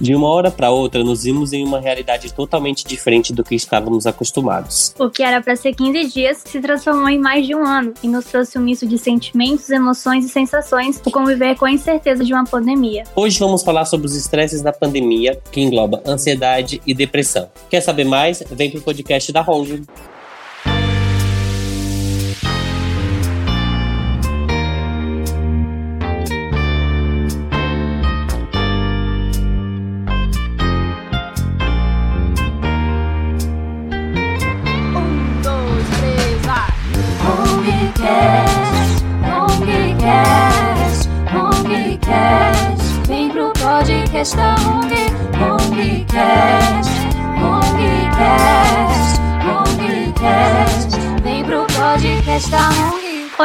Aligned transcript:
De 0.00 0.14
uma 0.14 0.28
hora 0.28 0.50
para 0.50 0.70
outra, 0.70 1.02
nos 1.02 1.24
vimos 1.24 1.52
em 1.52 1.64
uma 1.64 1.80
realidade 1.80 2.32
totalmente 2.32 2.84
diferente 2.84 3.32
do 3.32 3.42
que 3.42 3.56
estávamos 3.56 4.06
acostumados. 4.06 4.94
O 4.98 5.10
que 5.10 5.24
era 5.24 5.42
para 5.42 5.56
ser 5.56 5.74
15 5.74 6.12
dias 6.12 6.42
se 6.44 6.60
transformou 6.60 7.08
em 7.08 7.18
mais 7.18 7.44
de 7.44 7.54
um 7.54 7.66
ano 7.66 7.92
e 8.02 8.06
nos 8.06 8.26
trouxe 8.26 8.56
um 8.58 8.62
misto 8.62 8.86
de 8.86 8.96
sentimentos, 8.96 9.68
emoções 9.70 10.24
e 10.24 10.28
sensações 10.28 11.00
por 11.00 11.12
conviver 11.12 11.56
com 11.56 11.64
a 11.64 11.72
incerteza 11.72 12.24
de 12.24 12.32
uma 12.32 12.44
pandemia. 12.44 13.02
Hoje 13.16 13.38
vamos 13.40 13.64
falar 13.64 13.86
sobre 13.86 14.06
os 14.06 14.14
estresses 14.14 14.62
da 14.62 14.72
pandemia, 14.72 15.40
que 15.50 15.60
engloba 15.60 16.00
ansiedade 16.06 16.80
e 16.86 16.94
depressão. 16.94 17.48
Quer 17.68 17.80
saber 17.80 18.04
mais? 18.04 18.42
Vem 18.52 18.70
pro 18.70 18.80
podcast 18.80 19.32
da 19.32 19.42
Hong. 19.42 19.82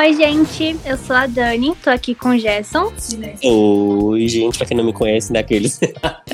Oi, 0.04 0.12
gente, 0.16 0.78
eu 0.86 0.98
sou 0.98 1.16
a 1.16 1.28
Dani, 1.28 1.74
tô 1.82 1.90
aqui 1.90 2.14
com 2.14 2.32
o 2.32 2.38
Gerson. 2.38 2.92
Oi, 3.42 4.28
gente, 4.28 4.58
pra 4.58 4.68
quem 4.68 4.76
não 4.76 4.84
me 4.84 4.92
conhece, 4.92 5.32
daqueles. 5.32 5.80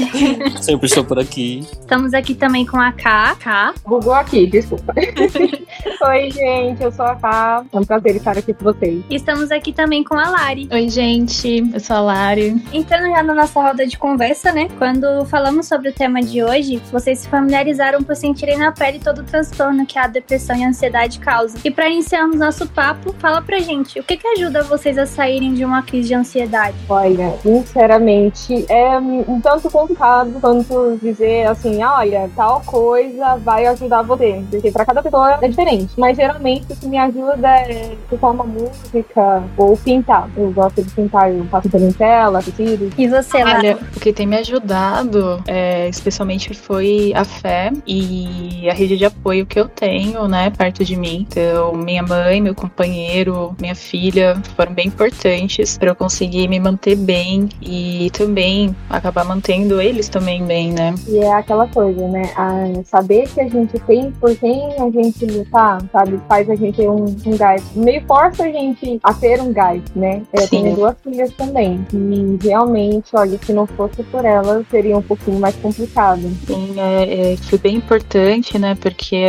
Sempre 0.59 0.87
estou 0.87 1.03
por 1.03 1.19
aqui. 1.19 1.59
Estamos 1.79 2.15
aqui 2.15 2.33
também 2.33 2.65
com 2.65 2.77
a 2.77 2.91
K. 2.91 3.35
K. 3.35 3.75
Bugou 3.85 4.15
aqui, 4.15 4.47
desculpa. 4.47 4.91
Oi, 6.01 6.31
gente, 6.31 6.81
eu 6.81 6.91
sou 6.91 7.05
a 7.05 7.15
Ká. 7.15 7.63
É 7.71 7.77
um 7.77 7.83
prazer 7.83 8.15
estar 8.15 8.35
aqui 8.39 8.55
com 8.55 8.63
vocês. 8.63 9.03
E 9.07 9.15
estamos 9.15 9.51
aqui 9.51 9.71
também 9.71 10.03
com 10.03 10.15
a 10.15 10.31
Lari. 10.31 10.67
Oi, 10.71 10.89
gente, 10.89 11.69
eu 11.71 11.79
sou 11.79 11.97
a 11.97 12.01
Lari. 12.01 12.59
Entrando 12.73 13.11
já 13.11 13.21
na 13.21 13.35
nossa 13.35 13.61
roda 13.61 13.85
de 13.85 13.99
conversa, 13.99 14.51
né? 14.51 14.67
Quando 14.79 15.25
falamos 15.25 15.67
sobre 15.67 15.89
o 15.89 15.93
tema 15.93 16.23
de 16.23 16.43
hoje, 16.43 16.81
vocês 16.91 17.19
se 17.19 17.27
familiarizaram 17.27 18.01
por 18.01 18.15
sentirem 18.15 18.57
na 18.57 18.71
pele 18.71 18.97
todo 18.97 19.19
o 19.19 19.23
transtorno 19.23 19.85
que 19.85 19.99
a 19.99 20.07
depressão 20.07 20.55
e 20.55 20.63
a 20.63 20.69
ansiedade 20.69 21.19
causam. 21.19 21.61
E 21.63 21.69
para 21.69 21.87
iniciarmos 21.87 22.39
nosso 22.39 22.67
papo, 22.67 23.13
fala 23.19 23.43
pra 23.43 23.58
gente, 23.59 23.99
o 23.99 24.03
que 24.03 24.17
que 24.17 24.27
ajuda 24.27 24.63
vocês 24.63 24.97
a 24.97 25.05
saírem 25.05 25.53
de 25.53 25.63
uma 25.65 25.81
crise 25.81 26.09
de 26.09 26.13
ansiedade? 26.13 26.75
Olha, 26.87 27.33
sinceramente, 27.41 28.65
é 28.69 28.97
um 28.97 29.39
tanto 29.41 29.69
complicado 29.69 30.39
quanto 30.39 30.97
dizer 31.01 31.47
assim, 31.47 31.83
olha, 31.83 32.29
tal 32.35 32.61
coisa 32.65 33.37
vai 33.37 33.65
ajudar 33.67 34.01
você. 34.01 34.43
Porque 34.49 34.71
pra 34.71 34.85
cada 34.85 35.01
pessoa 35.01 35.39
é 35.41 35.47
diferente. 35.47 35.93
Mas 35.97 36.17
geralmente 36.17 36.71
o 36.71 36.75
que 36.75 36.87
me 36.87 36.97
ajuda 36.97 37.47
é 37.47 37.93
escutar 37.93 38.31
uma 38.31 38.43
música 38.43 39.43
ou 39.57 39.77
pintar. 39.77 40.29
Eu 40.35 40.51
gosto 40.51 40.81
de 40.83 40.89
pintar, 40.91 41.31
eu 41.31 41.45
faço 41.45 41.69
pela 41.69 41.91
tela, 41.93 42.41
tecido. 42.41 42.89
E 42.97 43.07
você, 43.07 43.43
Lari? 43.43 43.69
Olha, 43.69 43.79
o 43.95 43.99
que 43.99 44.13
tem 44.13 44.27
me 44.27 44.37
ajudado, 44.37 45.41
é, 45.47 45.87
especialmente, 45.89 46.53
foi 46.53 47.13
a 47.15 47.23
fé 47.23 47.71
e 47.85 48.67
a 48.69 48.73
rede 48.73 48.97
de 48.97 49.05
apoio 49.05 49.45
que 49.45 49.59
eu 49.59 49.67
tenho, 49.67 50.27
né, 50.27 50.49
perto 50.49 50.83
de 50.83 50.95
mim. 50.95 51.25
Então, 51.29 51.73
minha 51.73 52.03
mãe, 52.03 52.41
meu 52.41 52.55
companheiro, 52.55 53.48
minha 53.59 53.75
filha 53.75 54.41
foram 54.55 54.73
bem 54.73 54.87
importantes 54.87 55.77
para 55.77 55.89
eu 55.89 55.95
conseguir 55.95 56.47
me 56.47 56.59
manter 56.59 56.95
bem 56.95 57.49
e 57.61 58.09
também 58.11 58.75
acabar 58.89 59.23
mantendo 59.25 59.81
eles 59.81 60.09
também 60.09 60.43
bem, 60.43 60.71
né? 60.71 60.95
E 61.07 61.19
é 61.19 61.33
aquela 61.33 61.67
coisa, 61.67 62.07
né? 62.07 62.31
A 62.35 62.83
saber 62.85 63.27
que 63.29 63.41
a 63.41 63.47
gente 63.47 63.79
tem 63.79 64.11
por 64.11 64.35
quem 64.35 64.73
a 64.73 64.89
gente 64.89 65.25
lutar, 65.25 65.81
sabe? 65.91 66.19
Faz 66.27 66.49
a 66.49 66.55
gente 66.55 66.79
ter 66.79 66.89
um, 66.89 67.05
um 67.25 67.37
gás. 67.37 67.63
Meio 67.75 68.01
força 68.05 68.43
a 68.43 68.51
gente 68.51 68.99
a 69.03 69.13
ter 69.13 69.41
um 69.41 69.51
gás, 69.51 69.81
né? 69.95 70.21
Eu 70.33 70.41
Sim. 70.41 70.63
tenho 70.63 70.75
duas 70.75 70.95
filhas 71.03 71.31
também. 71.33 71.85
E 71.93 72.37
realmente, 72.41 73.09
olha, 73.13 73.37
se 73.37 73.53
não 73.53 73.67
fosse 73.67 74.01
por 74.03 74.23
elas, 74.23 74.65
seria 74.69 74.97
um 74.97 75.01
pouquinho 75.01 75.39
mais 75.39 75.55
complicado. 75.57 76.21
Sim, 76.47 76.75
é, 76.77 77.33
é, 77.33 77.37
foi 77.37 77.59
bem 77.59 77.75
importante, 77.75 78.57
né? 78.57 78.75
Porque 78.75 79.23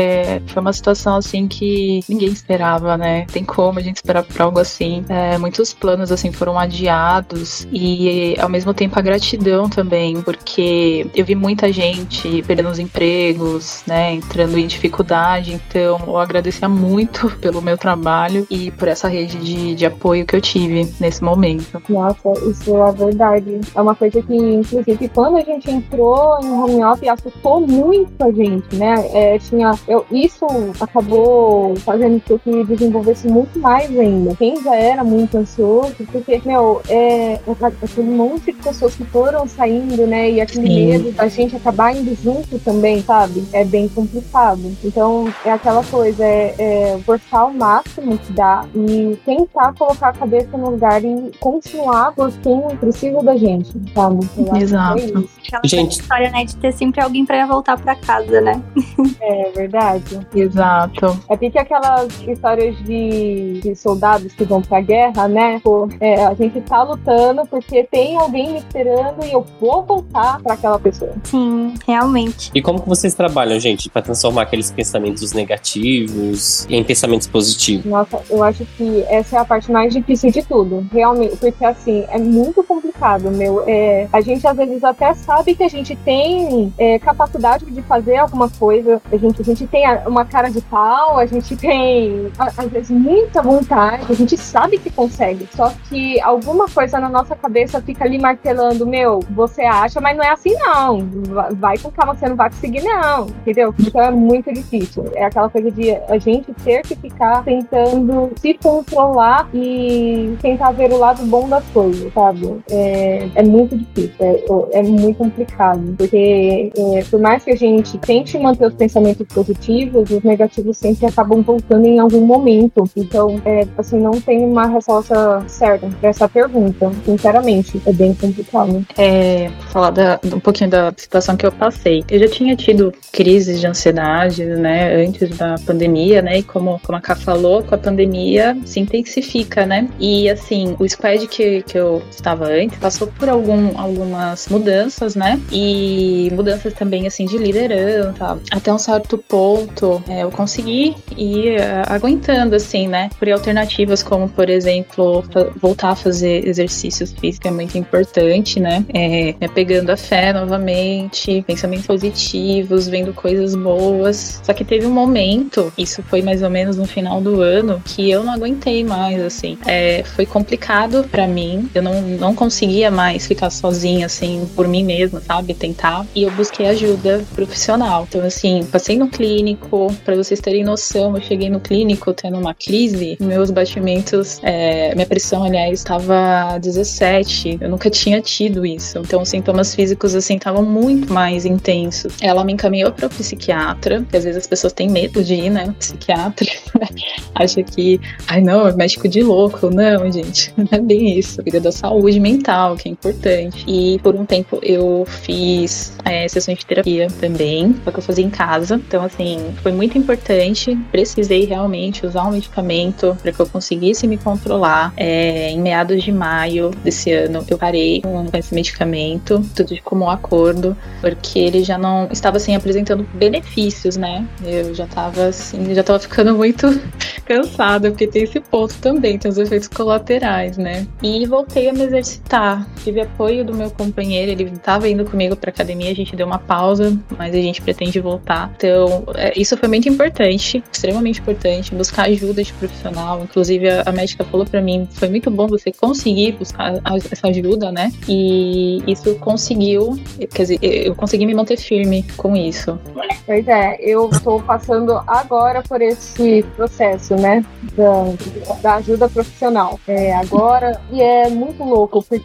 foi 0.47 0.63
uma 0.63 0.73
situação 0.73 1.17
assim 1.17 1.49
que 1.49 2.01
ninguém 2.09 2.29
esperava, 2.29 2.97
né? 2.97 3.27
Tem 3.33 3.45
como 3.45 3.79
a 3.79 3.83
gente 3.83 3.97
esperar 3.97 4.10
por 4.23 4.41
algo 4.43 4.59
assim. 4.59 5.05
É, 5.09 5.39
muitos 5.39 5.73
planos 5.73 6.13
assim 6.13 6.33
foram 6.33 6.59
adiados 6.59 7.67
e 7.73 8.37
ao 8.39 8.49
mesmo 8.49 8.75
tempo 8.75 8.99
a 8.99 9.03
gratidão 9.03 9.69
também, 9.69 10.21
porque 10.23 11.07
eu 11.15 11.25
vi 11.25 11.35
muita 11.35 11.73
gente 11.73 12.43
perdendo 12.43 12.71
os 12.71 12.79
empregos, 12.79 13.83
né? 13.87 14.15
Entrando 14.15 14.59
em 14.59 14.67
dificuldade. 14.67 15.53
Então 15.53 16.01
eu 16.07 16.19
agradecia 16.19 16.69
muito 16.69 17.31
pelo 17.41 17.63
meu 17.63 17.79
trabalho 17.79 18.47
e 18.51 18.71
por 18.73 18.89
essa 18.89 19.09
rede 19.09 19.39
de, 19.39 19.75
de 19.75 19.87
apoio 19.87 20.27
que 20.27 20.37
eu 20.37 20.41
tive 20.41 20.93
nesse 21.01 21.23
momento. 21.23 21.81
Nossa, 21.89 22.33
isso 22.49 22.77
é 22.77 22.93
verdade. 22.93 23.61
É 23.75 23.81
uma 23.81 23.95
coisa 23.95 24.21
que, 24.23 24.35
inclusive, 24.35 25.09
quando 25.09 25.37
a 25.37 25.43
gente 25.43 25.71
entrou 25.71 26.39
em 26.43 26.51
home 26.51 26.85
office, 26.85 27.09
assustou 27.09 27.61
muito 27.61 28.23
a 28.23 28.31
gente, 28.31 28.75
né? 28.77 28.95
É, 29.13 29.39
tinha, 29.39 29.73
eu, 29.87 30.05
isso 30.11 30.47
acabou 30.81 31.75
fazendo 31.77 32.21
com 32.27 32.39
que 32.39 32.65
desenvolvesse 32.65 33.29
muito 33.29 33.59
mais 33.59 33.91
ainda. 34.01 34.35
Quem 34.37 34.63
já 34.63 34.75
era 34.75 35.05
muito 35.05 35.37
ansioso, 35.37 35.95
porque, 36.11 36.41
meu, 36.45 36.81
é, 36.89 37.35
é 37.35 37.41
aquele 37.83 38.11
monte 38.11 38.47
de 38.47 38.53
pessoas 38.55 38.95
que 38.95 39.05
foram 39.05 39.47
saindo, 39.47 40.07
né? 40.07 40.31
E 40.31 40.41
aquele 40.41 40.67
Sim. 40.67 40.87
medo 40.87 41.13
da 41.13 41.29
gente 41.29 41.57
acabar 41.57 41.95
indo 41.95 42.15
junto 42.23 42.59
também, 42.59 43.03
sabe? 43.03 43.45
É 43.53 43.65
bem 43.65 43.89
complicado. 43.89 44.61
Então, 44.85 45.33
é 45.45 45.53
aquela 45.53 45.85
coisa, 45.85 46.25
é, 46.25 46.55
é 46.59 46.99
forçar 47.05 47.47
o 47.47 47.55
máximo 47.55 48.19
que 48.19 48.33
dá 48.33 48.65
e 48.75 49.17
tentar 49.25 49.75
colocar 49.75 50.09
a 50.09 50.13
cabeça 50.13 50.57
no 50.57 50.71
lugar 50.71 51.05
e 51.05 51.31
continuar 51.39 52.13
por 52.13 52.31
quem 52.39 52.61
precisa 52.77 53.23
da 53.23 53.37
gente, 53.37 53.73
sabe? 53.95 54.29
Exato. 54.61 55.01
É, 55.01 55.05
isso. 55.05 55.29
Aquela 55.47 55.63
Gente. 55.65 56.01
história, 56.01 56.31
né, 56.31 56.45
de 56.45 56.57
ter 56.57 56.73
sempre 56.73 57.01
alguém 57.01 57.25
pra 57.25 57.47
voltar 57.47 57.79
pra 57.79 57.95
casa, 57.97 58.41
né? 58.41 58.63
é 59.21 59.51
verdade. 59.51 60.21
Exato. 60.35 61.19
É 61.29 61.37
porque 61.37 61.59
aquelas 61.59 62.21
histórias 62.23 62.77
de, 62.85 63.61
de 63.63 63.75
soldados 63.91 64.33
que 64.33 64.45
vão 64.45 64.63
pra 64.63 64.81
guerra, 64.81 65.27
né? 65.27 65.61
Pô, 65.65 65.89
é, 66.01 66.25
a 66.25 66.35
gente 66.35 66.61
tá 66.61 66.83
lutando 66.83 67.45
porque 67.47 67.83
tem 67.85 68.17
alguém 68.17 68.53
me 68.53 68.59
esperando 68.59 69.25
e 69.25 69.33
eu 69.33 69.45
vou 69.61 69.83
voltar 69.83 70.41
pra 70.41 70.55
aquela 70.55 70.79
pessoa. 70.79 71.13
Sim, 71.25 71.75
realmente. 71.87 72.51
E 72.55 72.63
como 72.63 72.81
que 72.81 72.89
vocês 72.89 73.15
trabalham, 73.15 73.59
gente, 73.59 73.91
para 73.91 74.03
transformar 74.03 74.43
aqueles 74.43 74.71
pensamentos 74.71 75.33
negativos 75.33 76.67
em 76.71 76.85
pensamentos 76.85 77.27
positivos? 77.27 77.85
Nossa, 77.85 78.21
eu 78.31 78.43
acho 78.45 78.65
que 78.77 79.03
essa 79.09 79.37
é 79.37 79.39
a 79.41 79.45
parte 79.45 79.73
mais 79.73 79.93
difícil 79.93 80.31
de 80.31 80.43
tudo. 80.43 80.87
Realmente, 80.93 81.37
porque 81.37 81.65
assim, 81.65 82.05
é 82.09 82.19
muito 82.19 82.63
complicado, 82.63 83.31
meu. 83.31 83.65
É, 83.67 84.09
a 84.13 84.21
gente 84.21 84.47
às 84.47 84.57
vezes 84.57 84.85
até 84.85 85.15
sabe 85.15 85.55
que 85.55 85.65
a 85.65 85.69
gente 85.69 85.97
tem 85.97 86.73
é, 86.79 86.99
capacidade 86.99 87.65
de 87.67 87.83
fazer 87.83 88.17
alguma 88.19 88.49
coisa. 88.49 89.01
A 89.11 89.17
gente, 89.17 89.41
a 89.41 89.45
gente 89.45 89.67
tem 89.67 89.85
uma 90.07 90.25
cara 90.25 90.49
de 90.49 90.61
pau, 90.61 91.19
a 91.19 91.27
gente 91.27 91.57
tem, 91.57 92.31
às 92.39 92.69
vezes, 92.69 92.91
muita 92.91 93.43
vontade, 93.43 93.80
a 93.81 94.13
gente 94.13 94.37
sabe 94.37 94.79
que 94.79 94.91
consegue. 94.91 95.49
Só 95.55 95.73
que 95.89 96.21
alguma 96.21 96.67
coisa 96.69 96.99
na 97.01 97.09
nossa 97.09 97.35
cabeça 97.37 97.81
fica 97.81 98.05
ali 98.05 98.19
martelando, 98.19 98.87
meu, 98.87 99.21
você 99.31 99.63
acha, 99.63 100.01
mas 100.01 100.17
não 100.17 100.25
é 100.25 100.31
assim 100.31 100.55
não. 100.59 101.07
Va- 101.29 101.49
Vai 101.53 101.79
com 101.79 101.91
calma, 101.91 102.15
você 102.15 102.29
não 102.29 102.37
vai 102.37 102.49
conseguir, 102.51 102.83
não. 102.83 103.27
Entendeu? 103.27 103.75
Então 103.79 104.01
é 104.01 104.11
muito 104.11 104.53
difícil. 104.53 105.05
É 105.15 105.25
aquela 105.25 105.49
coisa 105.49 105.71
de 105.71 105.91
a 105.93 106.19
gente 106.19 106.53
ter 106.65 106.83
que 106.83 106.95
ficar 106.97 107.45
tentando 107.45 108.31
se 108.41 108.55
controlar 108.55 109.49
e 109.55 110.37
tentar 110.41 110.71
ver 110.73 110.93
o 110.93 110.99
lado 110.99 111.23
bom 111.27 111.49
das 111.49 111.65
coisas, 111.73 112.13
sabe? 112.13 112.61
É, 112.71 113.29
é 113.35 113.43
muito 113.43 113.77
difícil, 113.77 114.15
é, 114.21 114.79
é 114.79 114.83
muito 114.83 115.19
complicado. 115.19 115.95
Porque 115.97 116.73
é, 116.77 117.05
por 117.11 117.21
mais 117.21 117.45
que 117.45 117.51
a 117.51 117.57
gente 117.57 117.99
tente 117.99 118.39
manter 118.39 118.67
os 118.67 118.75
pensamentos 118.75 119.27
positivos, 119.27 120.11
os 120.11 120.23
negativos 120.23 120.77
sempre 120.79 121.07
acabam 121.07 121.43
voltando 121.43 121.87
em 121.87 121.99
algum 121.99 122.21
momento. 122.25 122.85
Então, 122.97 123.41
é, 123.45 123.65
assim, 123.79 123.99
não 123.99 124.21
tem 124.21 124.45
uma 124.45 124.67
resposta 124.67 125.43
certa 125.47 125.89
pra 126.01 126.11
essa 126.11 126.29
pergunta. 126.29 126.91
Sinceramente, 127.05 127.81
é 127.87 127.93
bem 127.93 128.15
complicado. 128.15 128.85
é, 128.97 129.51
falar 129.71 129.91
da- 129.91 130.21
um 130.25 130.41
pouquinho 130.41 130.71
da 130.71 130.93
situação 130.97 131.37
que 131.37 131.47
eu 131.47 131.53
passei. 131.53 132.05
Eu 132.11 132.19
já 132.21 132.29
tinha 132.29 132.55
tido 132.57 132.93
crises 133.13 133.61
de 133.61 133.67
ansiedade, 133.67 134.45
né, 134.45 134.95
antes 135.05 135.37
da 135.37 135.55
pandemia, 135.67 136.21
né, 136.23 136.39
e 136.39 136.43
como, 136.43 136.81
como 136.85 136.99
a 136.99 137.01
Ká 137.01 137.15
falou, 137.17 137.63
com 137.63 137.75
a 137.75 137.79
pandemia 137.79 138.57
se 138.65 138.81
intensifica, 138.81 139.65
né, 139.67 139.89
e 139.99 140.29
assim, 140.29 140.77
o 140.79 140.89
squad 140.89 141.27
que, 141.29 141.63
que 141.63 141.79
eu 141.79 142.03
estava 142.11 142.47
antes 142.47 142.79
passou 142.79 143.07
por 143.09 143.29
algum, 143.29 143.79
algumas 143.79 144.49
mudanças, 144.49 145.15
né, 145.15 145.41
e 145.53 146.31
mudanças 146.35 146.73
também, 146.75 147.07
assim, 147.07 147.25
de 147.27 147.39
liderança, 147.39 148.39
até 148.51 148.73
um 148.73 148.79
certo 148.79 149.17
ponto 149.19 150.03
é, 150.09 150.23
eu 150.25 150.31
consegui 150.31 150.95
ir 151.17 151.57
eh, 151.61 151.83
aguentando, 151.87 152.55
assim, 152.57 152.89
né, 152.89 153.11
por 153.19 153.29
eu 153.29 153.39
alternativas, 153.51 154.03
como, 154.03 154.29
por 154.29 154.49
exemplo, 154.49 155.25
voltar 155.61 155.91
a 155.91 155.97
fazer 155.97 156.47
exercícios 156.47 157.13
físicos 157.13 157.51
é 157.51 157.55
muito 157.55 157.77
importante, 157.77 158.61
né? 158.61 158.85
É, 158.95 159.35
me 159.41 159.47
apegando 159.47 159.91
a 159.91 159.97
fé 159.97 160.33
novamente, 160.33 161.43
pensamentos 161.47 161.87
positivos, 161.87 162.89
vendo 162.89 163.13
coisas 163.13 163.55
boas. 163.55 164.41
Só 164.43 164.53
que 164.53 164.65
teve 164.65 164.87
um 164.87 164.91
momento, 164.91 165.73
isso 165.77 166.03
foi 166.05 166.23
mais 166.23 166.43
ou 166.43 166.51
menos 166.51 166.77
no 166.77 166.87
final 166.87 167.21
do 167.21 167.41
ano, 167.41 167.83
que 167.85 168.11
eu 168.11 168.23
não 168.23 168.33
aguentei 168.33 168.85
mais, 168.85 169.21
assim. 169.23 169.59
É, 169.67 170.03
foi 170.05 170.25
complicado 170.25 171.05
para 171.11 171.27
mim, 171.27 171.69
eu 171.75 171.83
não, 171.83 172.01
não 172.03 172.35
conseguia 172.35 172.91
mais 172.91 173.27
ficar 173.27 173.51
sozinha, 173.51 174.07
assim, 174.07 174.49
por 174.55 174.69
mim 174.69 174.85
mesma, 174.85 175.21
sabe? 175.21 175.55
Tentar. 175.55 176.07
E 176.15 176.23
eu 176.23 176.31
busquei 176.31 176.67
ajuda 176.67 177.25
profissional. 177.35 178.07
Então, 178.09 178.23
assim, 178.23 178.65
passei 178.71 178.97
no 178.97 179.09
clínico, 179.09 179.93
para 180.05 180.15
vocês 180.15 180.41
terem 180.41 180.63
noção, 180.63 181.17
eu 181.17 181.23
cheguei 181.23 181.51
no 181.51 181.59
clínico 181.59 182.13
tendo 182.13 182.39
uma 182.39 182.55
crise, 182.55 183.17
meus 183.41 183.51
batimentos, 183.51 184.39
é, 184.43 184.95
minha 184.95 185.07
pressão, 185.07 185.45
aliás, 185.45 185.79
estava 185.79 186.59
17. 186.59 187.59
Eu 187.61 187.71
nunca 187.71 187.89
tinha 187.89 188.21
tido 188.21 188.67
isso. 188.67 188.99
Então, 188.99 189.23
os 189.23 189.31
sintomas 189.31 189.75
físicos, 189.75 190.15
assim, 190.15 190.37
estavam 190.37 190.63
muito 190.63 191.13
mais 191.13 191.47
intensos. 191.47 192.13
Ela 192.21 192.45
me 192.45 192.53
encaminhou 192.53 192.93
para 192.93 193.07
o 193.07 193.09
psiquiatra, 193.09 194.05
que 194.11 194.17
às 194.17 194.25
vezes 194.25 194.43
as 194.43 194.47
pessoas 194.47 194.75
têm 194.75 194.91
medo 194.91 195.25
de 195.25 195.35
ir, 195.35 195.51
né? 195.51 195.75
Psiquiatra. 195.79 196.47
Acha 197.35 197.63
que, 197.63 197.99
ai 198.29 198.43
não, 198.43 198.69
é 198.69 198.75
médico 198.75 199.09
de 199.09 199.23
louco. 199.23 199.71
Não, 199.71 200.11
gente, 200.13 200.53
não 200.59 200.69
é 200.71 200.79
bem 200.79 201.19
isso. 201.19 201.43
Cuida 201.43 201.61
da 201.61 201.73
saúde 201.73 202.21
mental, 202.21 202.77
que 202.77 202.89
é 202.89 202.93
importante. 202.93 203.65
E 203.67 203.99
por 204.03 204.15
um 204.15 204.27
tempo 204.27 204.59
eu 204.63 205.07
fiz 205.07 205.95
é, 206.05 206.29
sessões 206.29 206.59
de 206.59 206.67
terapia 206.67 207.07
também, 207.21 207.75
só 207.85 207.91
que 207.91 207.99
eu 207.99 208.03
fazia 208.03 208.25
em 208.25 208.31
casa. 208.31 208.75
Então, 208.75 209.03
assim, 209.03 209.39
foi 209.63 209.73
muito 209.73 209.97
importante. 209.97 210.77
Precisei 210.91 211.47
realmente 211.47 212.05
usar 212.05 212.25
um 212.25 212.33
medicamento 212.33 213.17
para 213.23 213.30
que 213.33 213.41
eu 213.41 213.47
conseguisse 213.47 214.07
me 214.07 214.17
controlar. 214.17 214.93
É, 214.97 215.51
em 215.51 215.61
meados 215.61 216.03
de 216.03 216.13
maio 216.13 216.71
desse 216.83 217.13
ano, 217.13 217.45
eu 217.49 217.59
parei 217.59 218.01
com 218.03 218.27
esse 218.35 218.55
medicamento, 218.55 219.45
tudo 219.55 219.75
de 219.75 219.83
comum 219.83 220.09
acordo, 220.09 220.77
porque 221.01 221.39
ele 221.39 221.65
já 221.65 221.79
não 221.79 222.09
estava 222.11 222.37
assim 222.37 222.55
apresentando 222.55 223.07
benefícios, 223.15 223.97
né? 223.97 224.27
Eu 224.45 224.75
já 224.75 224.85
estava 224.85 225.27
assim, 225.27 225.75
já 225.75 225.81
estava 225.81 225.99
ficando 225.99 226.35
muito 226.35 226.67
cansada, 227.25 227.91
porque 227.91 228.07
tem 228.07 228.25
esse 228.25 228.41
ponto 228.41 228.75
também, 228.79 229.19
tem 229.19 229.31
os 229.31 229.39
efeitos 229.39 229.69
colaterais, 229.69 230.57
né? 230.57 230.87
E 231.03 231.27
voltei 231.27 231.69
a 231.69 231.73
me 231.73 231.83
exercitar. 231.85 232.67
Tive 232.83 233.01
apoio 233.01 233.45
do 233.45 233.55
meu 233.55 233.71
companheiro, 233.71 234.31
ele 234.31 234.45
estava 234.45 234.89
indo 234.89 235.05
comigo 235.05 235.37
para 235.37 235.51
academia, 235.51 235.91
a 235.91 235.95
gente 235.95 236.17
deu 236.17 236.27
uma 236.27 236.39
pausa, 236.39 236.97
mas 237.17 237.35
a 237.35 237.39
gente 237.39 237.63
pretende 237.63 238.01
voltar. 238.01 238.53
Então, 238.57 239.05
é, 239.15 239.33
isso 239.39 239.57
foi 239.57 239.69
muito 239.69 239.89
importante, 239.89 240.63
extremamente 240.73 241.21
importante, 241.21 241.75
buscar 241.75 242.05
ajuda 242.05 242.43
de 242.43 242.53
profissional. 242.55 243.20
Inclusive, 243.23 243.69
a, 243.69 243.83
a 243.87 243.93
médica 243.93 244.25
falou 244.25 244.47
para 244.47 244.61
mim, 244.61 244.89
foi 244.93 245.09
muito 245.09 245.31
bom 245.31 245.47
você 245.47 245.73
conseguir 245.73 246.33
buscar 246.33 246.75
essa 247.11 247.29
ajuda, 247.29 247.71
né? 247.73 247.93
E 248.09 248.83
isso 248.87 249.15
conseguiu, 249.17 249.99
quer 250.33 250.43
dizer, 250.43 250.59
eu 250.63 250.95
consegui 250.95 251.27
me 251.27 251.35
manter 251.35 251.57
firme 251.57 252.05
com 252.17 252.37
isso. 252.37 252.79
Pois 253.27 253.47
é, 253.47 253.79
eu 253.81 254.09
estou 254.11 254.43
passando 254.43 254.93
agora 255.07 255.63
por 255.63 255.81
esse 255.81 256.43
processo, 256.57 257.15
né, 257.15 257.45
da, 257.77 258.57
da 258.61 258.75
ajuda 258.77 259.09
profissional. 259.09 259.79
É, 259.87 260.13
agora, 260.15 260.81
e 260.91 261.01
é 261.01 261.29
muito 261.29 261.63
louco, 261.63 262.03
porque 262.03 262.21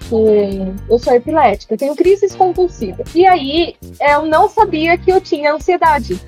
eu 0.90 1.00
sou 1.00 1.14
epilética, 1.14 1.78
tenho 1.78 1.96
crises 1.96 2.36
convulsivas. 2.36 3.14
E 3.14 3.26
aí, 3.26 3.76
eu 4.00 4.26
não 4.26 4.50
sabia 4.50 4.98
que 4.98 5.12
eu 5.12 5.22
tinha 5.22 5.54
ansiedade. 5.54 6.20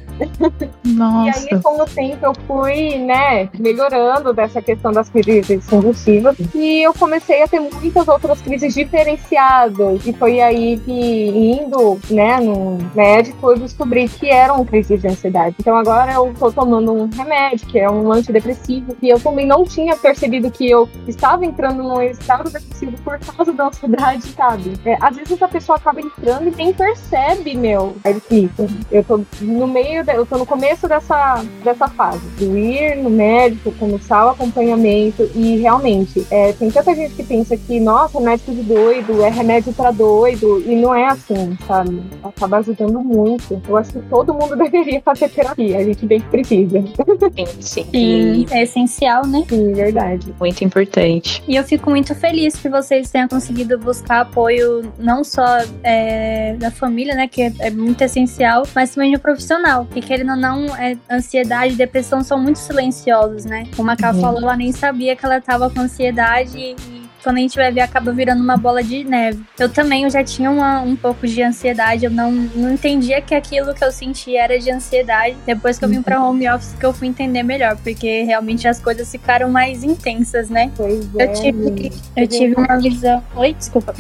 Nossa. 0.86 1.40
E 1.40 1.54
aí, 1.54 1.62
com 1.62 1.82
o 1.82 1.86
tempo, 1.86 2.26
eu 2.26 2.34
fui, 2.48 2.98
né, 2.98 3.50
melhorando 3.58 4.34
dessa 4.34 4.62
questão 4.62 4.92
das 4.92 5.10
crises 5.10 5.66
convulsivas. 5.68 6.36
E 6.56 6.84
eu 6.84 6.94
comecei 6.94 7.44
a 7.44 7.48
ter 7.48 7.60
muitas 7.60 8.08
outras 8.08 8.42
crises 8.42 8.74
diferenciadas. 8.74 10.06
E 10.06 10.14
foi 10.14 10.42
aí 10.42 10.78
que, 10.80 11.62
indo, 11.62 12.00
né, 12.10 12.40
no 12.40 12.78
médico, 12.96 13.52
eu 13.52 13.60
descobri 13.60 14.08
que 14.08 14.30
eram 14.30 14.64
crises 14.66 15.02
de 15.02 15.08
ansiedade. 15.08 15.56
Então, 15.60 15.76
agora 15.76 16.14
eu 16.14 16.34
tô 16.38 16.52
tomando 16.52 16.92
um 16.94 17.10
remédio, 17.10 17.68
que 17.68 17.80
é 17.80 17.90
um 17.90 18.12
antidepressivo. 18.12 18.96
E 19.02 19.10
eu 19.10 19.20
também 19.20 19.46
não 19.46 19.64
tinha 19.64 19.96
percebido 19.96 20.50
que 20.50 20.70
eu 20.70 20.90
estava 21.08 21.46
entrando 21.46 21.84
num 21.84 22.02
estado 22.02 22.50
depressivo 22.50 22.94
por 23.04 23.20
causa 23.20 23.54
da 23.54 23.68
ansiedade, 23.68 24.28
sabe? 24.30 24.74
É, 24.86 24.98
às 25.02 25.16
vezes 25.16 25.42
a 25.42 25.48
pessoa 25.48 25.78
acaba 25.78 26.02
entrando 26.02 26.48
e 26.48 26.52
nem 26.52 26.74
percebe, 26.74 27.56
meu. 27.56 27.96
É 28.04 28.14
difícil. 28.14 28.68
Eu 28.92 29.04
tô 29.04 29.22
no 29.42 29.68
meio 29.68 30.04
eu 30.14 30.26
tô 30.26 30.38
no 30.38 30.46
começo 30.46 30.88
dessa, 30.88 31.44
dessa 31.64 31.88
fase, 31.88 32.26
de 32.38 32.46
ir 32.46 32.98
no 32.98 33.10
médico, 33.10 33.72
começar 33.74 34.26
o 34.26 34.30
acompanhamento 34.30 35.30
e 35.36 35.58
realmente, 35.58 36.26
é, 36.30 36.54
tem 36.54 36.70
tanta 36.70 36.96
gente 36.96 37.16
que 37.16 37.24
pensa 37.24 37.56
que, 37.58 37.80
nossa, 37.80 38.20
médico 38.20 38.54
de 38.54 38.64
doido, 38.64 39.24
é 39.24 39.30
remédio 39.30 39.74
para 39.74 39.92
doido, 39.92 40.64
e 40.66 40.76
não 40.76 40.94
é 40.94 41.06
assim, 41.08 41.58
sabe? 41.68 42.02
Acaba 42.24 42.58
ajudando 42.58 43.00
muito. 43.00 43.62
Eu 43.68 43.78
acho 43.78 43.94
que 43.94 44.00
todo 44.10 44.34
mundo 44.34 44.56
deveria 44.58 45.02
fazer 45.02 45.30
terapia, 45.30 45.78
a 45.78 45.84
gente 45.84 46.06
bem 46.06 46.20
que 46.20 46.30
precisa. 46.30 46.82
Sim, 46.82 47.46
sim. 47.62 47.86
Sim, 47.92 48.46
é 48.52 48.64
essencial, 48.64 49.26
né? 49.26 49.44
Sim, 49.48 49.74
verdade. 49.74 50.34
Muito 50.40 50.64
importante. 50.64 51.44
E 51.48 51.56
eu 51.56 51.64
fico 51.64 51.90
muito 51.90 52.14
feliz 52.16 52.56
que 52.56 52.70
vocês 52.70 53.10
tenham 53.10 53.28
conseguido 53.28 53.78
buscar 53.78 54.22
apoio 54.22 54.92
não 54.98 55.24
só 55.24 55.46
é, 55.84 56.56
da 56.56 56.72
família, 56.72 57.16
né, 57.16 57.28
que 57.28 57.42
é, 57.42 57.54
é 57.60 57.70
muito 57.70 58.02
essencial, 58.02 58.64
mas 58.74 58.94
também 58.94 59.14
do 59.14 59.20
profissional 59.20 59.86
que 60.02 60.08
querendo 60.08 60.32
ou 60.32 60.38
não, 60.38 60.76
é, 60.76 60.98
ansiedade 61.10 61.74
e 61.74 61.78
depressão 61.78 62.24
são 62.24 62.40
muito 62.40 62.60
silenciosos, 62.60 63.46
né? 63.46 63.68
Como 63.76 63.90
a 63.90 63.96
Ká 63.96 64.12
uhum. 64.12 64.22
falou, 64.22 64.42
ela 64.42 64.56
nem 64.56 64.72
sabia 64.72 65.16
que 65.16 65.26
ela 65.26 65.42
tava 65.42 65.70
com 65.70 65.82
ansiedade 65.82 66.58
e 66.58 67.08
quando 67.24 67.38
a 67.38 67.42
gente 67.42 67.56
vai 67.56 67.72
ver, 67.72 67.82
acaba 67.82 68.14
virando 68.14 68.42
uma 68.42 68.56
bola 68.56 68.84
de 68.84 69.04
neve. 69.04 69.44
Eu 69.60 69.68
também 69.68 70.04
eu 70.04 70.10
já 70.10 70.24
tinha 70.24 70.50
uma, 70.50 70.80
um 70.82 70.96
pouco 70.96 71.28
de 71.28 71.42
ansiedade, 71.42 72.06
eu 72.06 72.12
não, 72.12 72.32
não 72.32 72.72
entendia 72.72 73.22
que 73.22 73.36
aquilo 73.36 73.74
que 73.74 73.84
eu 73.84 73.92
sentia 73.92 74.44
era 74.44 74.58
de 74.58 74.72
ansiedade. 74.72 75.36
Depois 75.46 75.78
que 75.78 75.84
eu 75.84 75.90
vim 75.90 76.02
pra 76.02 76.24
home 76.24 76.50
office, 76.50 76.74
que 76.80 76.86
eu 76.86 76.94
fui 76.94 77.08
entender 77.08 77.44
melhor, 77.44 77.76
porque 77.78 78.24
realmente 78.24 78.68
as 78.68 78.80
coisas 78.80 79.12
ficaram 79.12 79.50
mais 79.50 79.84
intensas, 79.84 80.50
né? 80.50 80.72
Pois 80.78 81.14
eu, 81.14 81.20
é, 81.20 81.28
tive, 81.28 81.92
eu 82.16 82.28
tive 82.28 82.56
uma 82.56 82.78
visão. 82.78 83.22
Oi, 83.36 83.54
desculpa. 83.54 83.94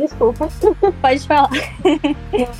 Desculpa. 0.00 0.48
Pode 1.02 1.26
falar. 1.26 1.50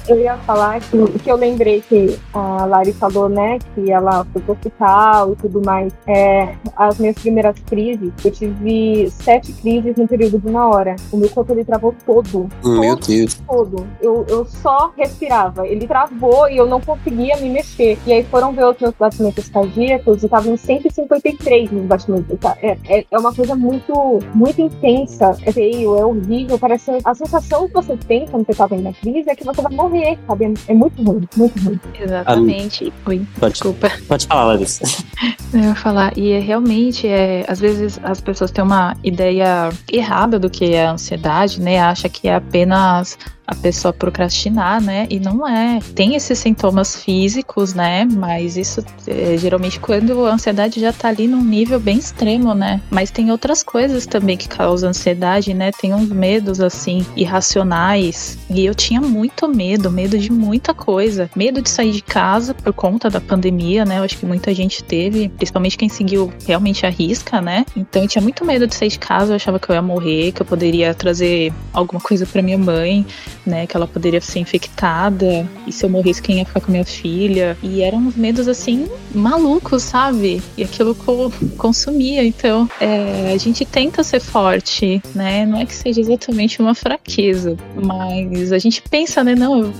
Eu 0.06 0.20
ia 0.20 0.36
falar 0.38 0.80
que, 0.80 1.18
que 1.20 1.30
eu 1.30 1.36
lembrei 1.36 1.80
que 1.80 2.18
a 2.34 2.66
Lari 2.66 2.92
falou, 2.92 3.28
né, 3.28 3.58
que 3.74 3.90
ela 3.90 4.26
foi 4.32 4.42
pro 4.42 4.52
hospital 4.52 5.32
e 5.32 5.36
tudo 5.36 5.62
mais. 5.64 5.92
É, 6.06 6.54
as 6.76 6.98
minhas 6.98 7.16
primeiras 7.16 7.58
crises, 7.60 8.12
eu 8.22 8.30
tive 8.30 9.10
sete 9.10 9.52
crises 9.54 9.96
no 9.96 10.06
período 10.06 10.38
de 10.38 10.46
uma 10.46 10.68
hora. 10.68 10.96
O 11.10 11.16
meu 11.16 11.30
corpo 11.30 11.52
ele 11.52 11.64
travou 11.64 11.94
todo. 12.04 12.48
Meu 12.62 12.96
todo, 12.96 13.06
Deus. 13.06 13.42
Todo. 13.46 13.86
Eu, 14.02 14.26
eu 14.28 14.44
só 14.44 14.92
respirava. 14.96 15.66
Ele 15.66 15.86
travou 15.86 16.48
e 16.48 16.58
eu 16.58 16.66
não 16.66 16.80
conseguia 16.80 17.36
me 17.38 17.48
mexer. 17.48 17.98
E 18.06 18.12
aí 18.12 18.24
foram 18.24 18.52
ver 18.52 18.66
os 18.66 18.78
meus 18.78 18.94
batimentos 18.94 19.48
cardíacos 19.48 20.22
e 20.22 20.26
estavam 20.26 20.52
em 20.52 20.56
153 20.56 21.70
nos 21.70 21.86
batimentos. 21.86 22.38
É, 22.60 22.76
é, 22.86 23.06
é 23.10 23.18
uma 23.18 23.34
coisa 23.34 23.54
muito, 23.54 24.18
muito 24.34 24.60
intensa. 24.60 25.36
É 25.42 25.52
feio, 25.52 25.96
é 25.96 26.04
horrível. 26.04 26.58
Parece 26.58 26.90
as 27.04 27.20
sensação 27.30 27.68
que 27.68 27.74
você 27.74 27.96
tem 27.96 28.26
quando 28.26 28.44
você 28.44 28.54
tá 28.54 28.66
vendo 28.66 28.88
a 28.88 28.92
crise 28.92 29.30
é 29.30 29.36
que 29.36 29.44
você 29.44 29.62
vai 29.62 29.72
morrer, 29.72 30.18
sabe? 30.26 30.52
É 30.66 30.74
muito 30.74 31.02
ruim, 31.02 31.28
muito 31.36 31.64
ruim. 31.64 31.80
Exatamente. 31.98 32.92
Oi, 33.06 33.26
pode, 33.38 33.52
desculpa. 33.52 33.90
Pode 34.08 34.26
falar, 34.26 34.44
Larissa. 34.44 34.84
Eu 35.54 35.60
ia 35.60 35.74
falar, 35.74 36.16
e 36.16 36.32
é, 36.32 36.38
realmente, 36.38 37.06
é, 37.06 37.44
às 37.48 37.60
vezes 37.60 38.00
as 38.02 38.20
pessoas 38.20 38.50
têm 38.50 38.62
uma 38.62 38.96
ideia 39.02 39.70
errada 39.92 40.38
do 40.38 40.48
que 40.50 40.74
é 40.74 40.86
a 40.86 40.92
ansiedade, 40.92 41.60
né? 41.60 41.80
Acha 41.80 42.08
que 42.08 42.28
é 42.28 42.36
apenas 42.36 43.18
a 43.50 43.54
pessoa 43.56 43.92
procrastinar, 43.92 44.80
né? 44.80 45.08
E 45.10 45.18
não 45.18 45.46
é. 45.46 45.80
Tem 45.94 46.14
esses 46.14 46.38
sintomas 46.38 47.02
físicos, 47.02 47.74
né? 47.74 48.04
Mas 48.04 48.56
isso 48.56 48.84
é, 49.08 49.36
geralmente 49.36 49.80
quando 49.80 50.24
a 50.24 50.34
ansiedade 50.34 50.80
já 50.80 50.92
tá 50.92 51.08
ali 51.08 51.26
num 51.26 51.42
nível 51.42 51.80
bem 51.80 51.98
extremo, 51.98 52.54
né? 52.54 52.80
Mas 52.88 53.10
tem 53.10 53.32
outras 53.32 53.62
coisas 53.64 54.06
também 54.06 54.36
que 54.36 54.48
causam 54.48 54.90
ansiedade, 54.90 55.52
né? 55.52 55.72
Tem 55.72 55.92
uns 55.92 56.08
medos 56.08 56.60
assim 56.60 57.04
irracionais. 57.16 58.38
E 58.48 58.64
eu 58.64 58.74
tinha 58.74 59.00
muito 59.00 59.48
medo, 59.48 59.90
medo 59.90 60.16
de 60.16 60.30
muita 60.30 60.72
coisa. 60.72 61.28
Medo 61.34 61.60
de 61.60 61.68
sair 61.68 61.90
de 61.90 62.02
casa 62.02 62.54
por 62.54 62.72
conta 62.72 63.10
da 63.10 63.20
pandemia, 63.20 63.84
né? 63.84 63.98
Eu 63.98 64.04
acho 64.04 64.16
que 64.16 64.24
muita 64.24 64.54
gente 64.54 64.84
teve, 64.84 65.28
principalmente 65.28 65.76
quem 65.76 65.88
seguiu 65.88 66.32
realmente 66.46 66.86
a 66.86 66.88
risca, 66.88 67.40
né? 67.40 67.66
Então 67.76 68.02
eu 68.02 68.08
tinha 68.08 68.22
muito 68.22 68.44
medo 68.44 68.68
de 68.68 68.76
sair 68.76 68.90
de 68.90 68.98
casa, 68.98 69.32
eu 69.32 69.36
achava 69.36 69.58
que 69.58 69.68
eu 69.68 69.74
ia 69.74 69.82
morrer, 69.82 70.30
que 70.30 70.40
eu 70.40 70.46
poderia 70.46 70.94
trazer 70.94 71.52
alguma 71.72 72.00
coisa 72.00 72.24
para 72.24 72.40
minha 72.42 72.58
mãe 72.58 73.04
né? 73.50 73.66
Que 73.66 73.76
ela 73.76 73.86
poderia 73.86 74.20
ser 74.20 74.38
infectada. 74.38 75.46
E 75.66 75.72
se 75.72 75.84
eu 75.84 75.90
morresse, 75.90 76.22
quem 76.22 76.38
ia 76.38 76.44
ficar 76.44 76.60
com 76.60 76.70
minha 76.70 76.84
filha? 76.84 77.58
E 77.62 77.82
eram 77.82 77.98
uns 77.98 78.16
medos 78.16 78.48
assim, 78.48 78.88
malucos, 79.14 79.82
sabe? 79.82 80.42
E 80.56 80.62
aquilo 80.62 80.94
co 80.94 81.32
consumia. 81.58 82.24
Então, 82.24 82.68
é, 82.80 83.32
a 83.34 83.36
gente 83.36 83.64
tenta 83.64 84.02
ser 84.02 84.20
forte, 84.20 85.02
né? 85.14 85.44
Não 85.44 85.58
é 85.58 85.66
que 85.66 85.74
seja 85.74 86.00
exatamente 86.00 86.60
uma 86.60 86.74
fraqueza, 86.74 87.56
mas 87.74 88.52
a 88.52 88.58
gente 88.58 88.82
pensa, 88.82 89.24
né? 89.24 89.34
Não, 89.34 89.58
eu 89.58 89.72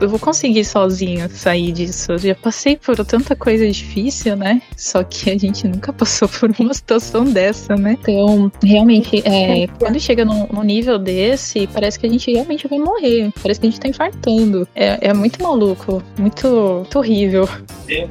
eu 0.00 0.08
vou 0.08 0.18
conseguir 0.18 0.64
sozinha 0.64 1.28
sair 1.28 1.72
disso. 1.72 2.12
Eu 2.12 2.18
já 2.18 2.34
passei 2.34 2.76
por 2.76 2.96
tanta 3.04 3.34
coisa 3.34 3.68
difícil, 3.70 4.36
né? 4.36 4.60
Só 4.76 5.02
que 5.02 5.30
a 5.30 5.38
gente 5.38 5.66
nunca 5.66 5.92
passou 5.92 6.28
por 6.28 6.50
uma 6.58 6.74
situação 6.74 7.24
dessa, 7.24 7.76
né? 7.76 7.96
Então, 8.00 8.50
realmente, 8.62 9.22
é, 9.24 9.66
quando 9.78 9.98
chega 9.98 10.24
num, 10.24 10.46
num, 10.52 10.62
nível 10.62 10.98
desse, 10.98 11.66
parece 11.68 11.98
que 11.98 12.06
a 12.06 12.08
gente 12.10 12.30
realmente 12.30 12.66
vai 12.68 12.78
morrer. 12.78 13.32
Parece 13.42 13.60
que 13.60 13.66
a 13.66 13.70
gente 13.70 13.80
tá 13.80 13.88
infartando. 13.88 14.66
É, 14.74 15.08
é 15.08 15.14
muito 15.14 15.42
maluco, 15.42 16.02
muito, 16.18 16.48
muito 16.48 16.98
horrível. 16.98 17.48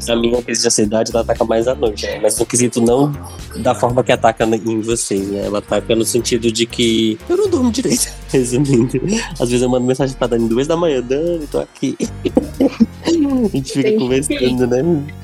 A 0.10 0.15
minha 0.15 0.42
crise 0.42 0.62
de 0.62 0.68
ansiedade 0.68 1.12
ela 1.12 1.22
ataca 1.22 1.44
mais 1.44 1.68
à 1.68 1.75
noite, 1.75 2.06
né? 2.06 2.20
mas 2.22 2.39
no 2.39 2.46
quesito 2.46 2.82
não 2.82 3.13
da 3.58 3.75
forma 3.75 4.04
que 4.04 4.12
ataca 4.12 4.46
em 4.46 4.82
vocês, 4.82 5.27
né? 5.27 5.46
Ela 5.46 5.60
ataca 5.60 5.96
no 5.96 6.06
sentido 6.06 6.51
de 6.51 6.65
que 6.65 7.18
eu 7.30 7.38
não 7.38 7.50
durmo 7.50 7.72
direito, 7.72 8.12
resumindo. 8.32 9.00
Às 9.39 9.50
vezes 9.50 9.62
eu 9.62 9.70
mando 9.70 9.86
mensagem 9.86 10.15
pra 10.15 10.27
Dani 10.27 10.48
duas 10.48 10.68
da 10.68 10.75
manhã, 10.75 11.01
Dani, 11.01 11.48
tô 11.48 11.60
aqui. 11.75 11.98
a 13.05 13.48
gente 13.50 13.74
fica 13.74 13.91
conversando, 13.98 14.67
né? 14.67 14.82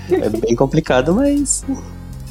É 0.09 0.29
bem 0.29 0.55
complicado, 0.55 1.15
mas 1.15 1.63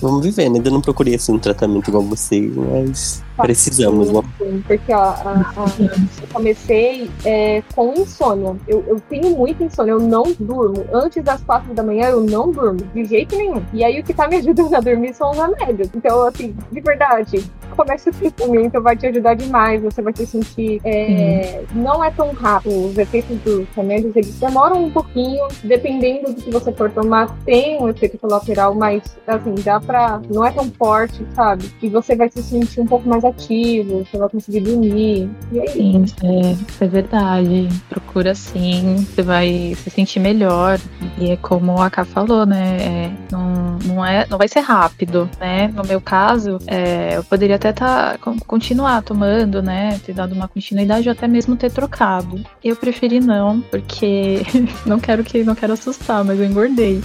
vamos 0.00 0.24
vivendo. 0.24 0.56
Ainda 0.56 0.70
não 0.70 0.80
procurei 0.80 1.14
assim 1.14 1.32
um 1.32 1.38
tratamento 1.38 1.88
igual 1.88 2.02
vocês, 2.02 2.54
mas 2.54 3.24
precisamos. 3.42 4.08
Sim, 4.38 4.62
porque 4.66 4.92
ó, 4.92 5.00
a, 5.00 5.52
a, 5.56 5.82
eu 6.22 6.28
comecei 6.32 7.10
é, 7.24 7.62
com 7.74 7.94
insônia. 7.94 8.56
Eu, 8.66 8.84
eu 8.86 9.00
tenho 9.08 9.36
muita 9.36 9.64
insônia, 9.64 9.92
eu 9.92 10.00
não 10.00 10.24
durmo. 10.38 10.84
Antes 10.92 11.22
das 11.22 11.42
quatro 11.42 11.74
da 11.74 11.82
manhã 11.82 12.08
eu 12.08 12.20
não 12.20 12.50
durmo, 12.50 12.80
de 12.94 13.04
jeito 13.04 13.36
nenhum. 13.36 13.62
E 13.72 13.84
aí 13.84 14.00
o 14.00 14.04
que 14.04 14.14
tá 14.14 14.28
me 14.28 14.36
ajudando 14.36 14.74
a 14.74 14.80
dormir 14.80 15.14
são 15.14 15.30
os 15.30 15.36
remédios. 15.36 15.90
Então, 15.94 16.26
assim, 16.26 16.54
de 16.70 16.80
verdade, 16.80 17.44
comece 17.76 18.10
esse 18.10 18.24
suplemento, 18.26 18.80
vai 18.80 18.96
te 18.96 19.06
ajudar 19.06 19.34
demais. 19.34 19.82
Você 19.82 20.02
vai 20.02 20.14
se 20.14 20.26
sentir. 20.26 20.80
É, 20.84 21.62
não 21.72 22.04
é 22.04 22.10
tão 22.10 22.32
rápido. 22.32 22.86
Os 22.86 22.98
efeitos 22.98 23.36
dos 23.38 23.66
remédios 23.74 24.14
eles 24.14 24.38
demoram 24.38 24.84
um 24.84 24.90
pouquinho, 24.90 25.46
dependendo 25.64 26.32
do 26.32 26.42
que 26.42 26.50
você 26.50 26.72
for 26.72 26.90
tomar, 26.90 27.34
tem 27.44 27.80
um 27.80 27.88
efeito 27.88 28.18
colateral, 28.18 28.74
mas 28.74 29.02
assim, 29.26 29.54
dá 29.62 29.80
pra. 29.80 30.20
Não 30.28 30.44
é 30.44 30.52
tão 30.52 30.70
forte, 30.72 31.24
sabe? 31.34 31.70
E 31.82 31.88
você 31.88 32.14
vai 32.14 32.30
se 32.30 32.42
sentir 32.42 32.80
um 32.80 32.86
pouco 32.86 33.08
mais 33.08 33.24
ativo, 33.30 34.04
você 34.04 34.18
vai 34.18 34.28
conseguir 34.28 34.60
dormir. 34.60 35.30
E 35.52 35.60
aí? 35.60 35.66
É 35.66 35.68
sim, 35.68 36.04
é, 36.22 36.84
é 36.84 36.88
verdade. 36.88 37.68
Procura 37.88 38.34
sim, 38.34 38.96
você 38.96 39.22
vai 39.22 39.74
se 39.82 39.90
sentir 39.90 40.20
melhor. 40.20 40.78
E 41.18 41.30
é 41.30 41.36
como 41.36 41.80
a 41.80 41.90
Ká 41.90 42.04
falou, 42.04 42.46
né? 42.46 42.76
É, 42.80 43.10
não, 43.30 43.78
não, 43.84 44.04
é, 44.04 44.26
não 44.28 44.38
vai 44.38 44.48
ser 44.48 44.60
rápido, 44.60 45.28
né? 45.40 45.68
No 45.68 45.82
meu 45.84 46.00
caso, 46.00 46.58
é, 46.66 47.16
eu 47.16 47.24
poderia 47.24 47.56
até 47.56 47.72
tá, 47.72 48.18
continuar 48.46 49.02
tomando, 49.02 49.62
né? 49.62 50.00
Ter 50.04 50.12
dado 50.12 50.32
uma 50.34 50.48
continuidade 50.48 51.08
ou 51.08 51.12
até 51.12 51.26
mesmo 51.26 51.56
ter 51.56 51.70
trocado. 51.70 52.40
Eu 52.62 52.76
preferi 52.76 53.20
não, 53.20 53.60
porque 53.60 54.42
não 54.86 54.98
quero 54.98 55.24
que 55.24 55.42
não 55.44 55.54
quero 55.54 55.72
assustar, 55.72 56.24
mas 56.24 56.38
eu 56.38 56.46
engordei. 56.46 57.00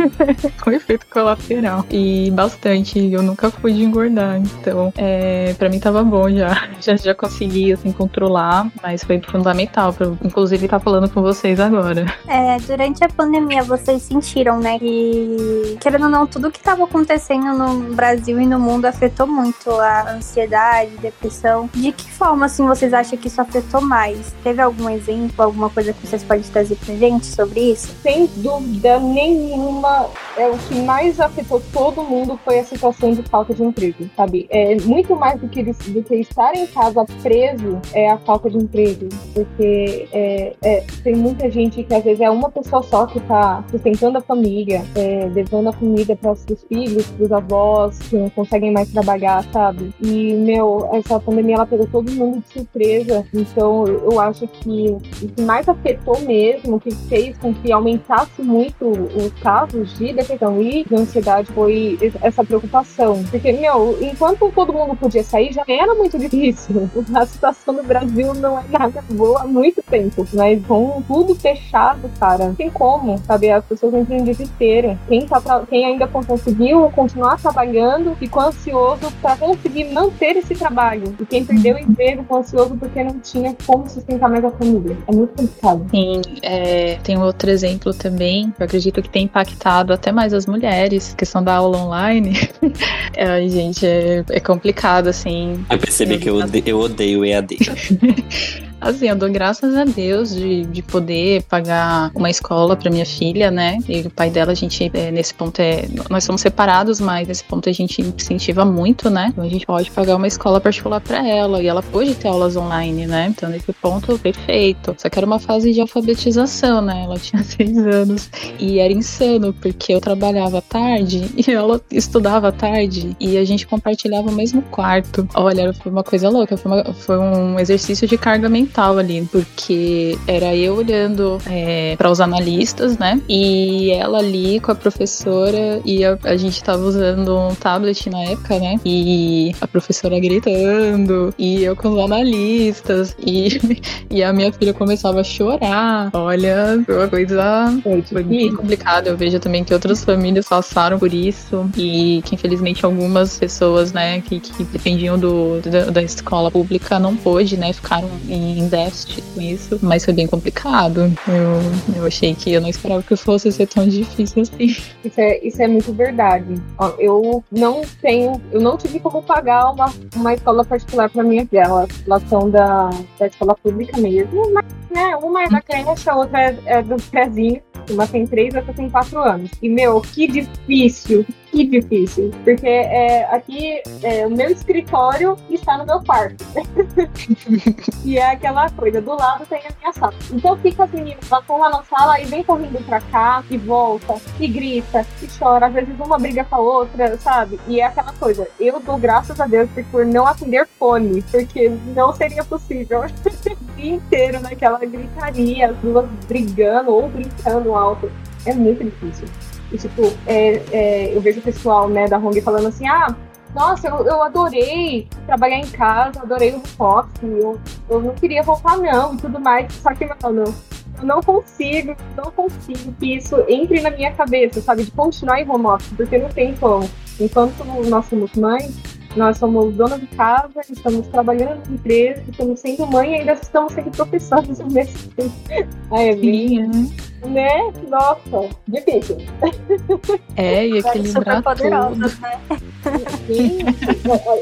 Com 0.62 0.70
efeito 0.70 1.06
colateral. 1.10 1.84
E 1.90 2.30
bastante. 2.30 2.98
Eu 2.98 3.22
nunca 3.22 3.50
fui 3.50 3.72
de 3.72 3.82
engordar. 3.82 4.38
Então, 4.38 4.92
é, 4.96 5.43
para 5.52 5.68
mim 5.68 5.78
tava 5.78 6.02
bom 6.02 6.30
já. 6.30 6.68
Já, 6.84 6.96
já 6.96 7.14
consegui 7.14 7.72
assim, 7.72 7.90
controlar, 7.92 8.70
mas 8.82 9.02
foi 9.02 9.18
fundamental 9.20 9.90
pra 9.92 10.06
inclusive 10.22 10.66
estar 10.66 10.78
tá 10.78 10.84
falando 10.84 11.08
com 11.08 11.22
vocês 11.22 11.58
agora. 11.58 12.04
É, 12.28 12.58
durante 12.58 13.02
a 13.02 13.08
pandemia 13.08 13.62
vocês 13.62 14.02
sentiram, 14.02 14.60
né, 14.60 14.78
que 14.78 15.78
querendo 15.80 16.04
ou 16.04 16.10
não, 16.10 16.26
tudo 16.26 16.50
que 16.50 16.60
tava 16.60 16.84
acontecendo 16.84 17.56
no 17.56 17.94
Brasil 17.94 18.38
e 18.38 18.46
no 18.46 18.58
mundo 18.58 18.84
afetou 18.84 19.26
muito 19.26 19.70
a 19.70 20.12
ansiedade, 20.12 20.90
depressão. 20.98 21.70
De 21.72 21.90
que 21.92 22.10
forma, 22.10 22.46
assim, 22.46 22.66
vocês 22.66 22.92
acham 22.92 23.18
que 23.18 23.28
isso 23.28 23.40
afetou 23.40 23.80
mais? 23.80 24.34
Teve 24.42 24.60
algum 24.60 24.90
exemplo, 24.90 25.42
alguma 25.42 25.70
coisa 25.70 25.92
que 25.92 26.06
vocês 26.06 26.22
podem 26.22 26.42
trazer 26.42 26.76
pra 26.76 26.94
gente 26.94 27.26
sobre 27.26 27.72
isso? 27.72 27.94
Sem 28.02 28.26
dúvida 28.36 28.98
nenhuma, 29.00 30.10
é 30.36 30.46
o 30.48 30.58
que 30.58 30.74
mais 30.82 31.18
afetou 31.18 31.62
todo 31.72 32.02
mundo 32.02 32.38
foi 32.44 32.58
a 32.58 32.64
situação 32.64 33.12
de 33.12 33.22
falta 33.22 33.54
de 33.54 33.62
emprego, 33.62 34.08
sabe? 34.16 34.46
É 34.50 34.76
muito 34.76 35.14
mais 35.16 35.33
do 35.36 35.48
que, 35.48 35.62
do 35.62 36.02
que 36.02 36.14
estar 36.16 36.54
em 36.54 36.66
casa 36.66 37.04
preso 37.22 37.80
é 37.92 38.10
a 38.10 38.18
falta 38.18 38.48
de 38.50 38.56
emprego, 38.56 39.08
porque 39.32 40.08
é, 40.12 40.54
é, 40.62 40.84
tem 41.02 41.14
muita 41.14 41.50
gente 41.50 41.82
que 41.82 41.94
às 41.94 42.04
vezes 42.04 42.20
é 42.20 42.30
uma 42.30 42.50
pessoa 42.50 42.82
só 42.82 43.06
que 43.06 43.20
tá 43.20 43.64
sustentando 43.70 44.18
a 44.18 44.20
família, 44.20 44.84
é, 44.94 45.30
levando 45.32 45.68
a 45.68 45.72
comida 45.72 46.14
para 46.16 46.32
os 46.32 46.44
filhos, 46.68 47.06
para 47.06 47.24
os 47.24 47.32
avós 47.32 47.98
que 47.98 48.16
não 48.16 48.30
conseguem 48.30 48.72
mais 48.72 48.90
trabalhar, 48.90 49.44
sabe? 49.52 49.92
E, 50.00 50.34
meu, 50.34 50.88
essa 50.92 51.18
pandemia 51.18 51.56
ela 51.56 51.66
pegou 51.66 51.86
todo 51.86 52.10
mundo 52.12 52.40
de 52.40 52.52
surpresa. 52.52 53.26
Então, 53.32 53.86
eu 53.86 54.20
acho 54.20 54.46
que 54.46 54.88
o 54.90 55.28
que 55.28 55.42
mais 55.42 55.68
afetou 55.68 56.20
mesmo, 56.20 56.76
o 56.76 56.80
que 56.80 56.94
fez 56.94 57.36
com 57.38 57.52
que 57.54 57.72
aumentasse 57.72 58.42
muito 58.42 58.88
os 58.88 59.32
casos 59.42 59.96
de 59.98 60.12
depressão 60.12 60.60
e 60.62 60.84
de 60.84 60.94
ansiedade 60.94 61.50
foi 61.52 61.98
essa 62.22 62.44
preocupação. 62.44 63.24
Porque, 63.30 63.52
meu, 63.52 63.98
enquanto 64.00 64.50
todo 64.52 64.72
mundo 64.72 64.96
podia 64.96 65.23
sair, 65.24 65.52
já 65.52 65.64
era 65.66 65.94
muito 65.94 66.18
difícil. 66.18 66.88
A 67.14 67.26
situação 67.26 67.74
no 67.74 67.82
Brasil 67.82 68.34
não 68.34 68.58
é 68.58 68.64
nada 68.70 69.02
boa 69.10 69.42
há 69.42 69.46
muito 69.46 69.82
tempo. 69.82 70.26
Mas 70.32 70.64
com 70.66 71.02
tudo 71.06 71.34
fechado, 71.34 72.10
cara, 72.18 72.46
não 72.46 72.54
tem 72.54 72.70
como, 72.70 73.18
sabe? 73.18 73.50
As 73.50 73.64
pessoas 73.64 73.94
entram 73.94 74.18
em 74.18 74.24
desespero. 74.24 74.98
Quem, 75.08 75.26
tá 75.26 75.40
pra... 75.40 75.64
Quem 75.68 75.84
ainda 75.84 76.06
conseguiu 76.06 76.90
continuar 76.90 77.40
trabalhando 77.40 78.14
ficou 78.16 78.42
ansioso 78.42 79.10
para 79.20 79.36
conseguir 79.36 79.92
manter 79.92 80.36
esse 80.36 80.54
trabalho. 80.54 81.14
E 81.18 81.26
quem 81.26 81.44
perdeu 81.44 81.76
o 81.76 81.78
emprego 81.78 82.22
ficou 82.22 82.38
ansioso 82.38 82.76
porque 82.76 83.02
não 83.02 83.18
tinha 83.20 83.54
como 83.66 83.88
sustentar 83.88 84.28
mais 84.28 84.44
a 84.44 84.50
família. 84.50 84.96
É 85.06 85.14
muito 85.14 85.34
complicado. 85.34 85.86
Sim, 85.90 86.22
é, 86.42 86.98
tem 87.02 87.18
outro 87.18 87.50
exemplo 87.50 87.92
também, 87.92 88.50
que 88.50 88.62
eu 88.62 88.66
acredito 88.66 89.02
que 89.02 89.08
tem 89.08 89.24
impactado 89.24 89.92
até 89.92 90.12
mais 90.12 90.32
as 90.32 90.46
mulheres, 90.46 91.14
questão 91.14 91.42
da 91.42 91.54
aula 91.54 91.78
online. 91.78 92.34
Ai, 93.18 93.48
gente, 93.48 93.86
é, 93.86 94.24
é 94.30 94.40
complicado, 94.40 95.08
assim. 95.14 95.64
Eu 95.70 95.78
percebi 95.78 96.18
que 96.18 96.28
eu, 96.28 96.38
eu 96.66 96.78
odeio 96.80 97.24
EAD. 97.24 97.56
Assim, 98.80 99.08
eu 99.08 99.16
dou 99.16 99.30
graças 99.30 99.74
a 99.76 99.84
Deus 99.84 100.34
de, 100.34 100.64
de 100.66 100.82
poder 100.82 101.42
pagar 101.44 102.10
uma 102.14 102.28
escola 102.28 102.76
para 102.76 102.90
minha 102.90 103.06
filha, 103.06 103.50
né? 103.50 103.78
E 103.88 104.00
o 104.00 104.10
pai 104.10 104.30
dela, 104.30 104.52
a 104.52 104.54
gente, 104.54 104.90
é, 104.92 105.10
nesse 105.10 105.32
ponto, 105.32 105.60
é. 105.60 105.84
Nós 106.10 106.24
somos 106.24 106.40
separados, 106.40 107.00
mas 107.00 107.26
nesse 107.26 107.44
ponto 107.44 107.68
a 107.68 107.72
gente 107.72 108.02
incentiva 108.02 108.64
muito, 108.64 109.08
né? 109.08 109.28
Então 109.32 109.44
a 109.44 109.48
gente 109.48 109.64
pode 109.64 109.90
pagar 109.90 110.16
uma 110.16 110.26
escola 110.26 110.60
particular 110.60 111.00
para 111.00 111.26
ela 111.26 111.62
e 111.62 111.66
ela 111.66 111.82
pode 111.82 112.14
ter 112.14 112.28
aulas 112.28 112.56
online, 112.56 113.06
né? 113.06 113.28
Então, 113.28 113.48
nesse 113.48 113.72
ponto, 113.72 114.18
perfeito. 114.18 114.94
Só 114.98 115.08
que 115.08 115.18
era 115.18 115.26
uma 115.26 115.38
fase 115.38 115.72
de 115.72 115.80
alfabetização, 115.80 116.82
né? 116.82 117.04
Ela 117.04 117.16
tinha 117.18 117.42
seis 117.42 117.76
anos 117.78 118.28
e 118.58 118.78
era 118.78 118.92
insano, 118.92 119.52
porque 119.54 119.94
eu 119.94 120.00
trabalhava 120.00 120.60
tarde 120.60 121.30
e 121.36 121.50
ela 121.50 121.80
estudava 121.90 122.52
tarde 122.52 123.16
e 123.18 123.38
a 123.38 123.44
gente 123.44 123.66
compartilhava 123.66 124.28
o 124.28 124.32
mesmo 124.32 124.60
quarto. 124.62 125.26
Olha, 125.34 125.72
foi 125.72 125.90
uma 125.90 126.04
coisa 126.04 126.28
louca, 126.28 126.56
foi, 126.56 126.70
uma, 126.70 126.84
foi 126.92 127.18
um 127.18 127.58
exercício 127.58 128.06
de 128.06 128.18
carga 128.18 128.48
mental 128.48 128.63
fundamental 128.64 128.98
ali, 128.98 129.26
porque 129.30 130.18
era 130.26 130.54
eu 130.54 130.76
olhando 130.76 131.38
é, 131.46 131.94
para 131.96 132.10
os 132.10 132.20
analistas, 132.20 132.98
né? 132.98 133.20
E 133.28 133.90
ela 133.92 134.18
ali 134.18 134.60
com 134.60 134.72
a 134.72 134.74
professora, 134.74 135.80
e 135.84 136.04
a, 136.04 136.18
a 136.24 136.36
gente 136.36 136.62
tava 136.62 136.82
usando 136.82 137.36
um 137.36 137.54
tablet 137.54 138.10
na 138.10 138.22
época, 138.24 138.58
né? 138.58 138.76
E 138.84 139.54
a 139.60 139.66
professora 139.66 140.18
gritando, 140.18 141.34
e 141.38 141.62
eu 141.64 141.76
com 141.76 141.90
os 141.90 141.98
analistas, 141.98 143.16
e, 143.24 143.80
e 144.10 144.22
a 144.22 144.32
minha 144.32 144.52
filha 144.52 144.72
começava 144.72 145.20
a 145.20 145.24
chorar. 145.24 146.10
Olha, 146.12 146.82
foi 146.84 146.96
uma 146.96 147.08
coisa 147.08 147.82
foi 148.10 148.22
bem 148.22 148.54
complicada. 148.54 149.10
Eu 149.10 149.16
vejo 149.16 149.38
também 149.38 149.64
que 149.64 149.74
outras 149.74 150.04
famílias 150.04 150.46
passaram 150.46 150.98
por 150.98 151.12
isso, 151.12 151.68
e 151.76 152.22
que 152.24 152.34
infelizmente 152.34 152.84
algumas 152.84 153.38
pessoas, 153.38 153.92
né, 153.92 154.20
que, 154.20 154.40
que 154.40 154.64
dependiam 154.64 155.18
do, 155.18 155.60
da, 155.60 155.90
da 155.90 156.02
escola 156.02 156.50
pública 156.50 156.98
não 156.98 157.16
pôde, 157.16 157.56
né, 157.56 157.72
ficaram 157.72 158.08
em 158.28 158.53
em 158.58 158.68
déficit 158.68 159.22
com 159.34 159.40
isso, 159.40 159.78
mas 159.82 160.04
foi 160.04 160.14
bem 160.14 160.26
complicado. 160.26 161.12
Eu, 161.28 161.96
eu 161.96 162.06
achei 162.06 162.34
que 162.34 162.52
eu 162.52 162.60
não 162.60 162.68
esperava 162.68 163.02
que 163.02 163.16
fosse 163.16 163.50
ser 163.52 163.66
tão 163.66 163.86
difícil 163.86 164.42
assim. 164.42 164.76
Isso 165.04 165.20
é, 165.20 165.46
isso 165.46 165.62
é 165.62 165.68
muito 165.68 165.92
verdade. 165.92 166.54
Eu 166.98 167.44
não 167.50 167.82
tenho, 168.00 168.40
eu 168.52 168.60
não 168.60 168.76
tive 168.76 169.00
como 169.00 169.22
pagar 169.22 169.70
uma, 169.70 169.92
uma 170.16 170.34
escola 170.34 170.64
particular 170.64 171.08
para 171.10 171.22
minha 171.22 171.46
filha. 171.46 171.64
Elas 172.06 172.22
são 172.28 172.50
da, 172.50 172.90
da 173.18 173.26
escola 173.26 173.54
pública 173.54 173.96
mesmo, 173.98 174.52
mas 174.52 174.64
né, 174.90 175.16
uma 175.16 175.44
é 175.44 175.48
da 175.48 175.60
creche, 175.60 176.08
a 176.08 176.16
outra 176.16 176.40
é, 176.40 176.58
é 176.66 176.82
do 176.82 176.96
prézinho. 177.10 177.60
Uma 177.90 178.06
tem 178.06 178.26
três, 178.26 178.54
outra 178.54 178.72
tem 178.72 178.88
quatro 178.88 179.18
anos. 179.18 179.50
E, 179.60 179.68
meu, 179.68 180.00
que 180.00 180.26
difícil 180.26 181.26
que 181.54 181.80
difícil. 181.80 182.30
Porque 182.42 182.66
é, 182.66 183.24
aqui 183.30 183.80
é, 184.02 184.26
o 184.26 184.30
meu 184.30 184.50
escritório 184.50 185.36
está 185.48 185.78
no 185.78 185.86
meu 185.86 186.02
quarto. 186.02 186.44
e 188.04 188.18
é 188.18 188.32
aquela 188.32 188.68
coisa, 188.70 189.00
do 189.00 189.14
lado 189.14 189.46
tem 189.46 189.60
a 189.60 189.70
minha 189.78 189.92
sala. 189.92 190.14
Então 190.32 190.56
fica 190.58 190.84
as 190.84 190.90
meninas, 190.90 191.30
elas 191.30 191.42
estão 191.42 191.58
lá 191.58 191.70
na 191.70 191.82
sala 191.84 192.20
e 192.20 192.26
vem 192.26 192.42
correndo 192.42 192.84
pra 192.84 193.00
cá, 193.00 193.44
e 193.48 193.56
volta, 193.56 194.16
e 194.40 194.48
grita, 194.48 195.06
e 195.22 195.28
chora. 195.38 195.66
Às 195.66 195.72
vezes 195.72 195.94
uma 195.98 196.18
briga 196.18 196.44
com 196.44 196.56
a 196.56 196.58
outra, 196.58 197.16
sabe? 197.18 197.60
E 197.68 197.80
é 197.80 197.86
aquela 197.86 198.12
coisa, 198.14 198.48
eu 198.58 198.80
dou 198.80 198.98
graças 198.98 199.40
a 199.40 199.46
Deus 199.46 199.70
por 199.90 200.04
não 200.04 200.26
atender 200.26 200.66
fone, 200.78 201.22
porque 201.22 201.68
não 201.94 202.12
seria 202.12 202.44
possível. 202.44 203.02
o 203.04 203.76
dia 203.76 203.94
inteiro 203.94 204.40
naquela 204.40 204.78
gritaria, 204.78 205.70
as 205.70 205.76
duas 205.78 206.06
brigando 206.26 206.90
ou 206.90 207.08
brincando 207.08 207.74
alto. 207.74 208.10
É 208.46 208.52
muito 208.52 208.84
difícil. 208.84 209.26
E, 209.74 209.76
tipo, 209.76 210.02
é, 210.24 210.62
é, 210.70 211.16
eu 211.16 211.20
vejo 211.20 211.40
o 211.40 211.42
pessoal 211.42 211.88
né, 211.88 212.06
da 212.06 212.16
Hong 212.16 212.40
falando 212.40 212.68
assim, 212.68 212.86
ah, 212.86 213.12
nossa, 213.52 213.88
eu, 213.88 214.06
eu 214.06 214.22
adorei 214.22 215.08
trabalhar 215.26 215.58
em 215.58 215.66
casa, 215.66 216.20
adorei 216.22 216.52
o 216.52 216.62
home 216.78 217.08
eu, 217.22 217.60
eu 217.90 218.00
não 218.00 218.14
queria 218.14 218.42
voltar 218.44 218.76
não 218.78 219.14
e 219.14 219.16
tudo 219.16 219.40
mais, 219.40 219.72
só 219.74 219.92
que 219.92 220.06
não, 220.06 220.14
eu 220.32 220.54
não 221.02 221.20
consigo, 221.20 221.96
não 222.16 222.30
consigo 222.30 222.92
que 223.00 223.16
isso 223.16 223.44
entre 223.48 223.80
na 223.80 223.90
minha 223.90 224.12
cabeça, 224.12 224.60
sabe, 224.60 224.84
de 224.84 224.92
continuar 224.92 225.40
em 225.40 225.50
home 225.50 225.66
office, 225.66 225.92
porque 225.96 226.18
não 226.18 226.28
tem 226.28 226.54
como. 226.54 226.88
Enquanto 227.18 227.64
nós 227.88 228.06
somos 228.06 228.32
mães, 228.34 228.76
nós 229.16 229.38
somos 229.38 229.74
donas 229.74 230.00
de 230.00 230.06
casa, 230.08 230.60
estamos 230.70 231.08
trabalhando 231.08 231.68
na 231.68 231.74
empresa, 231.74 232.22
estamos 232.28 232.60
sendo 232.60 232.86
mãe 232.86 233.10
e 233.10 233.14
ainda 233.20 233.32
estamos 233.32 233.72
sendo 233.72 233.90
professores 233.90 234.60
ao 234.60 234.70
mesmo 234.70 235.10
tempo. 235.16 235.34
É 235.92 236.14
bem, 236.14 236.92
né? 237.28 237.72
Nossa, 237.88 238.50
difícil. 238.66 239.18
É, 240.36 240.66
e 240.66 240.78
equilibrar 240.78 241.42
tudo. 241.42 242.10
Né? 242.20 242.40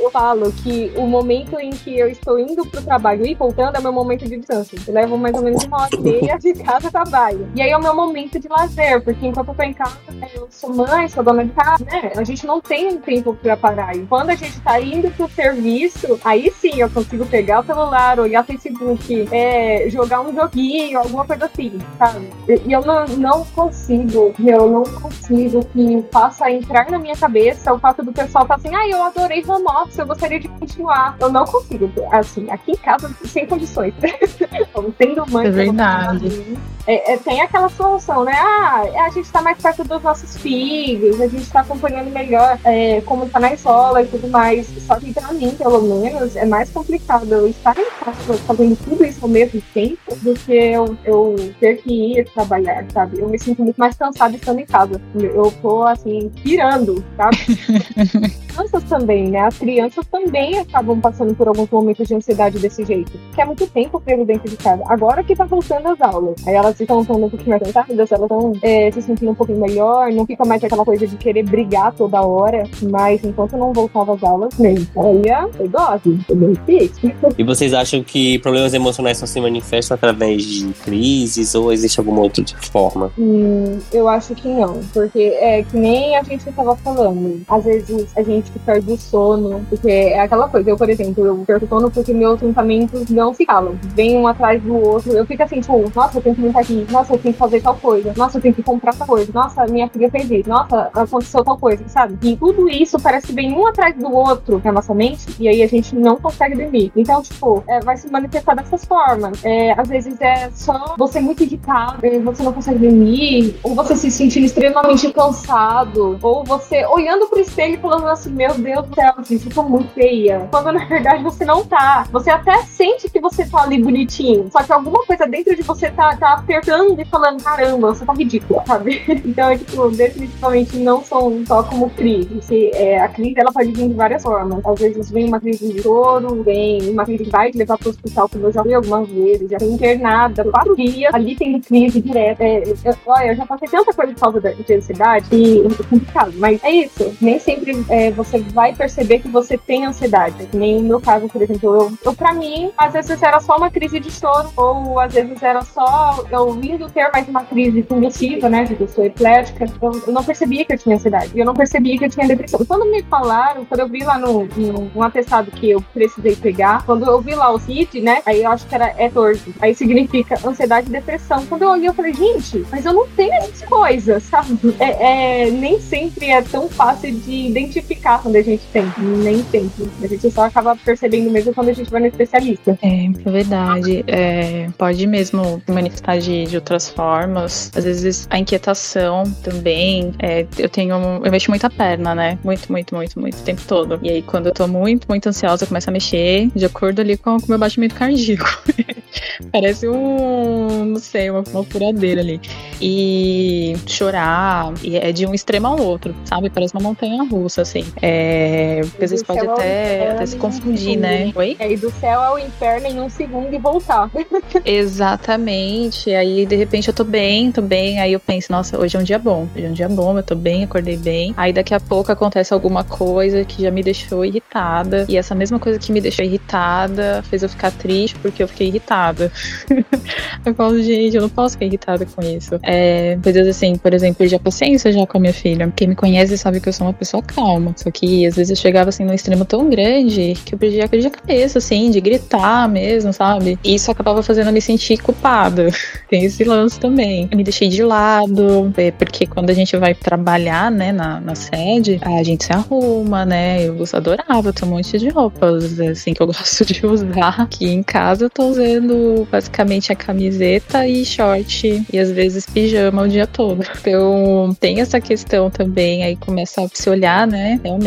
eu 0.02 0.10
falo 0.10 0.50
que 0.52 0.90
o 0.96 1.06
momento 1.06 1.58
em 1.60 1.70
que 1.70 1.98
eu 1.98 2.08
estou 2.08 2.38
indo 2.38 2.64
pro 2.66 2.82
trabalho 2.82 3.26
e 3.26 3.34
voltando 3.34 3.76
é 3.76 3.78
o 3.78 3.82
meu 3.82 3.92
momento 3.92 4.24
de 4.24 4.36
descanso. 4.36 4.74
Eu 4.86 4.94
levo 4.94 5.18
mais 5.18 5.34
ou 5.34 5.42
menos 5.42 5.62
uma 5.64 5.82
hora 5.82 5.94
e 5.94 6.00
meia 6.00 6.38
de 6.38 6.54
casa 6.54 6.90
trabalho. 6.90 7.48
E 7.54 7.62
aí 7.62 7.70
é 7.70 7.76
o 7.76 7.82
meu 7.82 7.94
momento 7.94 8.38
de 8.38 8.48
lazer, 8.48 9.02
porque 9.02 9.26
enquanto 9.26 9.48
eu 9.48 9.54
tô 9.54 9.62
em 9.62 9.72
casa, 9.72 9.98
eu 10.34 10.48
sou 10.50 10.74
mãe, 10.74 11.08
sou 11.08 11.22
dona 11.22 11.44
de 11.44 11.52
casa, 11.52 11.84
né? 11.84 12.12
A 12.16 12.24
gente 12.24 12.46
não 12.46 12.60
tem 12.60 12.88
um 12.88 12.98
tempo 12.98 13.34
pra 13.34 13.56
parar. 13.56 13.94
E 13.94 14.06
quando 14.06 14.30
a 14.30 14.34
gente 14.34 14.60
tá 14.60 14.80
indo 14.80 15.10
pro 15.10 15.28
serviço, 15.28 16.18
aí 16.24 16.50
sim 16.50 16.80
eu 16.80 16.90
consigo 16.90 17.26
pegar 17.26 17.60
o 17.60 17.64
celular, 17.64 18.18
olhar 18.18 18.44
Facebook, 18.44 19.28
é, 19.30 19.88
jogar 19.88 20.20
um 20.20 20.34
joguinho, 20.34 20.98
alguma 20.98 21.24
coisa 21.24 21.46
assim, 21.46 21.78
sabe? 21.98 22.28
E 22.66 22.71
eu 22.72 22.84
não, 22.84 23.06
não 23.06 23.44
consigo, 23.46 24.34
eu 24.44 24.70
não 24.70 24.82
consigo 24.84 25.64
que 25.66 26.04
faça 26.10 26.50
entrar 26.50 26.90
na 26.90 26.98
minha 26.98 27.16
cabeça 27.16 27.72
o 27.72 27.78
fato 27.78 28.02
do 28.02 28.12
pessoal 28.12 28.46
tá 28.46 28.54
assim, 28.54 28.74
ah, 28.74 28.88
eu 28.88 29.02
adorei 29.02 29.44
home 29.46 29.64
office, 29.82 29.98
eu 29.98 30.06
gostaria 30.06 30.40
de 30.40 30.48
continuar. 30.48 31.16
Eu 31.20 31.30
não 31.30 31.44
consigo, 31.44 31.90
assim, 32.10 32.50
aqui 32.50 32.72
em 32.72 32.76
casa, 32.76 33.10
sem 33.24 33.46
condições. 33.46 33.94
Tendo 34.98 35.30
mãe. 35.30 35.46
É 35.46 35.50
verdade. 35.50 36.56
É, 36.86 37.12
é, 37.12 37.16
tem 37.16 37.40
aquela 37.40 37.68
solução, 37.68 38.24
né? 38.24 38.32
Ah, 38.34 38.82
a 39.06 39.10
gente 39.10 39.30
tá 39.30 39.40
mais 39.40 39.58
perto 39.58 39.84
dos 39.84 40.02
nossos 40.02 40.36
filhos, 40.36 41.20
a 41.20 41.28
gente 41.28 41.48
tá 41.50 41.60
acompanhando 41.60 42.10
melhor 42.10 42.58
é, 42.64 43.00
como 43.02 43.28
tá 43.28 43.38
na 43.38 43.52
escola 43.52 44.02
e 44.02 44.06
tudo 44.06 44.28
mais. 44.28 44.66
Só 44.86 44.96
que 44.96 45.12
pra 45.12 45.32
mim, 45.32 45.54
pelo 45.56 45.80
menos, 45.82 46.34
é 46.34 46.44
mais 46.44 46.70
complicado 46.70 47.32
eu 47.32 47.48
estar 47.48 47.76
em 47.78 47.90
casa 48.04 48.34
fazendo 48.38 48.76
tudo 48.84 49.04
isso 49.04 49.20
ao 49.22 49.28
mesmo 49.28 49.62
tempo 49.72 50.16
do 50.22 50.34
que 50.34 50.52
eu, 50.52 50.96
eu 51.04 51.36
ter 51.60 51.76
que 51.82 52.18
ir 52.18 52.24
trabalhar, 52.30 52.61
sabe? 52.92 53.20
Eu 53.20 53.28
me 53.28 53.38
sinto 53.38 53.62
muito 53.62 53.76
mais 53.76 53.96
cansada 53.96 54.34
estando 54.34 54.58
em 54.60 54.66
casa. 54.66 55.00
Eu 55.14 55.52
tô, 55.62 55.82
assim, 55.82 56.30
pirando, 56.42 57.04
sabe? 57.16 57.36
crianças 58.52 58.84
também, 58.84 59.30
né? 59.30 59.40
As 59.40 59.58
crianças 59.58 60.06
também 60.06 60.58
acabam 60.58 61.00
passando 61.00 61.34
por 61.34 61.48
alguns 61.48 61.70
momentos 61.70 62.06
de 62.06 62.14
ansiedade 62.14 62.58
desse 62.58 62.84
jeito. 62.84 63.12
Que 63.34 63.40
é 63.40 63.44
muito 63.44 63.66
tempo 63.66 64.00
preso 64.00 64.24
dentro 64.24 64.48
de 64.48 64.56
casa. 64.56 64.82
Agora 64.86 65.24
que 65.24 65.34
tá 65.34 65.44
voltando 65.44 65.88
as 65.88 66.00
aulas. 66.00 66.36
Aí 66.46 66.54
elas 66.54 66.78
estão 66.78 67.00
um 67.00 67.04
pouquinho 67.04 67.50
mais 67.50 67.62
cansadas, 67.62 68.12
elas 68.12 68.22
estão 68.22 68.52
é, 68.62 68.90
se 68.90 69.02
sentindo 69.02 69.30
um 69.30 69.34
pouquinho 69.34 69.60
melhor, 69.60 70.12
não 70.12 70.26
fica 70.26 70.44
mais 70.44 70.62
aquela 70.62 70.84
coisa 70.84 71.06
de 71.06 71.16
querer 71.16 71.44
brigar 71.44 71.92
toda 71.94 72.20
hora. 72.20 72.64
Mas 72.82 73.24
enquanto 73.24 73.56
não 73.56 73.72
voltava 73.72 74.14
as 74.14 74.22
aulas, 74.22 74.58
nem 74.58 74.86
olha, 74.94 75.48
foi 75.52 75.68
dose, 75.68 76.18
foi 76.26 76.36
bem 76.36 76.52
difícil. 76.52 77.12
E 77.38 77.44
vocês 77.44 77.72
acham 77.72 78.02
que 78.02 78.38
problemas 78.38 78.74
emocionais 78.74 79.18
só 79.18 79.26
se 79.26 79.40
manifestam 79.40 79.94
através 79.94 80.44
de 80.44 80.72
crises 80.84 81.54
ou 81.54 81.72
existe 81.72 81.98
alguma 81.98 82.20
outra 82.20 82.44
forma? 82.72 83.12
Hum, 83.18 83.78
eu 83.92 84.08
acho 84.08 84.34
que 84.34 84.48
não. 84.48 84.80
Porque 84.92 85.20
é 85.38 85.62
que 85.62 85.76
nem 85.76 86.16
a 86.16 86.22
gente 86.22 86.48
estava 86.48 86.76
falando. 86.76 87.42
Às 87.48 87.64
vezes 87.64 88.06
a 88.16 88.22
gente 88.22 88.41
que 88.50 88.58
perde 88.58 88.92
o 88.92 88.96
sono, 88.96 89.64
porque 89.68 89.90
é 89.90 90.20
aquela 90.20 90.48
coisa. 90.48 90.70
Eu, 90.70 90.76
por 90.76 90.88
exemplo, 90.88 91.26
eu 91.26 91.36
perco 91.46 91.66
o 91.66 91.68
sono 91.68 91.90
porque 91.90 92.12
meus 92.12 92.40
pensamentos 92.40 93.08
não 93.10 93.32
se 93.34 93.46
calam. 93.46 93.78
Vem 93.94 94.16
um 94.16 94.26
atrás 94.26 94.62
do 94.62 94.74
outro. 94.74 95.12
Eu 95.12 95.26
fico 95.26 95.42
assim, 95.42 95.60
tipo, 95.60 95.90
nossa, 95.94 96.18
eu 96.18 96.22
tenho 96.22 96.34
que 96.34 96.42
limpar 96.42 96.60
aqui. 96.60 96.86
Nossa, 96.90 97.14
eu 97.14 97.18
tenho 97.18 97.34
que 97.34 97.38
fazer 97.38 97.60
tal 97.60 97.76
coisa. 97.76 98.12
Nossa, 98.16 98.38
eu 98.38 98.42
tenho 98.42 98.54
que 98.54 98.62
comprar 98.62 98.94
tal 98.94 99.06
coisa. 99.06 99.30
Nossa, 99.32 99.66
minha 99.66 99.88
filha 99.88 100.10
fez 100.10 100.30
isso. 100.30 100.48
Nossa, 100.48 100.90
aconteceu 100.94 101.44
tal 101.44 101.58
coisa, 101.58 101.84
sabe? 101.88 102.18
E 102.22 102.36
tudo 102.36 102.68
isso 102.68 102.98
parece 103.00 103.28
que 103.28 103.32
vem 103.32 103.52
um 103.52 103.66
atrás 103.66 103.94
do 103.96 104.12
outro 104.12 104.60
na 104.64 104.72
nossa 104.72 104.94
mente 104.94 105.26
e 105.38 105.48
aí 105.48 105.62
a 105.62 105.66
gente 105.66 105.94
não 105.94 106.16
consegue 106.16 106.56
dormir. 106.56 106.92
Então, 106.96 107.22
tipo, 107.22 107.62
é, 107.66 107.80
vai 107.80 107.96
se 107.96 108.10
manifestar 108.10 108.54
dessas 108.54 108.84
formas. 108.84 109.44
É, 109.44 109.72
às 109.72 109.88
vezes 109.88 110.20
é 110.20 110.50
só 110.52 110.94
você 110.98 111.20
muito 111.20 111.42
irritado, 111.42 112.00
você 112.24 112.42
não 112.42 112.52
consegue 112.52 112.78
dormir, 112.78 113.56
ou 113.62 113.74
você 113.74 113.96
se 113.96 114.10
sentindo 114.10 114.46
extremamente 114.46 115.12
cansado, 115.12 116.18
ou 116.22 116.44
você 116.44 116.86
olhando 116.86 117.26
pro 117.26 117.40
espelho 117.40 117.74
e 117.74 117.78
falando 117.78 118.06
assim, 118.06 118.31
meu 118.32 118.54
Deus 118.54 118.86
do 118.86 118.94
céu, 118.94 119.14
gente, 119.22 119.46
eu 119.46 119.52
tô 119.52 119.62
muito 119.62 119.88
feia. 119.92 120.48
Quando 120.50 120.72
na 120.72 120.84
verdade 120.84 121.22
você 121.22 121.44
não 121.44 121.64
tá. 121.64 122.04
Você 122.10 122.30
até 122.30 122.62
sente 122.62 123.08
que 123.08 123.20
você 123.20 123.44
tá 123.44 123.62
ali 123.62 123.82
bonitinho. 123.82 124.48
Só 124.50 124.62
que 124.62 124.72
alguma 124.72 125.04
coisa 125.04 125.26
dentro 125.26 125.54
de 125.54 125.62
você 125.62 125.90
tá, 125.90 126.16
tá 126.16 126.34
apertando 126.34 127.00
e 127.00 127.04
falando, 127.04 127.42
caramba, 127.42 127.94
você 127.94 128.04
tá 128.04 128.12
ridícula, 128.12 128.62
sabe? 128.66 129.02
Então, 129.32 129.50
é, 129.50 129.56
tipo, 129.56 129.88
definitivamente 129.90 130.76
não 130.76 131.02
são 131.02 131.44
só 131.46 131.62
como 131.62 131.88
crise. 131.90 132.42
Se, 132.42 132.70
é, 132.74 133.00
a 133.00 133.08
crise, 133.08 133.34
ela 133.38 133.52
pode 133.52 133.70
vir 133.70 133.88
de 133.88 133.94
várias 133.94 134.22
formas. 134.22 134.64
Às 134.64 134.80
vezes 134.80 135.10
vem 135.10 135.28
uma 135.28 135.40
crise 135.40 135.72
de 135.72 135.82
choro, 135.82 136.42
vem 136.42 136.90
uma 136.90 137.04
crise 137.04 137.24
que 137.24 137.30
vai 137.30 137.50
te 137.50 137.58
levar 137.58 137.78
pro 137.78 137.90
hospital, 137.90 138.28
como 138.28 138.46
eu 138.46 138.52
já 138.52 138.62
vi 138.62 138.74
algumas 138.74 139.08
vezes. 139.08 139.50
Já 139.50 139.58
fui 139.58 139.68
internada 139.68 140.44
quatro 140.44 140.76
dias, 140.76 141.14
ali 141.14 141.36
tem 141.36 141.60
crise 141.60 142.00
direta. 142.00 142.42
É, 142.42 142.62
eu, 142.62 142.94
olha, 143.06 143.26
eu 143.28 143.36
já 143.36 143.46
passei 143.46 143.68
tanta 143.68 143.92
coisa 143.92 144.12
por 144.12 144.20
causa 144.20 144.40
de 144.40 144.74
ansiedade 144.74 145.26
e 145.32 145.60
é 145.60 145.84
complicado. 145.88 146.32
Mas 146.36 146.62
é 146.64 146.70
isso. 146.70 147.16
Nem 147.20 147.38
sempre 147.38 147.84
é, 147.88 148.10
você 148.24 148.38
vai 148.38 148.74
perceber 148.74 149.20
que 149.20 149.28
você 149.28 149.56
tem 149.58 149.84
ansiedade. 149.86 150.48
Nem 150.52 150.80
no 150.80 150.88
meu 150.88 151.00
caso, 151.00 151.28
por 151.28 151.42
exemplo, 151.42 151.74
eu, 151.74 151.92
eu 152.04 152.14
pra 152.14 152.32
mim, 152.32 152.70
às 152.76 152.92
vezes 152.92 153.22
era 153.22 153.40
só 153.40 153.56
uma 153.56 153.70
crise 153.70 153.98
de 153.98 154.10
choro, 154.10 154.50
ou 154.56 154.98
às 154.98 155.12
vezes 155.12 155.42
era 155.42 155.62
só 155.62 156.24
eu 156.30 156.52
vindo 156.52 156.88
ter 156.90 157.10
mais 157.12 157.28
uma 157.28 157.44
crise 157.44 157.82
convulsiva, 157.82 158.48
né? 158.48 158.66
Porque 158.66 158.82
eu 158.82 158.88
sou 158.88 159.04
eplética. 159.04 159.66
Eu, 159.80 160.02
eu, 160.06 160.12
não 160.12 160.24
percebia 160.24 160.64
que 160.64 160.72
eu 160.72 160.78
tinha 160.78 160.96
ansiedade. 160.96 161.38
Eu 161.38 161.44
não 161.44 161.54
percebia 161.54 161.98
que 161.98 162.04
eu 162.04 162.10
tinha 162.10 162.26
depressão. 162.26 162.64
Quando 162.64 162.90
me 162.90 163.02
falaram, 163.02 163.64
quando 163.64 163.80
eu 163.80 163.88
vi 163.88 164.04
lá 164.04 164.18
no, 164.18 164.44
no 164.44 164.90
um 164.94 165.02
atestado 165.02 165.50
que 165.50 165.70
eu 165.70 165.80
precisei 165.92 166.36
pegar, 166.36 166.84
quando 166.84 167.04
eu 167.06 167.20
vi 167.20 167.34
lá 167.34 167.50
o 167.50 167.58
CID, 167.58 168.00
né? 168.00 168.22
Aí 168.24 168.42
eu 168.42 168.50
acho 168.50 168.66
que 168.66 168.74
era 168.74 168.94
E14. 168.94 169.54
Aí 169.60 169.74
significa 169.74 170.38
ansiedade 170.46 170.88
e 170.88 170.92
depressão. 170.92 171.44
Quando 171.46 171.62
eu 171.62 171.70
olhei, 171.70 171.88
eu 171.88 171.94
falei, 171.94 172.12
gente, 172.12 172.64
mas 172.70 172.84
eu 172.84 172.92
não 172.92 173.06
tenho 173.08 173.32
essas 173.34 173.62
coisas, 173.62 174.22
sabe? 174.24 174.58
É, 174.78 175.46
é, 175.46 175.50
nem 175.50 175.80
sempre 175.80 176.30
é 176.30 176.42
tão 176.42 176.68
fácil 176.68 177.12
de 177.12 177.46
identificar 177.48 178.11
quando 178.18 178.36
a 178.36 178.42
gente 178.42 178.62
tem. 178.72 178.84
Nem 178.98 179.42
sempre. 179.44 179.88
A 180.02 180.06
gente 180.06 180.30
só 180.30 180.44
acaba 180.44 180.76
percebendo 180.76 181.30
mesmo 181.30 181.54
quando 181.54 181.68
a 181.68 181.72
gente 181.72 181.90
vai 181.90 182.00
no 182.00 182.06
especialista. 182.06 182.78
É, 182.82 183.06
é 183.06 183.30
verdade. 183.30 184.04
É, 184.06 184.68
pode 184.76 185.06
mesmo 185.06 185.62
manifestar 185.68 186.18
de, 186.18 186.44
de 186.44 186.56
outras 186.56 186.88
formas. 186.88 187.70
Às 187.74 187.84
vezes 187.84 188.26
a 188.30 188.38
inquietação 188.38 189.24
também. 189.42 190.12
É, 190.18 190.46
eu 190.58 190.68
tenho. 190.68 190.94
Eu 191.24 191.30
mexo 191.30 191.50
muito 191.50 191.64
a 191.66 191.70
perna, 191.70 192.14
né? 192.14 192.38
Muito, 192.44 192.70
muito, 192.70 192.94
muito, 192.94 193.20
muito 193.20 193.38
o 193.38 193.42
tempo 193.42 193.62
todo. 193.66 193.98
E 194.02 194.10
aí, 194.10 194.22
quando 194.22 194.46
eu 194.46 194.52
tô 194.52 194.66
muito, 194.66 195.06
muito 195.08 195.28
ansiosa, 195.28 195.64
eu 195.64 195.68
começo 195.68 195.88
a 195.88 195.92
mexer 195.92 196.50
de 196.54 196.64
acordo 196.64 197.00
ali 197.00 197.16
com 197.16 197.36
o 197.36 197.42
meu 197.48 197.58
batimento 197.58 197.94
cardíaco. 197.94 198.62
Parece 199.52 199.88
um. 199.88 200.84
Não 200.84 201.00
sei, 201.00 201.30
uma, 201.30 201.42
uma 201.52 201.64
furadeira 201.64 202.20
ali. 202.20 202.40
E 202.80 203.74
chorar. 203.86 204.72
E 204.82 204.96
é 204.96 205.12
de 205.12 205.26
um 205.26 205.34
extremo 205.34 205.66
ao 205.66 205.80
outro, 205.80 206.14
sabe? 206.24 206.50
Parece 206.50 206.74
uma 206.74 206.82
montanha 206.82 207.22
russa, 207.24 207.62
assim. 207.62 207.84
É, 208.02 208.80
porque 208.82 209.04
às 209.04 209.10
vezes 209.10 209.24
pode 209.24 209.46
até, 209.46 210.10
até 210.10 210.26
se 210.26 210.36
confundir, 210.36 210.98
né? 210.98 211.32
Oi? 211.34 211.56
É, 211.58 211.72
e 211.72 211.76
do 211.76 211.90
céu 211.92 212.20
ao 212.20 212.38
inferno 212.38 212.88
em 212.88 213.00
um 213.00 213.08
segundo 213.08 213.54
e 213.54 213.58
voltar. 213.58 214.10
Exatamente. 214.64 216.12
Aí, 216.12 216.44
de 216.44 216.56
repente, 216.56 216.88
eu 216.88 216.94
tô 216.94 217.04
bem, 217.04 217.52
tô 217.52 217.62
bem. 217.62 218.00
Aí 218.00 218.12
eu 218.12 218.20
penso, 218.20 218.50
nossa, 218.50 218.78
hoje 218.78 218.96
é 218.96 219.00
um 219.00 219.04
dia 219.04 219.18
bom. 219.18 219.46
Hoje 219.54 219.66
é 219.66 219.68
um 219.68 219.72
dia 219.72 219.88
bom, 219.88 220.18
eu 220.18 220.22
tô 220.22 220.34
bem, 220.34 220.64
acordei 220.64 220.96
bem. 220.96 221.32
Aí 221.36 221.52
daqui 221.52 221.74
a 221.74 221.80
pouco 221.80 222.10
acontece 222.10 222.52
alguma 222.52 222.84
coisa 222.84 223.44
que 223.44 223.62
já 223.62 223.70
me 223.70 223.82
deixou 223.82 224.24
irritada. 224.24 225.06
E 225.08 225.16
essa 225.16 225.34
mesma 225.34 225.58
coisa 225.58 225.78
que 225.78 225.92
me 225.92 226.00
deixou 226.00 226.24
irritada 226.24 227.22
fez 227.30 227.42
eu 227.42 227.48
ficar 227.48 227.70
triste 227.70 228.18
porque 228.18 228.42
eu 228.42 228.48
fiquei 228.48 228.66
irritada. 228.66 229.30
eu 230.44 230.54
falo, 230.54 230.82
gente, 230.82 231.16
eu 231.16 231.22
não 231.22 231.28
posso 231.28 231.54
ficar 231.54 231.66
irritada 231.66 232.04
com 232.04 232.20
isso. 232.22 232.58
É, 232.62 232.82
é, 232.82 233.18
coisas 233.22 233.46
assim, 233.46 233.76
por 233.76 233.94
exemplo, 233.94 234.16
perdi 234.16 234.34
a 234.34 234.40
paciência 234.40 234.92
já 234.92 235.06
com 235.06 235.18
a 235.18 235.20
minha 235.20 235.32
filha. 235.32 235.72
Quem 235.76 235.88
me 235.88 235.94
conhece 235.94 236.36
sabe 236.36 236.60
que 236.60 236.68
eu 236.68 236.72
sou 236.72 236.86
uma 236.86 236.92
pessoa 236.92 237.22
calma. 237.22 237.72
Só 237.76 237.91
que 237.92 238.26
às 238.26 238.36
vezes 238.36 238.50
eu 238.50 238.56
chegava 238.56 238.88
assim 238.88 239.04
num 239.04 239.14
extremo 239.14 239.44
tão 239.44 239.68
grande 239.68 240.34
que 240.44 240.54
eu 240.54 240.58
perdia, 240.58 240.84
a 240.84 241.10
cabeça, 241.10 241.58
assim, 241.58 241.90
de 241.90 242.00
gritar 242.00 242.68
mesmo, 242.68 243.12
sabe? 243.12 243.58
E 243.64 243.74
isso 243.74 243.90
acabava 243.90 244.22
fazendo 244.22 244.48
eu 244.48 244.52
me 244.52 244.60
sentir 244.60 244.98
culpada. 244.98 245.68
Tem 246.08 246.24
esse 246.24 246.44
lance 246.44 246.78
também. 246.78 247.28
Eu 247.30 247.36
me 247.36 247.44
deixei 247.44 247.68
de 247.68 247.82
lado, 247.82 248.72
é, 248.76 248.90
porque 248.90 249.26
quando 249.26 249.50
a 249.50 249.54
gente 249.54 249.76
vai 249.76 249.94
trabalhar, 249.94 250.70
né, 250.70 250.92
na, 250.92 251.20
na 251.20 251.34
sede, 251.34 252.00
a 252.02 252.22
gente 252.22 252.44
se 252.44 252.52
arruma, 252.52 253.24
né? 253.24 253.64
Eu 253.64 253.76
adorava 253.92 254.52
ter 254.52 254.64
um 254.64 254.68
monte 254.68 254.98
de 254.98 255.08
roupas, 255.08 255.78
assim, 255.80 256.14
que 256.14 256.22
eu 256.22 256.26
gosto 256.28 256.64
de 256.64 256.84
usar. 256.86 257.40
Aqui 257.42 257.66
em 257.66 257.82
casa 257.82 258.26
eu 258.26 258.30
tô 258.30 258.46
usando 258.46 259.26
basicamente 259.30 259.92
a 259.92 259.96
camiseta 259.96 260.86
e 260.86 261.04
short 261.04 261.84
e 261.92 261.98
às 261.98 262.10
vezes 262.10 262.46
pijama 262.46 263.02
o 263.02 263.08
dia 263.08 263.26
todo. 263.26 263.64
Então 263.80 264.56
tem 264.58 264.80
essa 264.80 265.00
questão 265.00 265.50
também, 265.50 266.04
aí 266.04 266.16
começa 266.16 266.62
a 266.62 266.68
se 266.72 266.88
olhar, 266.88 267.26
né? 267.26 267.60
Realmente, 267.62 267.81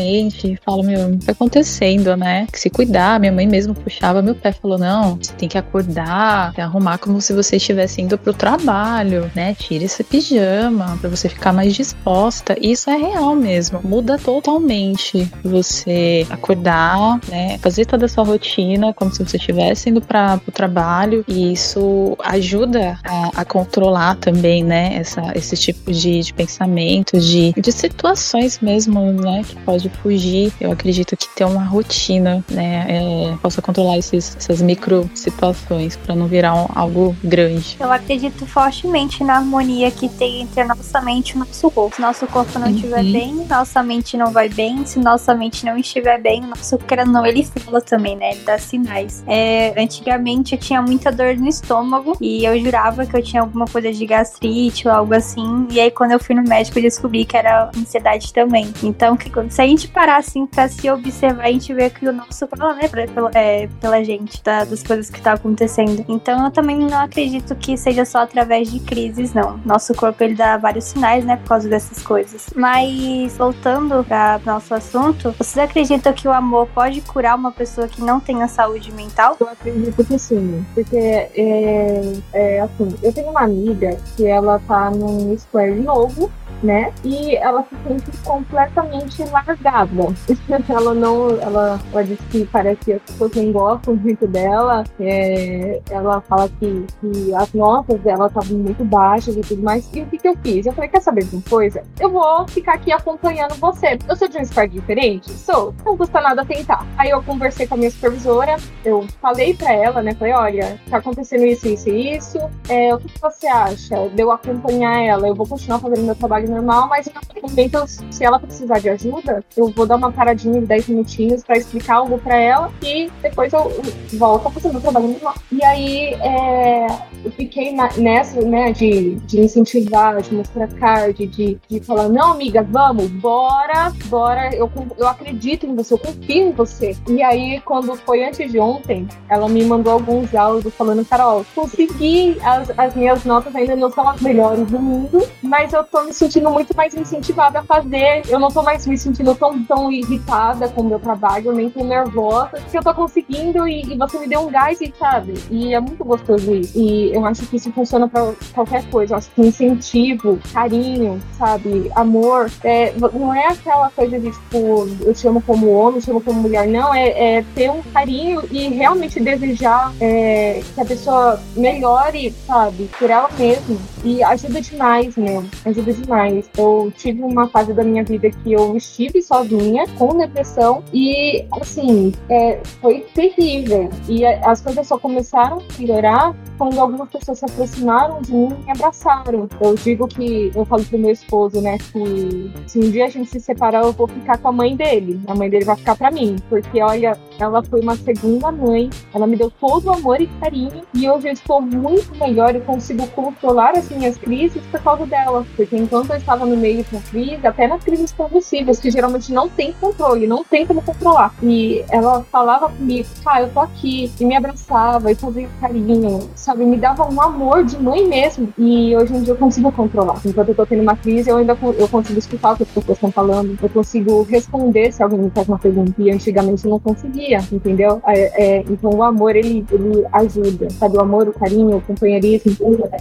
falo, 0.63 0.83
meu, 0.83 1.09
o 1.09 1.17
que 1.17 1.25
tá 1.25 1.31
acontecendo, 1.31 2.15
né? 2.15 2.47
Que 2.51 2.59
se 2.59 2.69
cuidar, 2.69 3.19
minha 3.19 3.31
mãe 3.31 3.47
mesmo 3.47 3.73
puxava 3.73 4.21
meu 4.21 4.35
pé, 4.35 4.51
falou: 4.51 4.77
não, 4.77 5.15
você 5.15 5.33
tem 5.33 5.47
que 5.47 5.57
acordar, 5.57 6.53
arrumar 6.57 6.97
como 6.97 7.21
se 7.21 7.33
você 7.33 7.57
estivesse 7.57 8.01
indo 8.01 8.17
pro 8.17 8.33
trabalho, 8.33 9.31
né? 9.35 9.55
Tira 9.55 9.83
esse 9.85 10.03
pijama 10.03 10.97
para 10.99 11.09
você 11.09 11.29
ficar 11.29 11.53
mais 11.53 11.73
disposta. 11.75 12.55
Isso 12.59 12.89
é 12.89 12.95
real 12.95 13.35
mesmo, 13.35 13.79
muda 13.83 14.17
totalmente 14.17 15.29
você 15.43 16.25
acordar, 16.29 17.19
né? 17.27 17.57
Fazer 17.59 17.85
toda 17.85 18.05
a 18.05 18.09
sua 18.09 18.23
rotina 18.23 18.93
como 18.93 19.13
se 19.13 19.23
você 19.23 19.37
estivesse 19.37 19.89
indo 19.89 20.01
para 20.01 20.39
o 20.47 20.51
trabalho 20.51 21.23
e 21.27 21.53
isso 21.53 22.17
ajuda 22.23 22.99
a, 23.03 23.41
a, 23.41 23.45
controlar 23.45 24.15
também, 24.15 24.63
né? 24.63 24.95
Essa, 24.95 25.31
esse 25.35 25.55
tipo 25.55 25.91
de, 25.91 26.21
de 26.21 26.33
pensamento, 26.33 27.19
de, 27.19 27.53
de 27.53 27.71
situações 27.71 28.59
mesmo, 28.59 29.01
né? 29.13 29.43
Que 29.47 29.55
pode 29.57 29.84
fugir. 29.89 30.51
Eu 30.59 30.71
acredito 30.71 31.15
que 31.15 31.27
ter 31.35 31.45
uma 31.45 31.63
rotina, 31.63 32.43
né? 32.49 32.85
É, 32.87 33.37
possa 33.41 33.61
controlar 33.61 33.97
esses, 33.97 34.35
essas 34.35 34.61
micro 34.61 35.09
situações 35.13 35.95
para 35.95 36.15
não 36.15 36.27
virar 36.27 36.55
um, 36.55 36.67
algo 36.73 37.15
grande. 37.23 37.77
Eu 37.79 37.91
acredito 37.91 38.45
fortemente 38.45 39.23
na 39.23 39.37
harmonia 39.37 39.89
que 39.91 40.09
tem 40.09 40.41
entre 40.41 40.61
a 40.61 40.65
nossa 40.65 41.01
mente 41.01 41.31
e 41.31 41.35
o 41.35 41.39
nosso 41.39 41.69
corpo. 41.71 41.95
Se 41.95 42.01
nosso 42.01 42.27
corpo 42.27 42.57
não 42.59 42.67
uhum. 42.67 42.75
estiver 42.75 43.03
bem, 43.03 43.33
nossa 43.49 43.83
mente 43.83 44.17
não 44.17 44.31
vai 44.31 44.49
bem. 44.49 44.85
Se 44.85 44.99
nossa 44.99 45.33
mente 45.33 45.65
não 45.65 45.77
estiver 45.77 46.21
bem, 46.21 46.41
nosso 46.41 46.77
crânio 46.77 47.25
ele 47.25 47.43
fala 47.43 47.81
também, 47.81 48.15
né? 48.15 48.31
Ele 48.31 48.43
dá 48.43 48.57
sinais. 48.57 49.23
É, 49.27 49.73
antigamente 49.81 50.53
eu 50.53 50.59
tinha 50.59 50.81
muita 50.81 51.11
dor 51.11 51.35
no 51.37 51.47
estômago 51.47 52.17
e 52.19 52.45
eu 52.45 52.59
jurava 52.59 53.05
que 53.05 53.15
eu 53.15 53.23
tinha 53.23 53.41
alguma 53.41 53.65
coisa 53.65 53.91
de 53.91 54.05
gastrite 54.05 54.87
ou 54.87 54.93
algo 54.93 55.13
assim. 55.13 55.67
E 55.69 55.79
aí 55.79 55.91
quando 55.91 56.11
eu 56.11 56.19
fui 56.19 56.35
no 56.35 56.43
médico 56.43 56.79
eu 56.79 56.83
descobri 56.83 57.25
que 57.25 57.37
era 57.37 57.69
ansiedade 57.75 58.33
também. 58.33 58.73
Então, 58.83 59.15
que, 59.15 59.31
se 59.49 59.61
a 59.65 59.67
gente 59.67 59.87
parar 59.87 60.17
assim 60.17 60.45
pra 60.45 60.67
se 60.67 60.89
observar, 60.89 61.45
a 61.45 61.51
gente 61.51 61.73
vê 61.73 61.89
que 61.89 62.07
o 62.07 62.13
nosso 62.13 62.47
fala, 62.47 62.73
né, 62.75 62.87
pela, 62.87 63.31
é, 63.33 63.67
pela 63.81 64.03
gente, 64.03 64.41
tá, 64.41 64.63
das 64.63 64.83
coisas 64.83 65.09
que 65.09 65.19
tá 65.19 65.33
acontecendo. 65.33 66.05
Então 66.07 66.45
eu 66.45 66.51
também 66.51 66.77
não 66.77 66.99
acredito 66.99 67.55
que 67.55 67.75
seja 67.75 68.05
só 68.05 68.19
através 68.19 68.71
de 68.71 68.79
crises, 68.79 69.33
não. 69.33 69.57
Nosso 69.65 69.93
corpo 69.93 70.23
ele 70.23 70.35
dá 70.35 70.57
vários 70.57 70.85
sinais, 70.85 71.25
né, 71.25 71.37
por 71.37 71.49
causa 71.49 71.67
dessas 71.67 72.01
coisas. 72.03 72.49
Mas 72.55 73.35
voltando 73.37 74.03
para 74.03 74.39
nosso 74.45 74.73
assunto, 74.73 75.33
vocês 75.37 75.57
acreditam 75.57 76.13
que 76.13 76.27
o 76.27 76.31
amor 76.31 76.67
pode 76.67 77.01
curar 77.01 77.35
uma 77.35 77.51
pessoa 77.51 77.87
que 77.87 78.01
não 78.01 78.19
tenha 78.19 78.47
saúde 78.47 78.91
mental? 78.91 79.35
Eu 79.39 79.49
acredito 79.49 80.03
que 80.05 80.19
sim, 80.19 80.63
porque 80.73 80.95
é, 80.95 82.13
é 82.33 82.59
assim, 82.61 82.95
eu 83.01 83.11
tenho 83.11 83.29
uma 83.29 83.41
amiga 83.41 83.97
que 84.15 84.25
ela 84.25 84.59
tá 84.67 84.91
num 84.91 85.35
square 85.37 85.73
novo 85.73 86.31
né? 86.63 86.91
E 87.03 87.35
ela 87.35 87.63
se 87.63 87.75
sente 87.87 88.17
completamente 88.23 89.23
largada. 89.25 90.13
ela 90.69 90.93
não, 90.93 91.29
ela, 91.41 91.79
ela 91.91 92.03
disse 92.03 92.23
que 92.23 92.45
parece 92.45 92.81
que 92.81 92.93
as 92.93 93.01
pessoas 93.01 93.31
nem 93.33 93.51
gostam 93.51 93.95
muito 93.95 94.27
dela. 94.27 94.83
É, 94.99 95.81
ela 95.89 96.21
fala 96.21 96.49
que, 96.59 96.85
que 97.01 97.33
as 97.35 97.53
notas 97.53 97.99
dela 98.01 98.27
estavam 98.27 98.57
muito 98.57 98.83
baixas 98.83 99.35
e 99.35 99.41
tudo 99.41 99.63
mais. 99.63 99.89
E 99.93 100.01
o 100.01 100.05
que, 100.05 100.17
que 100.17 100.27
eu 100.27 100.37
fiz? 100.43 100.65
Eu 100.65 100.73
falei, 100.73 100.89
quer 100.89 101.01
saber 101.01 101.25
de 101.25 101.35
uma 101.35 101.43
coisa? 101.49 101.83
Eu 101.99 102.09
vou 102.09 102.47
ficar 102.47 102.75
aqui 102.75 102.91
acompanhando 102.91 103.55
você. 103.55 103.97
Eu 104.07 104.15
sou 104.15 104.27
de 104.27 104.37
um 104.37 104.45
squad 104.45 104.71
diferente? 104.71 105.31
Sou. 105.31 105.73
Não 105.85 105.97
custa 105.97 106.21
nada 106.21 106.45
tentar. 106.45 106.85
Aí 106.97 107.09
eu 107.09 107.21
conversei 107.23 107.67
com 107.67 107.75
a 107.75 107.77
minha 107.77 107.91
supervisora, 107.91 108.57
eu 108.83 109.05
falei 109.21 109.53
pra 109.53 109.73
ela, 109.73 110.01
né? 110.01 110.13
Falei, 110.13 110.33
olha, 110.33 110.79
tá 110.89 110.97
acontecendo 110.97 111.45
isso, 111.45 111.67
isso 111.67 111.89
e 111.89 112.15
isso. 112.15 112.37
É, 112.69 112.93
o 112.93 112.97
que, 112.97 113.09
que 113.09 113.19
você 113.19 113.47
acha 113.47 114.09
de 114.09 114.21
eu 114.21 114.31
acompanhar 114.31 115.01
ela? 115.01 115.27
Eu 115.27 115.35
vou 115.35 115.47
continuar 115.47 115.79
fazendo 115.79 116.05
meu 116.05 116.15
trabalho 116.15 116.44
normal, 116.47 116.87
mas 116.87 117.07
em 117.07 117.11
algum 117.15 117.47
momento, 117.47 117.85
se 117.87 118.23
ela 118.23 118.39
precisar 118.39 118.79
de 118.79 118.89
ajuda, 118.89 119.43
eu 119.55 119.69
vou 119.69 119.85
dar 119.85 119.95
uma 119.95 120.11
paradinha 120.11 120.59
de 120.59 120.67
10 120.67 120.87
minutinhos 120.89 121.43
para 121.43 121.57
explicar 121.57 121.97
algo 121.97 122.17
para 122.17 122.37
ela 122.37 122.71
e 122.83 123.09
depois 123.21 123.51
eu 123.53 123.71
volto 124.13 124.47
a 124.47 124.51
fazer 124.51 124.71
meu 124.71 124.81
trabalho 124.81 125.07
normal. 125.09 125.35
E 125.51 125.63
aí 125.63 126.13
é, 126.15 126.87
eu 127.23 127.31
fiquei 127.31 127.73
na, 127.73 127.89
nessa, 127.97 128.41
né, 128.41 128.71
de, 128.71 129.15
de 129.15 129.39
incentivar, 129.41 130.21
de 130.21 130.33
mostrar 130.33 130.67
card, 130.67 131.25
de, 131.27 131.57
de 131.67 131.79
falar, 131.81 132.09
não, 132.09 132.33
amiga, 132.33 132.63
vamos, 132.63 133.07
bora, 133.07 133.91
bora, 134.05 134.53
eu, 134.55 134.69
eu 134.97 135.07
acredito 135.07 135.65
em 135.65 135.75
você, 135.75 135.93
eu 135.93 135.97
confio 135.97 136.49
em 136.49 136.51
você. 136.51 136.95
E 137.07 137.23
aí, 137.23 137.61
quando 137.61 137.95
foi 137.95 138.23
antes 138.23 138.51
de 138.51 138.59
ontem, 138.59 139.07
ela 139.29 139.47
me 139.47 139.63
mandou 139.65 139.93
alguns 139.93 140.33
áudios 140.35 140.73
falando, 140.73 141.05
Carol, 141.05 141.45
consegui, 141.55 142.37
as, 142.43 142.71
as 142.77 142.95
minhas 142.95 143.23
notas 143.25 143.55
ainda 143.55 143.75
não 143.75 143.91
são 143.91 144.07
as 144.07 144.21
melhores 144.21 144.69
do 144.69 144.79
mundo, 144.79 145.25
mas 145.41 145.73
eu 145.73 145.83
tô 145.83 146.03
me 146.03 146.13
sentindo 146.13 146.34
sentindo 146.35 146.51
muito 146.51 146.75
mais 146.75 146.93
incentivada 146.93 147.59
a 147.59 147.63
fazer. 147.63 148.23
Eu 148.27 148.39
não 148.39 148.49
tô 148.49 148.61
mais 148.61 148.85
me 148.85 148.97
sentindo 148.97 149.33
tão, 149.35 149.63
tão 149.63 149.91
irritada 149.91 150.67
com 150.67 150.81
o 150.81 150.83
meu 150.83 150.99
trabalho, 150.99 151.53
nem 151.53 151.69
tão 151.69 151.85
nervosa, 151.85 152.61
que 152.69 152.77
eu 152.77 152.83
tô 152.83 152.93
conseguindo 152.93 153.65
e, 153.67 153.81
e, 153.83 153.97
você 153.97 154.19
me 154.19 154.27
deu 154.27 154.41
um 154.41 154.51
gás, 154.51 154.81
e, 154.81 154.93
sabe? 154.99 155.33
E 155.49 155.73
é 155.73 155.79
muito 155.79 156.03
gostoso 156.03 156.53
isso. 156.53 156.77
E 156.77 157.15
eu 157.15 157.25
acho 157.25 157.45
que 157.45 157.55
isso 157.55 157.71
funciona 157.71 158.07
pra 158.07 158.33
qualquer 158.53 158.83
coisa. 158.89 159.13
Eu 159.13 159.17
acho 159.17 159.31
que 159.31 159.41
incentivo, 159.41 160.37
carinho, 160.51 161.21
sabe? 161.37 161.89
Amor. 161.95 162.51
É, 162.63 162.93
não 163.13 163.33
é 163.33 163.47
aquela 163.47 163.89
coisa 163.91 164.19
de, 164.19 164.31
tipo, 164.31 164.87
eu 165.01 165.13
te 165.13 165.27
amo 165.27 165.41
como 165.41 165.71
homem, 165.71 165.97
eu 165.97 166.01
te 166.01 166.11
amo 166.11 166.21
como 166.21 166.41
mulher. 166.41 166.67
Não, 166.67 166.93
é, 166.93 167.37
é 167.37 167.45
ter 167.55 167.69
um 167.69 167.81
carinho 167.81 168.43
e 168.51 168.67
realmente 168.69 169.19
desejar 169.21 169.93
é, 170.01 170.61
que 170.73 170.81
a 170.81 170.85
pessoa 170.85 171.39
melhore, 171.55 172.33
sabe? 172.45 172.89
Por 172.99 173.09
ela 173.09 173.29
mesma. 173.37 173.77
E 174.03 174.21
ajuda 174.23 174.61
demais, 174.61 175.15
meu. 175.15 175.43
Ajuda 175.63 175.93
demais 175.93 176.24
mas 176.25 176.49
eu 176.57 176.91
tive 176.97 177.21
uma 177.21 177.47
fase 177.47 177.71
da 177.71 177.83
minha 177.83 178.03
vida 178.03 178.31
que 178.31 178.53
eu 178.53 178.75
estive 178.75 179.21
sozinha, 179.21 179.85
com 179.97 180.17
depressão, 180.17 180.83
e 180.91 181.45
assim, 181.61 182.11
é, 182.29 182.59
foi 182.81 183.05
terrível. 183.13 183.89
E 184.09 184.25
as 184.25 184.61
coisas 184.61 184.87
só 184.87 184.97
começaram 184.97 185.59
a 185.59 185.79
melhorar 185.79 186.35
quando 186.57 186.79
algumas 186.79 187.09
pessoas 187.09 187.39
se 187.39 187.45
aproximaram 187.45 188.21
de 188.21 188.33
mim 188.33 188.49
e 188.61 188.65
me 188.65 188.71
abraçaram. 188.71 189.47
Eu 189.61 189.75
digo 189.75 190.07
que, 190.07 190.51
eu 190.55 190.65
falo 190.65 190.83
pro 190.85 190.97
meu 190.97 191.11
esposo, 191.11 191.61
né, 191.61 191.77
que 191.77 192.51
se 192.65 192.79
um 192.79 192.89
dia 192.89 193.05
a 193.05 193.09
gente 193.09 193.29
se 193.29 193.39
separar, 193.39 193.83
eu 193.83 193.91
vou 193.91 194.07
ficar 194.07 194.39
com 194.39 194.47
a 194.47 194.51
mãe 194.51 194.75
dele. 194.75 195.19
A 195.27 195.35
mãe 195.35 195.49
dele 195.49 195.65
vai 195.65 195.75
ficar 195.75 195.95
pra 195.95 196.09
mim. 196.09 196.37
Porque, 196.49 196.81
olha, 196.81 197.17
ela 197.39 197.63
foi 197.63 197.81
uma 197.81 197.95
segunda 197.95 198.51
mãe, 198.51 198.89
ela 199.13 199.27
me 199.27 199.35
deu 199.35 199.51
todo 199.51 199.85
o 199.85 199.93
amor 199.93 200.21
e 200.21 200.27
carinho, 200.39 200.83
e 200.93 201.09
hoje 201.09 201.27
eu 201.27 201.33
estou 201.33 201.61
muito 201.61 202.15
melhor 202.17 202.55
e 202.55 202.59
consigo 202.61 203.05
controlar 203.07 203.77
as 203.77 203.89
minhas 203.89 204.17
crises 204.17 204.61
por 204.71 204.81
causa 204.81 205.05
dela. 205.05 205.45
Porque 205.55 205.75
enquanto 205.75 206.11
eu 206.11 206.17
estava 206.17 206.45
no 206.45 206.57
meio 206.57 206.85
da 206.91 206.99
crise, 206.99 207.45
até 207.45 207.67
nas 207.67 207.83
crises 207.83 208.11
convulsivas, 208.11 208.79
que 208.79 208.91
geralmente 208.91 209.31
não 209.31 209.49
tem 209.49 209.73
controle, 209.73 210.27
não 210.27 210.43
tem 210.43 210.65
como 210.65 210.81
controlar. 210.81 211.33
E 211.41 211.83
ela 211.89 212.23
falava 212.31 212.69
comigo, 212.69 213.07
ah, 213.25 213.41
eu 213.41 213.49
tô 213.49 213.59
aqui, 213.59 214.11
e 214.19 214.25
me 214.25 214.35
abraçava 214.35 215.11
e 215.11 215.15
fazia 215.15 215.49
carinho 215.59 216.29
sabe? 216.35 216.65
Me 216.65 216.77
dava 216.77 217.11
um 217.11 217.21
amor 217.21 217.63
de 217.63 217.77
mãe 217.77 218.07
mesmo. 218.07 218.53
E 218.57 218.95
hoje 218.95 219.13
em 219.13 219.23
dia 219.23 219.33
eu 219.33 219.37
consigo 219.37 219.71
controlar. 219.71 220.19
Enquanto 220.25 220.49
eu 220.49 220.55
tô 220.55 220.65
tendo 220.65 220.81
uma 220.81 220.95
crise, 220.95 221.29
eu 221.29 221.37
ainda 221.37 221.57
eu 221.77 221.87
consigo 221.87 222.19
escutar 222.19 222.53
o 222.53 222.57
que 222.57 222.63
as 222.63 222.69
pessoas 222.69 222.97
estão 222.97 223.11
falando. 223.11 223.57
Eu 223.61 223.69
consigo 223.69 224.23
responder 224.23 224.91
se 224.91 225.01
alguém 225.01 225.19
me 225.19 225.29
faz 225.29 225.47
uma 225.47 225.59
pergunta. 225.59 225.93
E 225.97 226.11
antigamente 226.11 226.65
eu 226.65 226.71
não 226.71 226.79
conseguia, 226.79 227.24
entendeu? 227.51 228.01
É, 228.07 228.57
é, 228.57 228.59
então 228.69 228.91
o 228.91 229.03
amor, 229.03 229.35
ele, 229.35 229.65
ele 229.71 230.05
ajuda, 230.11 230.69
sabe? 230.71 230.97
O 230.97 231.01
amor, 231.01 231.27
o 231.27 231.33
carinho, 231.33 231.77
o 231.77 231.81
companheirismo, 231.81 232.55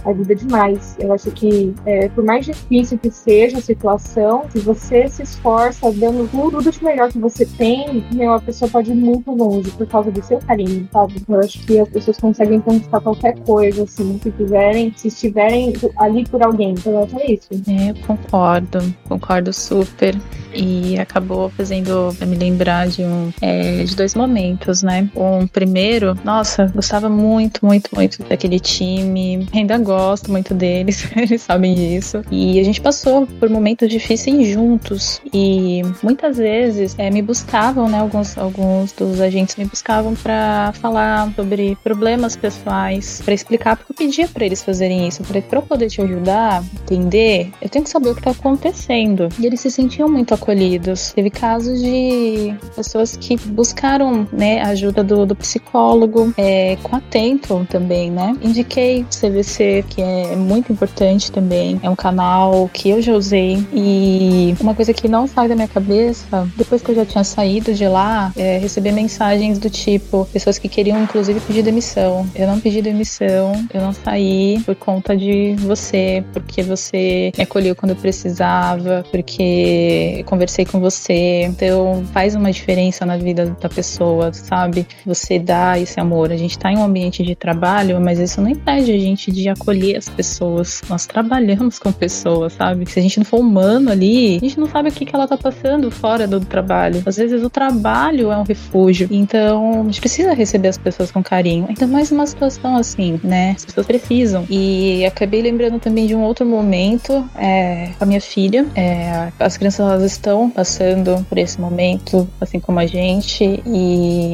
ajuda 0.05 0.35
demais. 0.35 0.95
Eu 0.99 1.13
acho 1.13 1.31
que, 1.31 1.73
é, 1.85 2.09
por 2.09 2.23
mais 2.23 2.45
difícil 2.45 2.97
que 2.97 3.09
seja 3.09 3.57
a 3.57 3.61
situação, 3.61 4.45
se 4.49 4.59
você 4.59 5.07
se 5.07 5.23
esforça 5.23 5.91
dando 5.91 6.29
tudo 6.29 6.61
de 6.61 6.83
melhor 6.83 7.11
que 7.11 7.19
você 7.19 7.45
tem, 7.45 8.05
meu, 8.13 8.33
a 8.33 8.41
pessoa 8.41 8.69
pode 8.69 8.91
ir 8.91 8.95
muito 8.95 9.31
longe 9.31 9.69
por 9.71 9.87
causa 9.87 10.11
do 10.11 10.23
seu 10.23 10.39
carinho, 10.39 10.87
sabe? 10.91 11.15
Eu 11.27 11.39
acho 11.39 11.59
que 11.65 11.79
as 11.79 11.89
pessoas 11.89 12.17
conseguem 12.17 12.59
conquistar 12.59 12.99
qualquer 12.99 13.37
coisa, 13.39 13.83
assim, 13.83 14.19
se 14.21 14.31
quiserem, 14.31 14.93
se 14.95 15.07
estiverem 15.07 15.73
ali 15.97 16.25
por 16.25 16.41
alguém. 16.41 16.71
Então, 16.71 17.07
é 17.19 17.31
isso. 17.31 17.49
É, 17.67 17.91
eu 17.91 17.95
concordo, 18.05 18.79
concordo 19.07 19.53
super. 19.53 20.15
e 20.53 20.97
acabou 20.97 21.49
fazendo 21.49 22.15
me 22.25 22.35
lembrar 22.35 22.87
de 22.87 23.03
um 23.03 23.31
é, 23.41 23.83
de 23.83 23.95
dois 23.95 24.14
momentos, 24.15 24.81
né? 24.81 25.09
Um 25.15 25.47
primeiro, 25.47 26.17
nossa, 26.23 26.71
gostava 26.73 27.09
muito, 27.09 27.65
muito, 27.65 27.93
muito 27.93 28.23
daquele 28.23 28.59
time. 28.59 29.47
Ainda 29.53 29.77
gosto 29.77 30.31
muito 30.31 30.53
deles, 30.53 31.07
eles 31.15 31.41
sabem 31.41 31.75
disso. 31.75 32.21
E 32.31 32.59
a 32.59 32.63
gente 32.63 32.81
passou 32.81 33.27
por 33.39 33.49
momentos 33.49 33.89
difíceis 33.89 34.47
juntos 34.47 35.21
e 35.33 35.81
muitas 36.01 36.37
vezes 36.37 36.95
é, 36.97 37.09
me 37.09 37.21
buscavam, 37.21 37.89
né? 37.89 37.99
Alguns, 37.99 38.37
alguns 38.37 38.91
dos 38.91 39.19
agentes 39.19 39.55
me 39.55 39.65
buscavam 39.65 40.15
para 40.15 40.71
falar 40.73 41.31
sobre 41.35 41.77
problemas 41.83 42.35
pessoais, 42.35 43.21
para 43.23 43.33
explicar 43.33 43.77
porque 43.77 43.91
eu 43.91 44.07
pedia 44.07 44.27
para 44.27 44.45
eles 44.45 44.63
fazerem 44.63 45.07
isso, 45.07 45.23
para 45.23 45.41
eu 45.51 45.61
poder 45.61 45.89
te 45.89 46.01
ajudar, 46.01 46.63
entender, 46.81 47.51
eu 47.61 47.69
tenho 47.69 47.83
que 47.83 47.89
saber 47.89 48.09
o 48.09 48.15
que 48.15 48.21
tá 48.21 48.31
acontecendo. 48.31 49.29
E 49.39 49.45
eles 49.45 49.59
se 49.59 49.71
sentiam 49.71 50.09
muito 50.09 50.33
acolhidos. 50.33 51.11
Teve 51.13 51.29
casos 51.29 51.81
de 51.81 52.55
pessoas 52.75 53.17
que 53.17 53.35
buscaram, 53.37 54.04
né, 54.31 54.61
a 54.61 54.67
ajuda 54.69 55.03
do, 55.03 55.25
do 55.25 55.35
psicólogo, 55.35 56.33
é, 56.37 56.77
com 56.83 56.95
atento 56.95 57.65
também, 57.69 58.11
né? 58.11 58.35
Indiquei 58.41 59.01
o 59.01 59.05
CVC, 59.05 59.85
que 59.89 60.01
é 60.01 60.35
muito 60.35 60.71
importante 60.71 61.31
também. 61.31 61.79
É 61.83 61.89
um 61.89 61.95
canal 61.95 62.69
que 62.71 62.89
eu 62.89 63.01
já 63.01 63.13
usei. 63.13 63.65
E 63.73 64.55
uma 64.59 64.73
coisa 64.73 64.93
que 64.93 65.07
não 65.07 65.27
sai 65.27 65.47
da 65.47 65.55
minha 65.55 65.67
cabeça, 65.67 66.47
depois 66.55 66.81
que 66.81 66.91
eu 66.91 66.95
já 66.95 67.05
tinha 67.05 67.23
saído 67.23 67.73
de 67.73 67.87
lá, 67.87 68.31
é 68.35 68.57
receber 68.57 68.91
mensagens 68.91 69.59
do 69.59 69.69
tipo, 69.69 70.27
pessoas 70.31 70.57
que 70.57 70.67
queriam 70.67 71.01
inclusive 71.01 71.39
pedir 71.39 71.63
demissão. 71.63 72.27
Eu 72.35 72.47
não 72.47 72.59
pedi 72.59 72.81
demissão, 72.81 73.53
eu 73.73 73.81
não 73.81 73.93
saí 73.93 74.61
por 74.65 74.75
conta 74.75 75.15
de 75.15 75.55
você, 75.59 76.23
porque 76.33 76.63
você 76.63 77.31
me 77.37 77.43
acolheu 77.43 77.75
quando 77.75 77.91
eu 77.91 77.95
precisava, 77.95 79.03
porque 79.11 80.23
conversei 80.25 80.65
com 80.65 80.79
você. 80.79 81.43
Então 81.43 82.03
faz 82.13 82.35
uma 82.35 82.51
diferença 82.51 83.05
na 83.05 83.17
vida 83.17 83.55
da 83.59 83.69
pessoa, 83.69 83.94
sabe? 84.33 84.87
Você 85.05 85.39
dá 85.39 85.79
esse 85.79 85.99
amor. 85.99 86.31
A 86.31 86.37
gente 86.37 86.57
tá 86.57 86.71
em 86.71 86.77
um 86.77 86.83
ambiente 86.83 87.23
de 87.23 87.35
trabalho, 87.35 87.99
mas 87.99 88.19
isso 88.19 88.41
não 88.41 88.49
impede 88.49 88.91
a 88.91 88.97
gente 88.97 89.31
de 89.31 89.49
acolher 89.49 89.97
as 89.97 90.09
pessoas. 90.09 90.81
Nós 90.89 91.05
trabalhamos 91.05 91.79
com 91.79 91.91
pessoas, 91.91 92.53
sabe? 92.53 92.89
Se 92.89 92.99
a 92.99 93.01
gente 93.01 93.17
não 93.19 93.25
for 93.25 93.39
humano 93.39 93.91
ali, 93.91 94.37
a 94.37 94.39
gente 94.39 94.59
não 94.59 94.67
sabe 94.67 94.89
o 94.89 94.91
que, 94.91 95.05
que 95.05 95.15
ela 95.15 95.27
tá 95.27 95.37
passando 95.37 95.89
fora 95.91 96.27
do 96.27 96.39
trabalho. 96.39 97.01
Às 97.05 97.17
vezes 97.17 97.43
o 97.43 97.49
trabalho 97.49 98.31
é 98.31 98.37
um 98.37 98.43
refúgio. 98.43 99.07
Então, 99.11 99.81
a 99.81 99.83
gente 99.85 99.99
precisa 99.99 100.33
receber 100.33 100.69
as 100.69 100.77
pessoas 100.77 101.11
com 101.11 101.23
carinho. 101.23 101.65
Ainda 101.67 101.87
mais 101.87 102.11
numa 102.11 102.27
situação 102.27 102.75
assim, 102.75 103.19
né? 103.23 103.53
As 103.55 103.65
pessoas 103.65 103.85
precisam. 103.85 104.45
E 104.49 105.05
acabei 105.05 105.41
lembrando 105.41 105.79
também 105.79 106.07
de 106.07 106.15
um 106.15 106.21
outro 106.21 106.45
momento, 106.45 107.27
é, 107.35 107.91
a 107.99 108.05
minha 108.05 108.21
filha. 108.21 108.65
É, 108.75 109.31
as 109.39 109.57
crianças 109.57 109.79
elas 109.79 110.03
estão 110.03 110.49
passando 110.49 111.25
por 111.29 111.37
esse 111.37 111.59
momento, 111.59 112.27
assim 112.39 112.59
como 112.59 112.79
a 112.79 112.85
gente, 112.85 113.61
e 113.65 113.84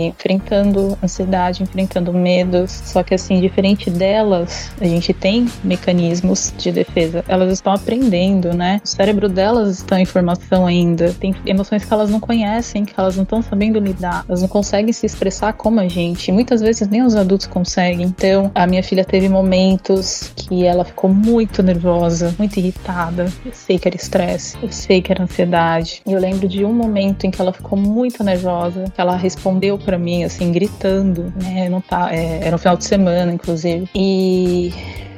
enfrentando 0.08 0.98
ansiedade, 1.04 1.64
enfrentando 1.64 2.14
medos. 2.14 2.72
Só 2.72 3.04
que 3.04 3.14
assim, 3.14 3.40
diferente 3.40 3.90
delas, 3.90 4.72
a 4.80 4.86
gente 4.86 5.14
tem 5.14 5.48
mecanismos 5.64 6.54
de 6.58 6.72
defesa. 6.72 7.24
Elas 7.28 7.52
estão 7.52 7.74
aprendendo, 7.74 8.54
né? 8.54 8.82
O 8.84 8.88
cérebro 8.88 9.28
delas 9.28 9.78
está 9.78 10.00
em 10.00 10.06
formação 10.06 10.66
ainda. 10.66 11.14
Tem 11.14 11.36
emoções 11.46 11.84
que 11.84 11.94
elas 11.94 12.10
não 12.10 12.20
conhecem, 12.20 12.86
que 12.86 12.94
elas 12.98 13.16
não 13.16 13.24
estão 13.24 13.42
sabendo 13.42 13.80
lidar. 13.80 14.26
Elas 14.28 14.42
não 14.42 14.48
conseguem 14.48 14.94
se 14.94 15.06
expressar 15.06 15.54
como 15.54 15.80
a 15.80 15.88
gente. 15.88 16.32
Muitas 16.32 16.62
vezes 16.62 16.88
nem 16.88 17.04
os 17.04 17.16
adultos 17.16 17.48
conseguem. 17.48 18.06
Então, 18.06 18.52
a 18.54 18.68
minha 18.68 18.84
filha 18.84 19.04
teve 19.04 19.30
momentos 19.30 20.32
que 20.36 20.66
ela 20.66 20.84
ficou 20.84 21.10
muito 21.10 21.64
nervosa, 21.64 22.34
muito 22.38 22.58
irritada. 22.58 23.32
Eu 23.46 23.54
sei 23.54 23.78
que 23.78 23.88
era 23.88 23.96
estresse, 23.96 24.58
eu 24.62 24.72
sei 24.72 25.02
que 25.02 25.12
era 25.12 25.24
ansiedade. 25.24 26.02
E 26.06 26.14
eu 26.14 26.20
lembro 26.20 26.48
de 26.48 26.64
um 26.66 26.74
momento 26.74 27.26
em 27.26 27.32
que 27.32 27.42
ela 27.42 27.54
ficou 27.54 27.78
muito 27.78 28.24
nervosa, 28.24 28.86
que 28.94 29.00
ela 29.00 29.16
respondeu 29.42 29.78
para 29.78 29.98
mim 29.98 30.24
assim 30.24 30.52
gritando, 30.52 31.34
né? 31.42 31.68
Não 31.68 31.82
tá, 31.82 32.14
é, 32.14 32.42
era 32.44 32.56
um 32.56 32.60
final 32.60 32.78
de 32.78 32.86
semana, 32.86 33.34
inclusive. 33.34 33.90
E 33.96 34.72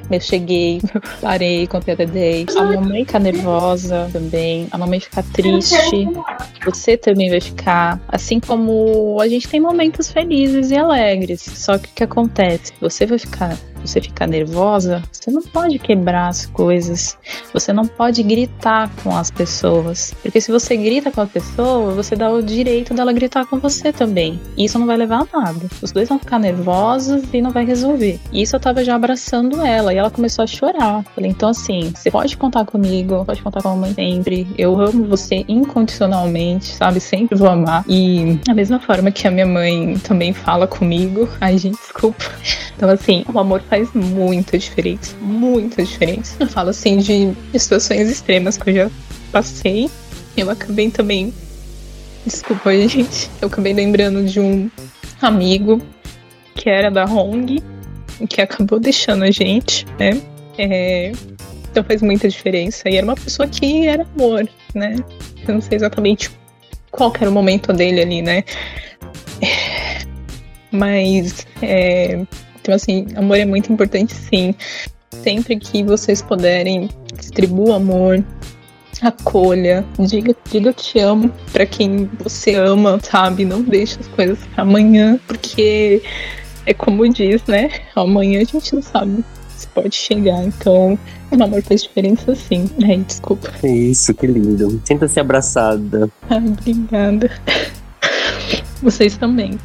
eu 0.10 0.20
cheguei, 0.22 0.82
parei, 1.22 1.68
contei 1.68 1.94
a 1.94 1.98
Dedei. 1.98 2.46
A 2.56 2.64
mamãe 2.64 3.04
fica 3.04 3.20
nervosa 3.20 4.10
também, 4.14 4.68
a 4.72 4.78
mamãe 4.78 5.02
fica 5.02 5.22
triste, 5.22 5.76
você 6.64 6.96
também 6.96 7.30
vai 7.30 7.42
ficar. 7.42 8.00
Assim 8.08 8.40
como 8.40 9.20
a 9.20 9.28
gente 9.28 9.48
tem 9.50 9.60
momentos 9.60 10.10
felizes 10.10 10.72
e 10.72 10.78
alegres. 10.78 11.42
Só 11.42 11.78
que 11.78 11.90
o 11.90 11.94
que 11.94 12.04
acontece? 12.04 12.72
Você 12.80 13.06
vai 13.06 13.20
ficar 13.20 13.58
você 13.86 14.02
ficar 14.02 14.28
nervosa, 14.28 15.02
você 15.12 15.32
não 15.32 15.42
pode 15.42 15.80
quebrar 15.80 16.28
as 16.28 16.46
coisas, 16.46 17.18
você 17.54 17.72
não 17.74 17.86
pode 17.86 18.24
gritar 18.24 18.90
com 19.04 19.16
as 19.16 19.30
pessoas, 19.30 20.14
porque 20.22 20.42
se 20.42 20.52
você 20.52 20.76
grita 20.76 21.12
com 21.12 21.22
a 21.22 21.28
pessoa, 21.28 21.92
você 21.94 22.16
dá 22.16 22.32
o 22.32 22.42
direito 22.42 22.94
dela 22.94 23.14
gritar 23.14 23.46
com 23.46 23.60
você 23.60 23.92
também. 23.92 24.40
E 24.58 24.66
isso 24.66 24.78
não 24.80 24.86
vai 24.86 24.98
levar 24.98 25.24
a 25.32 25.40
nada. 25.40 25.68
Os 25.82 25.92
dois 25.92 26.10
vão 26.10 26.20
ficar 26.20 26.40
nervosos 26.40 27.24
e 27.34 27.42
não 27.42 27.52
vai 27.52 27.66
resolver. 27.66 28.20
E 28.32 28.42
isso 28.42 28.56
eu 28.56 28.60
tava 28.60 28.84
já 28.84 28.96
abraçando 28.96 29.62
ela 29.62 29.94
e 29.94 29.98
ela 29.98 30.10
começou 30.10 30.44
a 30.44 30.48
chorar. 30.48 31.04
Falei, 31.16 31.32
então 31.32 31.50
assim, 31.50 31.92
você 31.96 32.12
pode 32.12 32.38
contar 32.38 32.66
comigo, 32.66 33.24
pode 33.26 33.42
contar 33.42 33.62
com 33.62 33.70
a 33.70 33.76
mãe 33.76 33.94
sempre. 33.94 34.48
Eu 34.58 34.80
amo 34.80 35.06
você 35.06 35.46
incondicionalmente, 35.48 36.74
sabe? 36.74 37.00
Sempre 37.00 37.38
vou 37.38 37.48
amar. 37.48 37.84
E 37.88 38.40
da 38.46 38.54
mesma 38.54 38.80
forma 38.80 39.12
que 39.12 39.28
a 39.28 39.32
minha 39.32 39.46
mãe 39.46 39.98
também 40.00 40.34
fala 40.34 40.68
comigo, 40.68 41.28
ai 41.40 41.58
gente, 41.58 41.78
desculpa. 41.78 42.26
Então 42.76 42.90
assim, 42.90 43.24
o 43.32 43.40
amor 43.40 43.62
faz 43.74 43.92
muita 43.92 44.56
diferença, 44.56 45.16
muita 45.20 45.84
diferença. 45.84 46.36
Eu 46.40 46.48
falo 46.48 46.70
assim 46.70 46.98
de 46.98 47.34
situações 47.58 48.08
extremas 48.08 48.56
que 48.56 48.70
eu 48.70 48.74
já 48.76 48.92
passei. 49.32 49.90
Eu 50.38 50.52
acabei 50.52 50.92
também. 50.92 51.34
Desculpa, 52.24 52.72
gente. 52.88 53.32
Eu 53.42 53.48
acabei 53.48 53.74
lembrando 53.74 54.24
de 54.26 54.40
um 54.40 54.70
amigo 55.20 55.82
que 56.54 56.70
era 56.70 56.92
da 56.92 57.04
Hong, 57.06 57.64
que 58.30 58.42
acabou 58.42 58.80
deixando 58.80 59.24
a 59.24 59.32
gente, 59.32 59.88
né? 59.98 60.22
É, 60.56 61.12
então 61.72 61.84
faz 61.84 62.04
muita 62.04 62.30
diferença. 62.30 62.88
E 62.88 62.96
era 62.96 63.04
uma 63.04 63.16
pessoa 63.16 63.48
que 63.48 63.88
era 63.88 64.06
amor, 64.16 64.48
né? 64.76 64.98
Eu 65.48 65.56
não 65.56 65.62
sei 65.62 65.78
exatamente 65.78 66.30
qual 66.92 67.12
era 67.20 67.28
o 67.28 67.34
momento 67.34 67.74
dele 67.74 68.02
ali, 68.02 68.22
né? 68.22 68.44
Mas 70.70 71.48
é, 71.60 72.24
então, 72.64 72.74
assim, 72.74 73.08
amor 73.18 73.38
é 73.38 73.44
muito 73.44 73.74
importante, 73.74 74.14
sim. 74.14 74.56
Sempre 75.22 75.58
que 75.58 75.84
vocês 75.84 76.22
puderem, 76.22 76.90
distribua 77.20 77.76
amor, 77.76 78.24
acolha, 79.02 79.84
diga, 80.00 80.34
diga 80.50 80.72
te 80.72 80.98
amo 81.00 81.30
para 81.52 81.66
quem 81.66 82.10
você 82.24 82.56
ama, 82.56 83.02
sabe? 83.04 83.44
Não 83.44 83.62
deixe 83.62 84.00
as 84.00 84.08
coisas 84.08 84.40
para 84.56 84.64
amanhã, 84.64 85.20
porque 85.28 86.02
é 86.66 86.74
como 86.74 87.08
diz, 87.10 87.44
né? 87.48 87.70
Amanhã 87.98 88.40
a 88.40 88.46
gente 88.46 88.74
não 88.74 88.82
sabe 88.82 89.26
se 89.58 89.68
pode 89.68 89.94
chegar, 89.94 90.42
então 90.46 90.98
o 91.30 91.44
amor 91.44 91.62
faz 91.64 91.84
diferença 91.84 92.34
sim. 92.34 92.70
Ai, 92.82 93.00
desculpa. 93.06 93.52
Isso, 93.62 94.14
que 94.14 94.26
lindo. 94.26 94.82
Sinta-se 94.86 95.20
abraçada. 95.20 96.10
Ai, 96.30 96.38
obrigada. 96.38 97.30
Vocês 98.84 99.18
também. 99.18 99.58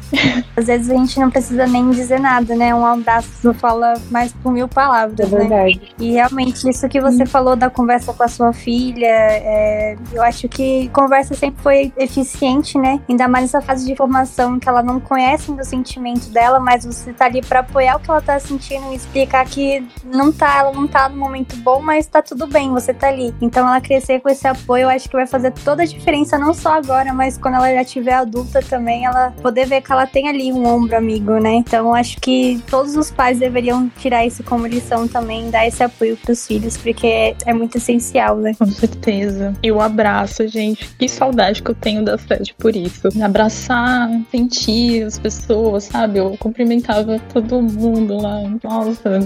Às 0.55 0.67
vezes 0.67 0.89
a 0.89 0.95
gente 0.95 1.19
não 1.19 1.29
precisa 1.29 1.67
nem 1.67 1.89
dizer 1.91 2.19
nada, 2.19 2.55
né? 2.55 2.73
Um 2.73 2.85
abraço 2.85 3.53
fala 3.55 3.95
mais 4.09 4.31
por 4.33 4.51
mil 4.51 4.67
palavras, 4.67 5.19
É 5.19 5.25
verdade. 5.25 5.81
né? 5.81 5.87
E 5.99 6.11
realmente, 6.11 6.69
isso 6.69 6.87
que 6.87 7.01
você 7.01 7.25
falou 7.25 7.55
da 7.55 7.69
conversa 7.69 8.13
com 8.13 8.23
a 8.23 8.27
sua 8.27 8.53
filha, 8.53 9.05
é, 9.05 9.97
eu 10.13 10.23
acho 10.23 10.47
que 10.47 10.89
conversa 10.89 11.33
sempre 11.33 11.61
foi 11.61 11.93
eficiente, 11.97 12.77
né? 12.77 12.99
Ainda 13.09 13.27
mais 13.27 13.45
nessa 13.45 13.61
fase 13.61 13.85
de 13.85 13.95
formação 13.95 14.59
que 14.59 14.69
ela 14.69 14.81
não 14.83 14.99
conhece 14.99 15.51
o 15.51 15.63
sentimento 15.63 16.29
dela, 16.29 16.59
mas 16.59 16.85
você 16.85 17.11
tá 17.11 17.25
ali 17.25 17.41
pra 17.41 17.59
apoiar 17.59 17.97
o 17.97 17.99
que 17.99 18.09
ela 18.09 18.21
tá 18.21 18.39
sentindo 18.39 18.91
e 18.91 18.95
explicar 18.95 19.45
que 19.45 19.85
não 20.05 20.31
tá, 20.31 20.59
ela 20.59 20.71
não 20.71 20.87
tá 20.87 21.09
no 21.09 21.17
momento 21.17 21.55
bom, 21.57 21.81
mas 21.81 22.05
tá 22.07 22.21
tudo 22.21 22.47
bem, 22.47 22.71
você 22.71 22.93
tá 22.93 23.07
ali. 23.07 23.33
Então 23.41 23.67
ela 23.67 23.81
crescer 23.81 24.19
com 24.21 24.29
esse 24.29 24.47
apoio, 24.47 24.83
eu 24.83 24.89
acho 24.89 25.09
que 25.09 25.15
vai 25.15 25.27
fazer 25.27 25.51
toda 25.51 25.83
a 25.83 25.85
diferença, 25.85 26.37
não 26.37 26.53
só 26.53 26.73
agora, 26.73 27.13
mas 27.13 27.37
quando 27.37 27.55
ela 27.55 27.73
já 27.73 27.83
tiver 27.83 28.13
adulta 28.13 28.61
também, 28.61 29.05
ela 29.09 29.31
poder 29.41 29.67
ver 29.67 29.81
que 29.81 29.91
ela 29.91 30.07
tem 30.07 30.27
ali 30.27 30.51
um 30.51 30.65
ombro 30.65 30.95
amigo, 30.95 31.37
né? 31.37 31.55
Então 31.55 31.93
acho 31.93 32.19
que 32.19 32.61
todos 32.69 32.95
os 32.95 33.11
pais 33.11 33.39
deveriam 33.39 33.89
tirar 33.97 34.25
isso 34.25 34.43
como 34.43 34.65
lição 34.65 35.07
também, 35.07 35.49
dar 35.49 35.67
esse 35.67 35.83
apoio 35.83 36.17
pros 36.17 36.45
filhos, 36.45 36.77
porque 36.77 37.07
é, 37.07 37.35
é 37.45 37.53
muito 37.53 37.77
essencial, 37.77 38.37
né? 38.37 38.53
Com 38.57 38.67
certeza. 38.67 39.53
E 39.61 39.71
o 39.71 39.81
abraço, 39.81 40.47
gente. 40.47 40.89
Que 40.97 41.07
saudade 41.07 41.61
que 41.61 41.71
eu 41.71 41.75
tenho 41.75 42.03
da 42.03 42.17
Fed 42.17 42.53
por 42.57 42.75
isso. 42.75 43.09
Abraçar, 43.23 44.09
sentir 44.31 45.03
as 45.03 45.17
pessoas, 45.17 45.85
sabe? 45.85 46.19
Eu 46.19 46.35
cumprimentava 46.37 47.19
todo 47.33 47.61
mundo 47.61 48.21
lá. 48.21 48.41
Nossa, 48.63 49.19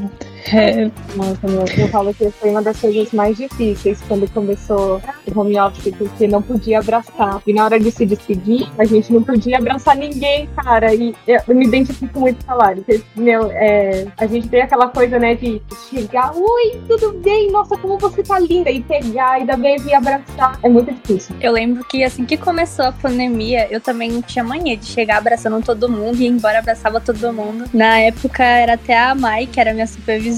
É. 0.51 0.89
Nossa, 1.15 1.47
meu, 1.47 1.63
eu 1.77 1.87
falo 1.89 2.13
que 2.13 2.29
foi 2.31 2.49
uma 2.49 2.61
das 2.61 2.79
coisas 2.79 3.11
mais 3.13 3.37
difíceis 3.37 4.01
quando 4.07 4.29
começou 4.31 5.01
o 5.27 5.39
home 5.39 5.59
office, 5.59 5.93
porque 5.95 6.27
não 6.27 6.41
podia 6.41 6.79
abraçar. 6.79 7.41
E 7.45 7.53
na 7.53 7.65
hora 7.65 7.79
de 7.79 7.91
se 7.91 8.05
despedir, 8.05 8.67
a 8.77 8.83
gente 8.83 9.13
não 9.13 9.23
podia 9.23 9.57
abraçar 9.57 9.95
ninguém, 9.95 10.49
cara. 10.55 10.93
E 10.93 11.15
eu, 11.27 11.39
eu 11.47 11.55
me 11.55 11.65
identifico 11.65 12.19
muito 12.19 12.43
com 12.45 12.53
a 12.53 12.75
Meu, 13.15 13.49
é, 13.51 14.07
a 14.17 14.25
gente 14.25 14.49
tem 14.49 14.61
aquela 14.61 14.87
coisa, 14.87 15.17
né, 15.19 15.35
de 15.35 15.61
chegar, 15.89 16.33
oi, 16.35 16.81
tudo 16.87 17.13
bem? 17.19 17.51
Nossa, 17.51 17.77
como 17.77 17.97
você 17.97 18.23
tá 18.23 18.39
linda! 18.39 18.69
E 18.69 18.81
pegar 18.81 19.41
e 19.41 19.45
também 19.45 19.77
vir 19.77 19.93
abraçar. 19.93 20.59
É 20.63 20.69
muito 20.69 20.91
difícil. 20.91 21.35
Eu 21.39 21.51
lembro 21.51 21.83
que 21.85 22.03
assim 22.03 22.25
que 22.25 22.37
começou 22.37 22.85
a 22.85 22.91
pandemia, 22.91 23.67
eu 23.69 23.79
também 23.79 24.19
tinha 24.21 24.43
mania 24.43 24.75
de 24.75 24.85
chegar 24.85 25.17
abraçando 25.17 25.63
todo 25.63 25.89
mundo 25.89 26.19
e 26.19 26.27
embora 26.27 26.59
abraçava 26.59 26.99
todo 26.99 27.31
mundo. 27.31 27.65
Na 27.73 27.99
época 27.99 28.43
era 28.43 28.73
até 28.73 28.97
a 28.97 29.15
Mai, 29.15 29.45
que 29.45 29.59
era 29.59 29.73
minha 29.73 29.87
supervisora. 29.87 30.32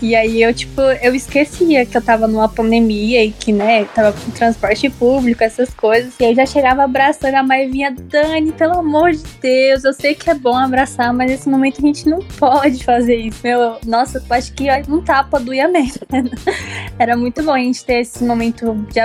E 0.00 0.14
aí 0.14 0.42
eu, 0.42 0.52
tipo, 0.52 0.80
eu 0.80 1.14
esquecia 1.14 1.84
que 1.84 1.96
eu 1.96 2.02
tava 2.02 2.26
numa 2.26 2.48
pandemia 2.48 3.24
e 3.24 3.30
que, 3.30 3.52
né, 3.52 3.84
tava 3.86 4.12
com 4.12 4.30
transporte 4.30 4.88
público, 4.90 5.42
essas 5.42 5.70
coisas. 5.70 6.14
E 6.20 6.24
aí 6.24 6.34
já 6.34 6.46
chegava 6.46 6.84
abraçando, 6.84 7.34
a 7.34 7.42
Mai 7.42 7.68
vinha, 7.68 7.90
Dani, 7.90 8.52
pelo 8.52 8.78
amor 8.78 9.12
de 9.12 9.24
Deus, 9.40 9.84
eu 9.84 9.92
sei 9.92 10.14
que 10.14 10.30
é 10.30 10.34
bom 10.34 10.56
abraçar, 10.56 11.12
mas 11.12 11.30
nesse 11.30 11.48
momento 11.48 11.78
a 11.78 11.86
gente 11.86 12.08
não 12.08 12.18
pode 12.38 12.84
fazer 12.84 13.16
isso. 13.16 13.38
Meu, 13.42 13.76
nossa, 13.86 14.18
eu 14.18 14.36
acho 14.36 14.52
que 14.52 14.68
um 14.88 15.00
tapa 15.00 15.38
doía 15.38 15.68
mesmo. 15.68 16.00
Era 16.98 17.16
muito 17.16 17.42
bom 17.42 17.52
a 17.52 17.58
gente 17.58 17.84
ter 17.84 18.00
esse 18.00 18.24
momento 18.24 18.74
de 18.92 19.00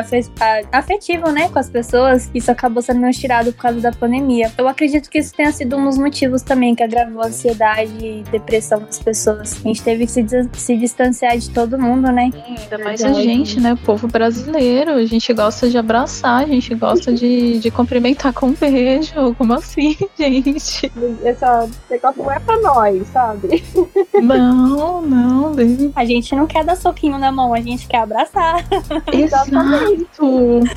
afetivo, 0.71 1.31
né, 1.31 1.49
com 1.49 1.59
as 1.59 1.69
pessoas. 1.69 2.29
Isso 2.33 2.51
acabou 2.51 2.81
sendo 2.81 3.03
tirado 3.11 3.53
por 3.53 3.61
causa 3.61 3.79
da 3.79 3.91
pandemia. 3.91 4.51
Eu 4.57 4.67
acredito 4.67 5.09
que 5.09 5.19
isso 5.19 5.33
tenha 5.33 5.51
sido 5.51 5.77
um 5.77 5.85
dos 5.85 5.97
motivos 5.97 6.41
também 6.41 6.75
que 6.75 6.83
agravou 6.83 7.21
a 7.21 7.27
ansiedade 7.27 7.93
e 8.01 8.23
depressão 8.31 8.79
das 8.79 8.99
pessoas. 8.99 9.59
A 9.63 9.67
gente 9.67 9.81
teve 9.83 10.05
que 10.05 10.11
se, 10.11 10.22
se 10.53 10.77
distanciar 10.77 11.37
de 11.37 11.49
todo 11.49 11.79
mundo, 11.79 12.11
né? 12.11 12.29
Ainda 12.47 12.77
mais 12.83 13.03
a 13.03 13.13
gente, 13.13 13.59
né? 13.59 13.73
O 13.73 13.77
povo 13.77 14.07
brasileiro. 14.07 14.91
A 14.91 15.05
gente 15.05 15.33
gosta 15.33 15.69
de 15.69 15.77
abraçar, 15.77 16.43
a 16.43 16.47
gente 16.47 16.73
gosta 16.75 17.13
de, 17.13 17.59
de 17.59 17.71
cumprimentar 17.71 18.33
com 18.33 18.47
um 18.47 18.53
beijo. 18.53 19.33
Como 19.37 19.53
assim, 19.53 19.97
gente? 20.17 20.91
Essa 21.23 21.69
negócio 21.89 22.23
não 22.23 22.31
é 22.31 22.39
pra 22.39 22.59
nós, 22.59 23.07
sabe? 23.07 23.63
Não, 24.21 25.01
não. 25.01 25.51
Deus. 25.51 25.91
A 25.95 26.05
gente 26.05 26.35
não 26.35 26.47
quer 26.47 26.63
dar 26.63 26.77
soquinho 26.77 27.17
na 27.17 27.31
mão, 27.31 27.53
a 27.53 27.59
gente 27.59 27.87
quer 27.87 27.99
abraçar. 27.99 28.63
Exato. 29.11 29.49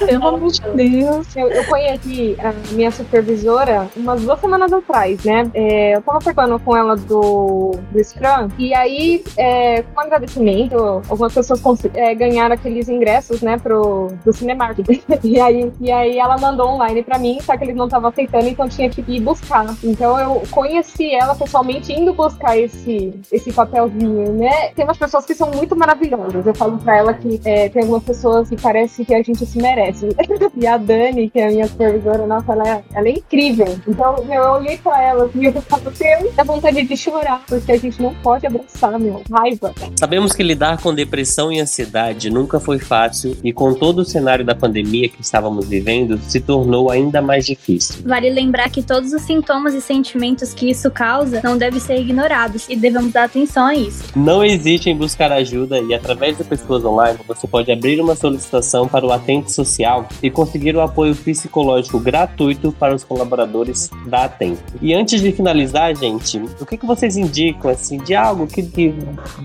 Pelo 0.07 0.27
amor 0.27 0.51
de 0.51 0.61
Deus. 0.75 1.37
Eu, 1.37 1.49
eu 1.49 1.65
conheci 1.65 2.37
a 2.41 2.53
minha 2.75 2.91
supervisora 2.91 3.89
umas 3.97 4.23
duas 4.23 4.41
semanas 4.41 4.73
atrás, 4.73 5.23
né? 5.25 5.49
É, 5.55 5.97
eu 5.97 6.03
tava 6.03 6.19
participando 6.19 6.59
com 6.61 6.77
ela 6.77 6.97
do, 6.97 7.73
do 7.91 8.05
Scrum, 8.05 8.49
e 8.59 8.75
aí, 8.75 9.25
é, 9.37 9.83
com 9.83 10.01
agradecimento, 10.01 10.77
algumas 11.09 11.33
pessoas 11.33 11.61
é, 11.95 12.15
ganharam 12.15 12.55
aqueles 12.55 12.89
ingressos, 12.89 13.41
né, 13.43 13.59
pro, 13.59 14.09
pro 14.23 14.33
Cinemark. 14.33 14.79
e, 15.23 15.41
aí, 15.41 15.73
e 15.81 15.93
aí 15.93 16.19
ela 16.19 16.39
mandou 16.39 16.69
online 16.69 17.03
pra 17.03 17.19
mim, 17.19 17.39
só 17.41 17.57
que 17.57 17.65
eles 17.65 17.77
não 17.77 17.87
estavam 17.87 18.09
aceitando, 18.09 18.49
então 18.49 18.69
tinha 18.69 18.89
que 18.89 19.01
ir 19.07 19.21
buscar. 19.21 19.67
Então 19.83 20.19
eu 20.19 20.43
conheci 20.51 21.15
ela 21.15 21.35
pessoalmente 21.35 21.93
indo 21.93 22.13
buscar 22.13 22.57
esse, 22.57 23.19
esse 23.31 23.53
papelzinho, 23.53 24.33
né? 24.33 24.71
Tem 24.75 24.85
umas 24.85 24.99
pessoas 24.99 25.25
que 25.25 25.35
são 25.35 25.51
muito 25.51 25.77
maravilhosas. 25.77 26.47
Eu 26.47 26.55
falo 26.55 26.79
pra 26.79 26.97
ela 26.97 27.15
que 27.15 27.41
é, 27.45 27.69
tem 27.69 27.83
algumas 27.83 28.05
pessoas 28.05 28.49
que 28.49 28.57
parece 28.61 29.05
que 29.05 29.15
a 29.15 29.23
gente 29.23 29.45
se 29.45 29.59
merece. 29.59 30.09
E 30.57 30.67
a 30.67 30.79
Dani, 30.79 31.29
que 31.29 31.39
é 31.39 31.49
a 31.49 31.51
minha 31.51 31.67
supervisora, 31.67 32.27
nossa, 32.27 32.53
ela 32.53 32.67
é, 32.67 32.85
ela 32.95 33.09
é 33.09 33.13
incrível. 33.13 33.67
Então, 33.87 34.17
eu 34.31 34.43
olhei 34.53 34.79
pra 34.79 35.03
ela 35.03 35.25
assim, 35.27 35.45
eu 35.45 35.53
falava, 35.63 35.91
Deus, 35.91 36.35
dá 36.35 36.45
vontade 36.45 36.83
de 36.83 36.97
chorar, 36.97 37.43
porque 37.47 37.73
a 37.73 37.77
gente 37.77 38.01
não 38.01 38.15
pode 38.15 38.47
abraçar, 38.47 38.99
meu. 38.99 39.23
Raiva. 39.31 39.75
Sabemos 39.99 40.33
que 40.33 40.43
lidar 40.43 40.81
com 40.81 40.95
depressão 40.95 41.53
e 41.53 41.61
ansiedade 41.61 42.31
nunca 42.31 42.61
foi 42.61 42.79
fácil 42.79 43.37
e 43.43 43.53
com 43.53 43.75
todo 43.75 44.01
o 44.01 44.05
cenário 44.05 44.45
da 44.45 44.55
pandemia 44.55 45.09
que 45.09 45.21
estávamos 45.21 45.69
vivendo, 45.69 46.19
se 46.19 46.41
tornou 46.41 46.91
ainda 46.91 47.21
mais 47.21 47.47
difícil. 47.47 48.03
Vale 48.05 48.31
lembrar 48.31 48.71
que 48.71 48.83
todos 48.83 49.13
os 49.13 49.23
sintomas 49.23 49.75
e 49.75 49.81
sentimentos 49.81 50.53
que 50.53 50.71
isso 50.71 50.91
causa 50.91 51.41
não 51.43 51.57
devem 51.57 51.81
ser 51.81 51.99
ignorados 51.99 52.67
e 52.69 52.77
devemos 52.77 53.13
dar 53.13 53.25
atenção 53.25 53.67
a 53.67 53.75
isso. 53.75 54.05
Não 54.15 54.45
hesite 54.45 54.91
em 54.91 54.97
buscar 54.97 55.33
ajuda 55.33 55.81
e 55.81 55.95
através 55.95 56.37
de 56.37 56.45
pessoas 56.45 56.85
online 56.85 57.19
você 57.27 57.47
pode 57.47 57.71
abrir 57.71 58.01
uma 58.01 58.15
solicitação 58.15 58.89
para 58.89 59.07
o 59.07 59.13
Atente 59.13 59.53
Social 59.53 60.07
e 60.23 60.31
conseguir 60.31 60.77
o 60.77 60.81
apoio 60.81 61.15
psicológico 61.15 61.99
gratuito 61.99 62.73
para 62.73 62.95
os 62.95 63.05
colaboradores 63.05 63.91
da 64.07 64.25
Atento. 64.25 64.63
E 64.81 64.95
antes 64.95 65.21
de 65.21 65.33
finalizar, 65.33 65.95
gente, 65.97 66.39
o 66.61 66.67
que, 66.67 66.77
que 66.77 66.87
vocês 66.87 67.17
indicam 67.17 67.71
assim 67.71 67.99
de 67.99 68.15
algo 68.15 68.47
que, 68.47 68.63
que 68.63 68.95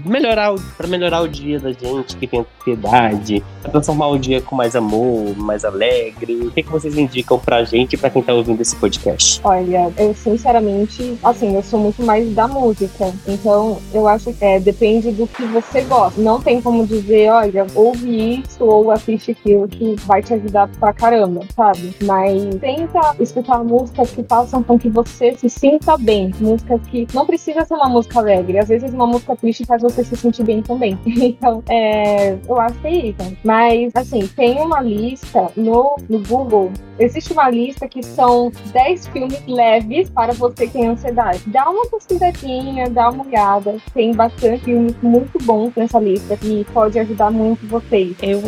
melhorar 0.06 0.54
para 0.78 0.88
melhorar 0.88 1.22
o 1.22 1.28
dia 1.28 1.60
da 1.60 1.72
gente 1.72 2.16
que 2.18 2.28
tem 2.28 2.46
ansiedade, 2.62 3.44
para 3.62 3.72
transformar 3.72 4.08
o 4.08 4.18
dia 4.18 4.42
com 4.42 4.56
mais 4.56 4.76
amor, 4.76 5.36
mais 5.38 5.64
alegre? 5.64 6.36
O 6.48 6.52
que, 6.52 6.64
que 6.64 6.70
vocês 6.70 6.98
indicam 6.98 7.40
pra 7.40 7.64
gente 7.64 7.98
para 7.98 8.10
quem 8.10 8.22
tá 8.22 8.34
ouvindo 8.34 8.62
esse 8.62 8.76
podcast? 8.76 9.42
Olha, 9.44 9.92
eu 9.98 10.14
sinceramente, 10.14 11.18
assim, 11.24 11.56
eu 11.56 11.64
sou 11.64 11.80
muito 11.80 12.04
mais 12.04 12.34
da 12.34 12.48
música. 12.48 13.14
Então, 13.28 13.80
eu 13.94 14.08
acho 14.08 14.34
que 14.34 14.44
é, 14.44 14.60
depende 14.60 15.12
do 15.12 15.28
que 15.28 15.44
você 15.46 15.82
gosta. 15.82 16.20
Não 16.22 16.42
tem 16.42 16.62
como 16.62 16.86
dizer, 16.86 17.30
olha, 17.30 17.66
ouve 17.76 18.42
isso 18.42 18.64
ou 18.64 18.92
assiste 18.92 19.32
aquilo 19.32 19.68
que 19.68 19.96
vai 20.06 20.22
te 20.22 20.34
ajudar 20.34 20.68
pra 20.80 20.94
caramba, 20.94 21.42
sabe? 21.56 21.96
Mas 22.04 22.56
tenta 22.56 23.16
escutar 23.20 23.64
músicas 23.64 24.12
que 24.12 24.24
façam 24.24 24.64
com 24.64 24.78
que 24.78 24.90
você 24.90 25.36
se 25.36 25.50
sinta 25.50 25.98
bem. 25.98 26.32
Músicas 26.40 26.82
que 26.90 27.08
não 27.14 27.26
precisa 27.26 27.66
ser 27.66 27.76
uma 27.76 27.90
música 27.90 28.20
alegre. 28.20 28.60
Às 28.60 28.70
vezes 28.70 28.92
uma 28.94 29.08
música 29.08 29.36
triste 29.36 29.51
faz 29.66 29.82
você 29.82 30.04
se 30.04 30.16
sentir 30.16 30.44
bem 30.44 30.62
também. 30.62 30.98
Então, 31.32 31.64
é, 31.70 32.38
eu 32.48 32.60
acho 32.60 32.80
que 32.80 32.88
é 32.88 33.06
isso. 33.08 33.38
Mas, 33.44 33.96
assim, 33.96 34.28
tem 34.28 34.60
uma 34.60 34.82
lista 34.82 35.52
no, 35.56 35.96
no 36.10 36.20
Google 36.20 36.72
Existe 37.02 37.34
uma 37.34 37.50
lista 37.50 37.88
que 37.88 38.04
são 38.04 38.52
10 38.72 39.08
filmes 39.08 39.42
leves 39.48 40.08
para 40.12 40.34
você 40.34 40.68
que 40.68 40.74
tem 40.74 40.88
ansiedade. 40.88 41.42
Dá 41.48 41.68
uma 41.68 41.88
pesquisadinha, 41.88 42.92
dá 42.92 43.10
uma 43.10 43.26
olhada. 43.26 43.76
Tem 43.92 44.14
bastante 44.14 44.64
filmes 44.64 44.96
muito 45.02 45.44
bons 45.44 45.74
nessa 45.76 46.00
lista 46.00 46.38
que 46.38 46.64
pode 46.72 47.00
ajudar 47.00 47.32
muito 47.32 47.66
vocês. 47.66 48.16
Eu 48.22 48.40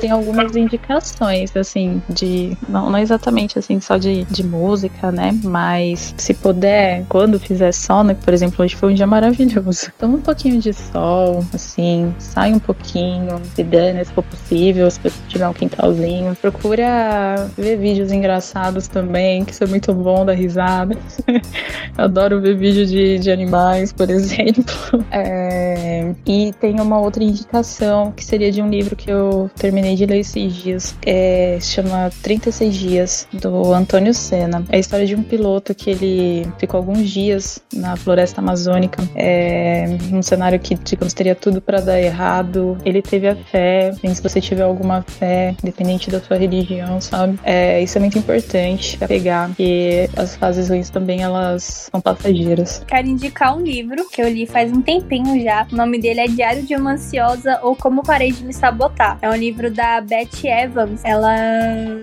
tenho 0.00 0.16
algumas 0.16 0.54
indicações, 0.54 1.56
assim, 1.56 2.02
de. 2.10 2.54
Não, 2.68 2.90
não 2.90 2.98
exatamente 2.98 3.58
assim, 3.58 3.80
só 3.80 3.96
de, 3.96 4.24
de 4.24 4.44
música, 4.44 5.10
né? 5.10 5.30
Mas 5.42 6.14
se 6.18 6.34
puder, 6.34 7.06
quando 7.08 7.40
fizer 7.40 7.72
sol, 7.72 8.04
né? 8.04 8.12
Por 8.12 8.34
exemplo, 8.34 8.62
hoje 8.62 8.76
foi 8.76 8.90
um 8.90 8.94
dia 8.94 9.06
maravilhoso. 9.06 9.90
Um 10.02 10.20
pouquinho 10.28 10.60
de 10.60 10.74
sol, 10.74 11.42
assim, 11.54 12.14
sai 12.18 12.52
um 12.52 12.58
pouquinho, 12.58 13.40
se 13.54 13.62
der, 13.62 13.94
né, 13.94 14.04
se 14.04 14.12
for 14.12 14.22
possível, 14.22 14.90
se 14.90 15.00
você 15.00 15.10
tiver 15.26 15.48
um 15.48 15.54
quintalzinho. 15.54 16.36
Procura 16.36 17.48
ver 17.56 17.78
vídeos 17.78 18.12
engraçados 18.12 18.88
também, 18.88 19.42
que 19.42 19.52
isso 19.52 19.64
é 19.64 19.66
muito 19.66 19.94
bom 19.94 20.26
da 20.26 20.34
risada. 20.34 20.94
Eu 21.96 22.04
adoro 22.04 22.42
ver 22.42 22.56
vídeo 22.56 22.84
de, 22.84 23.18
de 23.18 23.30
animais, 23.30 23.90
por 23.90 24.08
exemplo. 24.10 25.02
É, 25.10 26.12
E 26.26 26.52
tem 26.60 26.78
uma 26.78 27.00
outra 27.00 27.24
indicação 27.24 28.12
que 28.12 28.22
seria 28.22 28.52
de 28.52 28.60
um 28.60 28.68
livro 28.68 28.94
que 28.94 29.10
eu 29.10 29.50
terminei 29.56 29.96
de 29.96 30.04
ler 30.04 30.18
esses 30.18 30.52
dias. 30.52 30.94
É, 31.04 31.58
chama 31.60 32.10
36 32.22 32.74
Dias, 32.74 33.28
do 33.32 33.72
Antônio 33.72 34.12
Senna. 34.12 34.62
É 34.68 34.76
a 34.76 34.78
história 34.78 35.06
de 35.06 35.16
um 35.16 35.22
piloto 35.22 35.74
que 35.74 35.90
ele 35.90 36.46
ficou 36.58 36.78
alguns 36.78 37.08
dias 37.08 37.58
na 37.74 37.96
floresta 37.96 38.40
amazônica, 38.40 39.02
é, 39.14 39.86
num 40.18 40.22
cenário 40.22 40.58
que, 40.58 40.74
digamos, 40.74 41.14
teria 41.14 41.34
tudo 41.34 41.60
para 41.60 41.80
dar 41.80 42.00
errado. 42.00 42.76
Ele 42.84 43.00
teve 43.00 43.28
a 43.28 43.36
fé, 43.36 43.94
e 44.02 44.14
se 44.14 44.22
você 44.22 44.40
tiver 44.40 44.62
alguma 44.62 45.02
fé, 45.02 45.54
independente 45.62 46.10
da 46.10 46.20
sua 46.20 46.36
religião, 46.36 47.00
sabe? 47.00 47.38
É, 47.42 47.80
isso 47.80 47.96
é 47.96 48.00
muito 48.00 48.18
importante 48.18 48.98
pegar, 48.98 49.48
porque 49.48 50.10
as 50.16 50.34
fases 50.36 50.68
ruins 50.68 50.90
também 50.90 51.22
elas 51.22 51.88
são 51.90 52.00
passageiras. 52.00 52.82
Quero 52.86 53.06
indicar 53.06 53.56
um 53.56 53.62
livro 53.62 54.08
que 54.10 54.20
eu 54.20 54.28
li 54.28 54.46
faz 54.46 54.72
um 54.72 54.82
tempinho 54.82 55.40
já. 55.42 55.66
O 55.72 55.76
nome 55.76 55.98
dele 55.98 56.20
é 56.20 56.26
Diário 56.26 56.62
de 56.62 56.74
uma 56.74 56.92
Ansiosa 56.92 57.60
ou 57.62 57.76
Como 57.76 58.02
Parei 58.02 58.32
de 58.32 58.44
Me 58.44 58.52
Sabotar. 58.52 59.18
É 59.22 59.30
um 59.30 59.36
livro 59.36 59.70
da 59.70 60.00
Beth 60.00 60.44
Evans. 60.44 61.00
Ela 61.04 61.36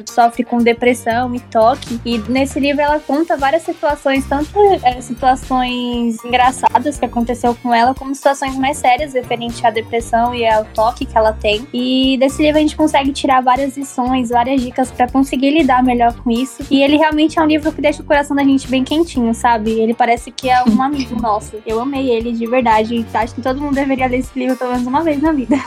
sofre 0.09 0.43
com 0.43 0.57
depressão 0.59 1.35
e 1.35 1.39
toque. 1.39 1.99
E 2.05 2.17
nesse 2.29 2.59
livro 2.59 2.81
ela 2.81 2.99
conta 2.99 3.35
várias 3.35 3.63
situações, 3.63 4.25
tanto 4.27 4.57
é, 4.83 5.01
situações 5.01 6.23
engraçadas 6.23 6.97
que 6.97 7.05
aconteceu 7.05 7.55
com 7.55 7.73
ela, 7.73 7.93
como 8.05 8.13
situações 8.13 8.55
mais 8.55 8.77
sérias 8.77 9.13
referente 9.13 9.65
à 9.65 9.71
depressão 9.71 10.35
e 10.35 10.47
ao 10.47 10.63
toque 10.63 11.07
que 11.07 11.17
ela 11.17 11.33
tem. 11.33 11.67
E 11.73 12.17
desse 12.19 12.39
livro 12.39 12.59
a 12.59 12.61
gente 12.61 12.75
consegue 12.75 13.11
tirar 13.11 13.41
várias 13.41 13.75
lições, 13.75 14.29
várias 14.29 14.61
dicas 14.61 14.91
para 14.91 15.09
conseguir 15.09 15.49
lidar 15.49 15.83
melhor 15.83 16.13
com 16.21 16.29
isso. 16.29 16.63
E 16.69 16.83
ele 16.83 16.97
realmente 16.97 17.39
é 17.39 17.41
um 17.41 17.47
livro 17.47 17.71
que 17.71 17.81
deixa 17.81 18.03
o 18.03 18.05
coração 18.05 18.35
da 18.35 18.43
gente 18.43 18.67
bem 18.67 18.83
quentinho, 18.83 19.33
sabe? 19.33 19.71
Ele 19.71 19.95
parece 19.95 20.29
que 20.29 20.47
é 20.47 20.63
um 20.63 20.79
amigo 20.83 21.19
nosso. 21.19 21.55
Eu 21.65 21.81
amei 21.81 22.11
ele 22.11 22.31
de 22.31 22.45
verdade. 22.45 23.03
Acho 23.11 23.33
que 23.33 23.41
todo 23.41 23.59
mundo 23.59 23.73
deveria 23.73 24.05
ler 24.05 24.19
esse 24.19 24.37
livro 24.37 24.55
pelo 24.55 24.71
menos 24.71 24.85
uma 24.85 25.03
vez 25.03 25.19
na 25.19 25.31
vida. 25.31 25.55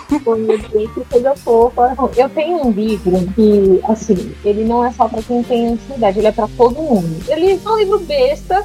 Deus, 0.70 0.92
que 0.92 1.05
coisa 1.11 1.35
fofa. 1.35 1.96
Eu 2.16 2.29
tenho 2.29 2.64
um 2.64 2.70
livro 2.70 3.12
que, 3.35 3.81
assim, 3.88 4.33
ele 4.44 4.64
não 4.64 4.85
é 4.85 4.92
só 4.92 5.09
pra 5.09 5.20
quem 5.22 5.42
tem 5.42 5.72
ansiedade, 5.72 6.18
ele 6.18 6.29
é 6.29 6.33
pra 6.33 6.48
todo 6.57 6.81
mundo. 6.81 7.16
Ele 7.27 7.59
é 7.64 7.68
um 7.68 7.79
livro 7.79 7.98
besta. 8.01 8.64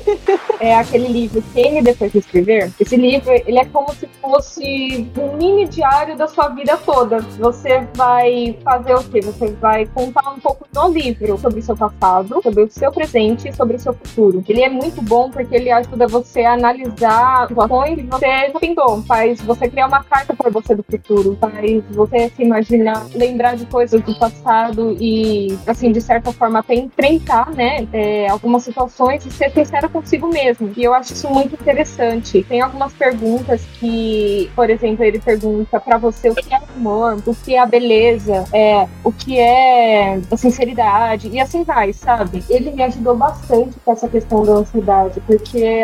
é 0.60 0.76
aquele 0.76 1.08
livro 1.08 1.44
Quem 1.52 1.82
Depois 1.82 2.10
de 2.10 2.18
Escrever. 2.18 2.72
Esse 2.80 3.01
livro, 3.02 3.32
ele 3.32 3.58
é 3.58 3.64
como 3.64 3.92
se 3.94 4.06
fosse 4.20 5.10
um 5.18 5.36
mini 5.36 5.66
diário 5.68 6.16
da 6.16 6.28
sua 6.28 6.48
vida 6.48 6.76
toda. 6.76 7.18
Você 7.38 7.86
vai 7.96 8.56
fazer 8.62 8.94
o 8.94 9.04
quê? 9.04 9.20
Você 9.20 9.50
vai 9.52 9.86
contar 9.86 10.30
um 10.30 10.38
pouco 10.38 10.66
no 10.74 10.88
livro 10.88 11.36
sobre 11.38 11.60
o 11.60 11.62
seu 11.62 11.76
passado, 11.76 12.40
sobre 12.42 12.62
o 12.62 12.70
seu 12.70 12.92
presente 12.92 13.48
e 13.48 13.52
sobre 13.52 13.76
o 13.76 13.80
seu 13.80 13.92
futuro. 13.92 14.44
Ele 14.48 14.62
é 14.62 14.68
muito 14.68 15.02
bom 15.02 15.30
porque 15.30 15.56
ele 15.56 15.70
ajuda 15.70 16.06
você 16.06 16.44
a 16.44 16.52
analisar 16.52 17.48
situações 17.48 17.96
que 17.96 18.06
você 18.06 18.52
pintou, 18.60 19.02
faz 19.02 19.40
você 19.42 19.68
criar 19.68 19.86
uma 19.86 20.04
carta 20.04 20.34
para 20.34 20.50
você 20.50 20.74
do 20.74 20.82
futuro, 20.82 21.36
faz 21.40 21.82
você 21.90 22.28
se 22.28 22.42
imaginar, 22.42 23.06
lembrar 23.14 23.56
de 23.56 23.66
coisas 23.66 24.00
do 24.02 24.14
passado 24.18 24.96
e, 25.00 25.58
assim, 25.66 25.90
de 25.90 26.00
certa 26.00 26.32
forma, 26.32 26.60
até 26.60 26.74
enfrentar, 26.74 27.50
né, 27.50 27.86
é, 27.92 28.28
algumas 28.28 28.62
situações 28.62 29.24
e 29.26 29.30
ser 29.30 29.50
sincero 29.50 29.88
consigo 29.88 30.28
mesmo. 30.28 30.70
E 30.76 30.84
eu 30.84 30.94
acho 30.94 31.12
isso 31.12 31.28
muito 31.30 31.54
interessante. 31.54 32.42
Tem 32.44 32.60
algumas 32.60 32.91
perguntas 32.92 33.62
que, 33.78 34.50
por 34.54 34.70
exemplo, 34.70 35.04
ele 35.04 35.18
pergunta 35.18 35.80
para 35.80 35.98
você 35.98 36.30
o 36.30 36.34
que 36.34 36.52
é 36.52 36.60
amor, 36.76 37.22
o 37.26 37.34
que 37.34 37.54
é 37.54 37.58
a 37.58 37.66
beleza, 37.66 38.44
é, 38.52 38.86
o 39.04 39.12
que 39.12 39.38
é 39.38 40.20
a 40.30 40.36
sinceridade, 40.36 41.28
e 41.28 41.40
assim 41.40 41.64
vai, 41.64 41.92
sabe? 41.92 42.42
Ele 42.48 42.70
me 42.70 42.82
ajudou 42.82 43.16
bastante 43.16 43.78
com 43.84 43.92
essa 43.92 44.08
questão 44.08 44.44
da 44.44 44.52
ansiedade, 44.52 45.20
porque 45.26 45.82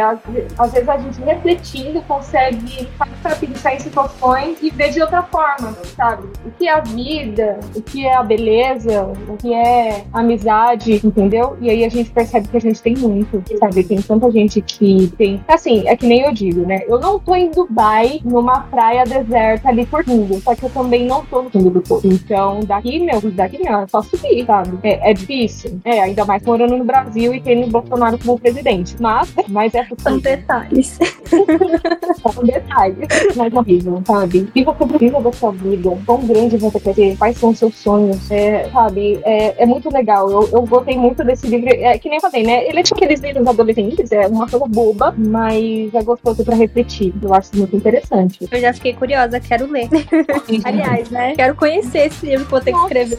às, 0.58 0.72
vezes 0.72 0.88
a 0.88 0.98
gente 0.98 1.20
refletindo 1.20 2.02
consegue 2.02 2.88
para 3.22 3.36
pensar 3.36 3.74
em 3.74 3.80
situações 3.80 4.58
e 4.62 4.70
ver 4.70 4.90
de 4.90 5.00
outra 5.00 5.22
forma, 5.22 5.76
sabe? 5.96 6.28
O 6.44 6.50
que 6.52 6.68
é 6.68 6.72
a 6.72 6.80
vida, 6.80 7.58
o 7.74 7.82
que 7.82 8.06
é 8.06 8.14
a 8.14 8.22
beleza, 8.22 9.12
o 9.28 9.36
que 9.36 9.52
é 9.52 10.04
a 10.12 10.20
amizade, 10.20 11.00
entendeu? 11.04 11.56
E 11.60 11.70
aí 11.70 11.84
a 11.84 11.88
gente 11.88 12.10
percebe 12.10 12.48
que 12.48 12.56
a 12.56 12.60
gente 12.60 12.82
tem 12.82 12.96
muito, 12.96 13.42
sabe? 13.58 13.84
Tem 13.84 14.00
tanta 14.00 14.30
gente 14.30 14.60
que 14.60 15.12
tem. 15.16 15.42
Assim, 15.48 15.86
é 15.86 15.96
que 15.96 16.06
nem 16.06 16.22
eu 16.22 16.32
digo, 16.32 16.66
né? 16.66 16.82
Eu 16.86 16.97
não 17.00 17.18
tô 17.18 17.34
em 17.34 17.50
Dubai, 17.50 18.20
numa 18.24 18.60
praia 18.60 19.04
deserta 19.04 19.68
ali 19.68 19.86
por 19.86 20.04
tudo, 20.04 20.40
só 20.40 20.54
que 20.54 20.64
eu 20.64 20.70
também 20.70 21.06
não 21.06 21.24
tô 21.24 21.42
no 21.42 21.50
fundo 21.50 21.70
do 21.70 21.80
poço. 21.82 22.06
Então, 22.06 22.60
daqui, 22.60 22.98
meu, 22.98 23.20
daqui 23.32 23.58
não, 23.62 23.82
é 23.82 23.86
só 23.86 24.02
subir, 24.02 24.44
sabe? 24.46 24.78
É, 24.82 25.10
é 25.10 25.14
difícil. 25.14 25.80
É, 25.84 26.00
ainda 26.00 26.24
mais 26.24 26.42
morando 26.42 26.76
no 26.76 26.84
Brasil 26.84 27.34
e 27.34 27.40
tendo 27.40 27.66
o 27.66 27.70
Bolsonaro 27.70 28.18
como 28.18 28.38
presidente. 28.38 28.96
Mas, 28.98 29.34
mas 29.48 29.74
é 29.74 29.84
possível. 29.84 29.98
São 29.98 30.18
detalhes. 30.18 30.98
São 32.32 32.44
detalhes. 32.44 33.08
Mas 33.36 33.52
é 33.52 33.58
horrível, 33.58 34.02
sabe? 34.06 34.40
O 34.40 34.46
que 34.46 34.64
você 34.64 34.86
precisa 34.86 35.20
da 35.20 35.32
sua 35.32 35.52
vida? 35.52 35.98
Quão 36.06 36.26
grande 36.26 36.56
você 36.56 36.80
quer 36.80 36.94
ter? 36.94 37.16
Quais 37.16 37.36
são 37.36 37.50
os 37.50 37.58
seus 37.58 37.74
sonhos? 37.76 38.30
É, 38.30 38.68
sabe? 38.70 39.20
É, 39.24 39.62
é 39.62 39.66
muito 39.66 39.92
legal. 39.92 40.30
Eu, 40.30 40.48
eu 40.52 40.62
gostei 40.62 40.96
muito 40.96 41.22
desse 41.24 41.46
livro. 41.46 41.68
É 41.68 41.98
que 41.98 42.08
nem 42.08 42.16
eu 42.16 42.22
falei, 42.22 42.42
né? 42.42 42.66
Ele 42.66 42.80
é 42.80 42.82
tipo 42.82 42.96
aqueles 42.96 43.20
livros 43.20 43.46
adolescentes, 43.46 44.10
é 44.12 44.26
uma 44.26 44.48
coisa 44.48 44.66
boba, 44.66 45.14
mas 45.16 45.94
é 45.94 46.02
gostoso 46.02 46.44
pra 46.44 46.56
refletir. 46.56 46.77
Eu 47.22 47.34
acho 47.34 47.56
muito 47.56 47.76
interessante. 47.76 48.46
Eu 48.50 48.60
já 48.60 48.72
fiquei 48.72 48.94
curiosa, 48.94 49.40
quero 49.40 49.66
ler. 49.70 49.88
Aliás, 50.64 51.10
né? 51.10 51.34
Quero 51.34 51.54
conhecer 51.54 52.06
esse 52.06 52.26
livro 52.26 52.44
que 52.44 52.50
vou 52.50 52.60
ter 52.60 52.72
que 52.72 52.78
escrever. 52.78 53.18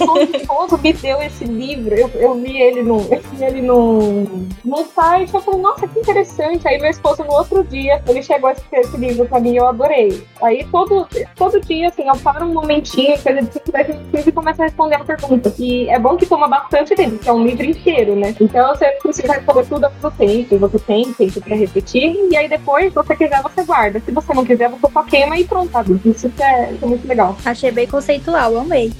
O 0.00 0.36
esposo 0.36 0.78
me 0.78 0.92
deu 0.92 1.22
esse 1.22 1.44
livro, 1.44 1.94
eu, 1.94 2.10
eu 2.14 2.34
vi 2.34 2.60
ele 2.60 2.82
no, 2.82 3.00
eu 3.10 3.20
vi 3.32 3.44
ele 3.44 3.62
no, 3.62 4.24
no 4.64 4.84
site, 4.94 5.34
eu 5.34 5.40
falei, 5.40 5.60
nossa, 5.60 5.86
que 5.86 5.98
interessante. 5.98 6.66
Aí 6.66 6.78
meu 6.78 6.90
esposo, 6.90 7.24
no 7.24 7.32
outro 7.32 7.64
dia, 7.64 8.02
ele 8.08 8.22
chegou 8.22 8.48
a 8.48 8.52
escrever 8.52 8.86
esse 8.86 8.96
livro 8.96 9.26
pra 9.26 9.40
mim 9.40 9.52
e 9.52 9.56
eu 9.56 9.66
adorei. 9.66 10.24
Aí 10.42 10.66
todo, 10.70 11.06
todo 11.36 11.60
dia, 11.60 11.88
assim, 11.88 12.08
eu 12.08 12.16
paro 12.16 12.46
um 12.46 12.52
momentinho, 12.52 13.18
coisa 13.18 13.42
de 13.42 13.52
5, 13.52 13.72
10 13.72 13.88
minutos 13.88 14.26
e 14.26 14.32
começo 14.32 14.62
a 14.62 14.64
responder 14.64 14.94
a 14.96 15.04
pergunta. 15.04 15.54
E 15.58 15.88
é 15.88 15.98
bom 15.98 16.16
que 16.16 16.26
toma 16.26 16.48
bastante 16.48 16.94
tempo, 16.94 17.18
que 17.18 17.28
é 17.28 17.32
um 17.32 17.44
livro 17.44 17.64
inteiro, 17.64 18.14
né? 18.16 18.34
Então 18.40 18.68
você 18.68 18.86
precisa 19.02 19.32
responder 19.32 19.66
tudo 19.66 19.84
ao 19.84 19.92
mesmo 19.92 20.10
tempo, 20.12 20.58
você 20.58 20.78
tem 20.78 21.12
tempo 21.12 21.40
pra 21.40 21.56
repetir, 21.56 22.16
e 22.30 22.36
aí 22.36 22.48
depois, 22.48 22.92
você 22.98 23.16
quiser, 23.16 23.42
você 23.42 23.62
guarda. 23.64 24.00
Se 24.00 24.10
você 24.10 24.34
não 24.34 24.44
quiser, 24.44 24.68
você 24.68 24.92
só 24.92 25.02
queima 25.04 25.38
e 25.38 25.44
pronto, 25.44 25.70
sabe? 25.70 26.00
Isso 26.04 26.28
que 26.30 26.42
é, 26.42 26.72
isso 26.72 26.84
é 26.84 26.88
muito 26.88 27.06
legal. 27.06 27.36
Achei 27.44 27.70
bem 27.70 27.86
conceitual, 27.86 28.56
amei. 28.58 28.92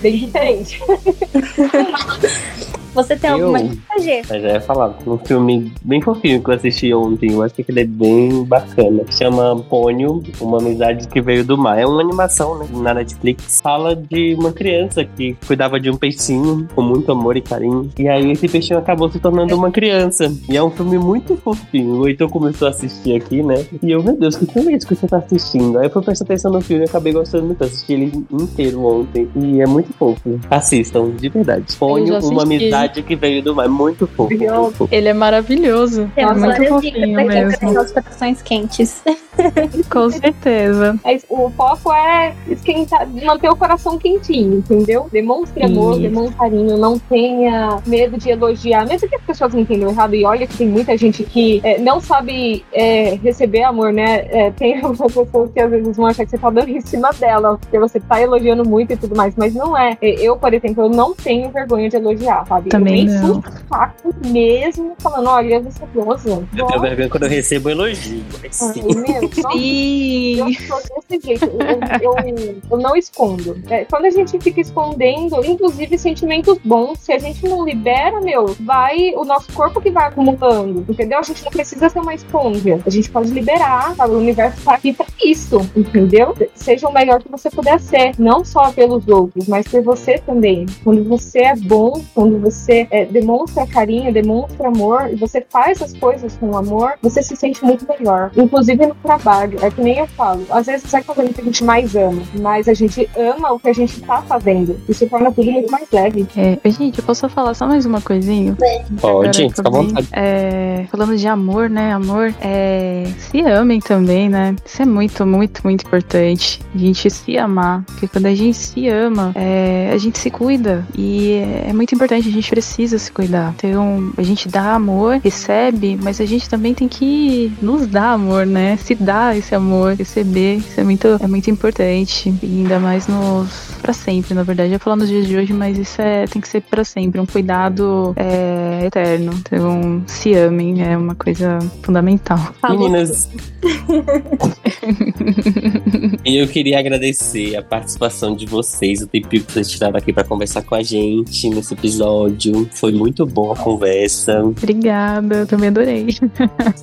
Bem 0.00 0.16
diferente. 0.16 0.80
Você 2.98 3.16
tem 3.16 3.30
Eu? 3.30 3.36
alguma 3.36 3.60
dica? 3.60 4.26
Mas 4.28 4.42
já 4.42 4.48
ia 4.48 4.60
falar, 4.60 4.98
um 5.06 5.18
filme 5.18 5.72
bem 5.84 6.00
fofinho 6.00 6.42
que 6.42 6.50
eu 6.50 6.54
assisti 6.54 6.92
ontem, 6.92 7.30
eu 7.30 7.42
acho 7.42 7.54
que 7.54 7.64
ele 7.68 7.82
é 7.82 7.84
bem 7.84 8.42
bacana. 8.44 9.04
Chama 9.10 9.54
Pônio, 9.68 10.20
uma 10.40 10.58
amizade 10.58 11.06
que 11.06 11.20
veio 11.20 11.44
do 11.44 11.56
mar. 11.56 11.78
É 11.78 11.86
uma 11.86 12.00
animação, 12.00 12.58
né? 12.58 12.66
Na 12.72 12.94
Netflix. 12.94 13.60
Fala 13.62 13.94
de 13.94 14.34
uma 14.34 14.52
criança 14.52 15.04
que 15.04 15.36
cuidava 15.46 15.78
de 15.78 15.88
um 15.88 15.96
peixinho 15.96 16.66
com 16.74 16.82
muito 16.82 17.12
amor 17.12 17.36
e 17.36 17.40
carinho. 17.40 17.88
E 17.96 18.08
aí 18.08 18.32
esse 18.32 18.48
peixinho 18.48 18.80
acabou 18.80 19.08
se 19.08 19.20
tornando 19.20 19.54
uma 19.54 19.70
criança. 19.70 20.32
E 20.48 20.56
é 20.56 20.62
um 20.62 20.70
filme 20.70 20.98
muito 20.98 21.36
fofinho. 21.36 22.00
O 22.00 22.08
Heitor 22.08 22.28
começou 22.28 22.66
a 22.66 22.72
assistir 22.78 23.16
aqui, 23.16 23.42
né? 23.42 23.66
E 23.82 23.90
eu, 23.90 24.02
meu 24.02 24.16
Deus, 24.16 24.36
que 24.36 24.46
filme 24.46 24.72
é 24.72 24.76
esse 24.76 24.86
que 24.86 24.94
você 24.94 25.06
tá 25.06 25.18
assistindo? 25.18 25.78
Aí 25.78 25.86
eu 25.86 25.90
fui 25.90 26.02
prestar 26.02 26.24
atenção 26.24 26.52
no 26.52 26.60
filme 26.60 26.84
e 26.84 26.88
acabei 26.88 27.12
gostando 27.12 27.44
muito. 27.44 27.64
Assisti 27.64 27.92
ele 27.92 28.24
inteiro 28.30 28.84
ontem. 28.84 29.28
E 29.36 29.60
é 29.60 29.66
muito 29.66 29.92
fofo. 29.92 30.40
Assistam, 30.50 31.10
de 31.10 31.28
verdade. 31.28 31.64
Já 31.68 32.18
uma 32.28 32.42
amizade 32.42 33.02
que 33.02 33.16
veio 33.16 33.42
do 33.42 33.54
mar. 33.54 33.66
É 33.66 33.68
Muito 33.68 34.06
fofo. 34.06 34.34
Muito 34.34 34.70
fofo. 34.72 34.88
Ele 34.90 35.08
é 35.08 35.14
maravilhoso. 35.14 36.10
Temos 36.14 36.32
é 36.32 36.34
muito 36.34 36.58
várias 36.58 36.80
dicas 36.80 37.00
fofinho 37.00 37.26
mesmo. 37.26 37.80
os 37.80 37.92
corações 37.92 38.42
quentes. 38.42 39.02
Com 39.90 40.10
certeza. 40.10 40.98
Mas 41.04 41.24
o 41.28 41.50
foco 41.50 41.92
é 41.92 42.34
esquentar, 42.48 43.08
manter 43.08 43.48
o 43.48 43.56
coração 43.56 43.98
quentinho, 43.98 44.58
entendeu? 44.58 45.08
Demonstre 45.12 45.64
amor, 45.64 45.92
Isso. 45.92 46.02
demonstre 46.02 46.36
carinho, 46.36 46.76
não 46.76 46.98
tenha 46.98 47.80
medo 47.86 48.18
de 48.18 48.30
elogiar, 48.30 48.86
mesmo 48.86 49.08
que 49.08 49.14
as 49.14 49.22
pessoas 49.22 49.52
não 49.52 49.60
entendam 49.60 49.90
errado. 49.90 50.14
E 50.14 50.24
olha 50.24 50.46
que 50.46 50.56
tem 50.56 50.68
muita 50.68 50.96
gente 50.96 51.22
que 51.24 51.60
é, 51.62 51.78
não 51.78 52.00
sabe 52.00 52.64
é, 52.72 53.14
receber 53.22 53.62
amor, 53.62 53.92
né? 53.92 54.26
É, 54.30 54.50
tem 54.50 54.76
algumas 54.82 55.12
pessoas 55.12 55.50
que 55.52 55.60
às 55.60 55.70
vezes 55.70 55.96
vão 55.96 56.06
achar 56.06 56.24
que 56.24 56.30
você 56.30 56.38
tá 56.38 56.50
dando 56.50 56.68
em 56.68 56.80
cima 56.80 57.10
dela, 57.12 57.58
porque 57.58 57.78
você 57.78 58.00
tá 58.00 58.20
elogiando 58.20 58.68
muito 58.68 58.92
e 58.92 58.96
tudo 58.96 59.16
mais, 59.16 59.34
mas 59.36 59.54
não 59.54 59.76
é. 59.76 59.96
É, 60.00 60.10
Eu, 60.20 60.36
por 60.36 60.52
exemplo, 60.52 60.84
eu 60.84 60.88
não 60.90 61.14
tenho 61.14 61.50
vergonha 61.50 61.88
de 61.88 61.96
elogiar, 61.96 62.46
sabe? 62.46 62.70
Também 62.70 63.08
eu 63.08 63.34
nem 63.34 63.42
saco 63.68 64.14
mesmo, 64.26 64.94
falando, 64.98 65.28
olha, 65.28 65.60
você 65.60 65.82
é 65.82 65.86
gostosa. 65.86 66.48
Eu 66.56 66.66
tenho 66.66 66.80
vergonha 66.80 67.08
quando 67.08 67.22
eu 67.24 67.28
recebo 67.28 67.70
elogio. 67.70 68.24
Mas 68.42 68.56
sim. 68.56 68.82
Meu, 68.82 69.28
Sim. 69.32 70.38
eu 70.38 70.52
sou 70.66 71.02
desse 71.08 71.26
jeito, 71.26 71.44
eu, 71.44 72.14
eu, 72.14 72.60
eu 72.70 72.78
não 72.78 72.96
escondo. 72.96 73.60
É, 73.68 73.84
quando 73.84 74.06
a 74.06 74.10
gente 74.10 74.38
fica 74.38 74.60
escondendo, 74.60 75.44
inclusive 75.44 75.98
sentimentos 75.98 76.58
bons, 76.64 76.98
se 77.00 77.12
a 77.12 77.18
gente 77.18 77.46
não 77.46 77.64
libera, 77.64 78.20
meu, 78.20 78.56
vai 78.60 79.12
o 79.14 79.24
nosso 79.24 79.52
corpo 79.52 79.80
que 79.80 79.90
vai 79.90 80.08
acumulando, 80.08 80.84
entendeu? 80.88 81.18
A 81.18 81.22
gente 81.22 81.44
não 81.44 81.50
precisa 81.50 81.88
ser 81.88 82.00
uma 82.00 82.14
esponja. 82.14 82.57
A 82.86 82.90
gente 82.90 83.10
pode 83.10 83.30
liberar, 83.30 83.94
sabe? 83.96 84.14
O 84.14 84.18
universo 84.18 84.62
tá 84.64 84.74
aqui 84.74 84.92
pra 84.92 85.06
isso, 85.24 85.60
entendeu? 85.76 86.34
Seja 86.54 86.88
o 86.88 86.92
melhor 86.92 87.22
que 87.22 87.30
você 87.30 87.50
puder 87.50 87.80
ser, 87.80 88.12
não 88.18 88.44
só 88.44 88.70
pelos 88.72 89.06
outros, 89.08 89.46
mas 89.46 89.66
por 89.66 89.82
você 89.82 90.18
também. 90.18 90.66
Quando 90.84 91.04
você 91.04 91.40
é 91.40 91.56
bom, 91.56 92.02
quando 92.14 92.38
você 92.38 92.86
é, 92.90 93.04
demonstra 93.04 93.66
carinho, 93.66 94.12
demonstra 94.12 94.68
amor, 94.68 95.10
e 95.12 95.16
você 95.16 95.44
faz 95.48 95.82
as 95.82 95.92
coisas 95.94 96.36
com 96.36 96.56
amor, 96.56 96.94
você 97.02 97.22
se 97.22 97.36
sente 97.36 97.64
muito 97.64 97.86
melhor. 97.88 98.30
Inclusive 98.36 98.86
no 98.86 98.94
trabalho. 98.96 99.58
É 99.62 99.70
que 99.70 99.80
nem 99.80 99.98
eu 99.98 100.06
falo. 100.08 100.44
Às 100.50 100.66
vezes 100.66 100.92
é 100.92 101.02
fazendo 101.02 101.30
o 101.30 101.34
que 101.34 101.40
a 101.40 101.44
gente 101.44 101.64
mais 101.64 101.94
ama, 101.96 102.22
mas 102.40 102.68
a 102.68 102.74
gente 102.74 103.08
ama 103.16 103.52
o 103.52 103.58
que 103.58 103.68
a 103.68 103.72
gente 103.72 104.00
tá 104.00 104.22
fazendo. 104.22 104.78
Isso 104.88 105.08
torna 105.08 105.32
tudo 105.32 105.50
muito 105.50 105.70
mais 105.70 105.86
leve. 105.90 106.26
É, 106.36 106.70
gente, 106.70 106.98
eu 106.98 107.04
posso 107.04 107.28
falar 107.28 107.54
só 107.54 107.66
mais 107.66 107.86
uma 107.86 108.00
coisinha? 108.00 108.56
Pode, 109.00 109.48
fica 109.48 109.62
à 109.66 109.70
vontade. 109.70 110.08
É, 110.12 110.86
falando 110.90 111.16
de 111.16 111.26
amor, 111.26 111.68
né? 111.68 111.92
Amor, 111.92 112.34
é, 112.50 113.04
se 113.18 113.42
amem 113.42 113.78
também, 113.78 114.28
né? 114.30 114.56
Isso 114.64 114.80
é 114.80 114.86
muito, 114.86 115.26
muito, 115.26 115.60
muito 115.62 115.86
importante. 115.86 116.60
A 116.74 116.78
gente 116.78 117.10
se 117.10 117.36
amar. 117.36 117.84
Porque 117.84 118.08
quando 118.08 118.26
a 118.26 118.34
gente 118.34 118.56
se 118.56 118.88
ama, 118.88 119.32
é, 119.34 119.90
a 119.92 119.98
gente 119.98 120.18
se 120.18 120.30
cuida. 120.30 120.86
E 120.96 121.42
é, 121.66 121.72
muito 121.74 121.94
importante, 121.94 122.26
a 122.26 122.32
gente 122.32 122.48
precisa 122.48 122.98
se 122.98 123.12
cuidar. 123.12 123.54
Então, 123.56 124.12
a 124.16 124.22
gente 124.22 124.48
dá 124.48 124.74
amor, 124.74 125.20
recebe, 125.22 125.98
mas 126.02 126.20
a 126.20 126.24
gente 126.24 126.48
também 126.48 126.72
tem 126.72 126.88
que 126.88 127.52
nos 127.60 127.86
dar 127.86 128.12
amor, 128.14 128.46
né? 128.46 128.78
Se 128.78 128.94
dar 128.94 129.36
esse 129.36 129.54
amor, 129.54 129.94
receber. 129.94 130.56
Isso 130.56 130.80
é 130.80 130.84
muito, 130.84 131.06
é 131.20 131.26
muito 131.26 131.50
importante. 131.50 132.34
E 132.42 132.46
ainda 132.46 132.78
mais 132.78 133.06
nos. 133.06 133.76
pra 133.82 133.92
sempre, 133.92 134.32
na 134.32 134.42
verdade. 134.42 134.72
Eu 134.72 134.80
falar 134.80 134.96
nos 134.96 135.08
dias 135.08 135.26
de 135.26 135.36
hoje, 135.36 135.52
mas 135.52 135.76
isso 135.76 136.00
é, 136.00 136.26
tem 136.26 136.40
que 136.40 136.48
ser 136.48 136.62
pra 136.62 136.82
sempre. 136.82 137.20
Um 137.20 137.26
cuidado 137.26 138.14
é, 138.16 138.86
eterno. 138.86 139.32
Então, 139.34 140.02
se 140.06 140.32
amem, 140.32 140.82
é 140.82 140.96
uma 140.96 141.14
coisa 141.14 141.58
fundamental. 141.82 142.37
Meninas. 142.70 143.28
e 146.24 146.36
eu 146.36 146.48
queria 146.48 146.78
agradecer 146.78 147.56
a 147.56 147.62
participação 147.62 148.34
de 148.34 148.46
vocês, 148.46 149.02
o 149.02 149.06
tempinho 149.06 149.44
que 149.44 149.52
vocês 149.52 149.70
tiraram 149.70 149.96
aqui 149.96 150.12
pra 150.12 150.24
conversar 150.24 150.62
com 150.62 150.74
a 150.74 150.82
gente 150.82 151.48
nesse 151.48 151.74
episódio. 151.74 152.68
Foi 152.72 152.92
muito 152.92 153.26
boa 153.26 153.54
a 153.54 153.56
conversa. 153.56 154.42
Obrigada, 154.44 155.36
eu 155.36 155.46
também 155.46 155.68
adorei. 155.68 156.06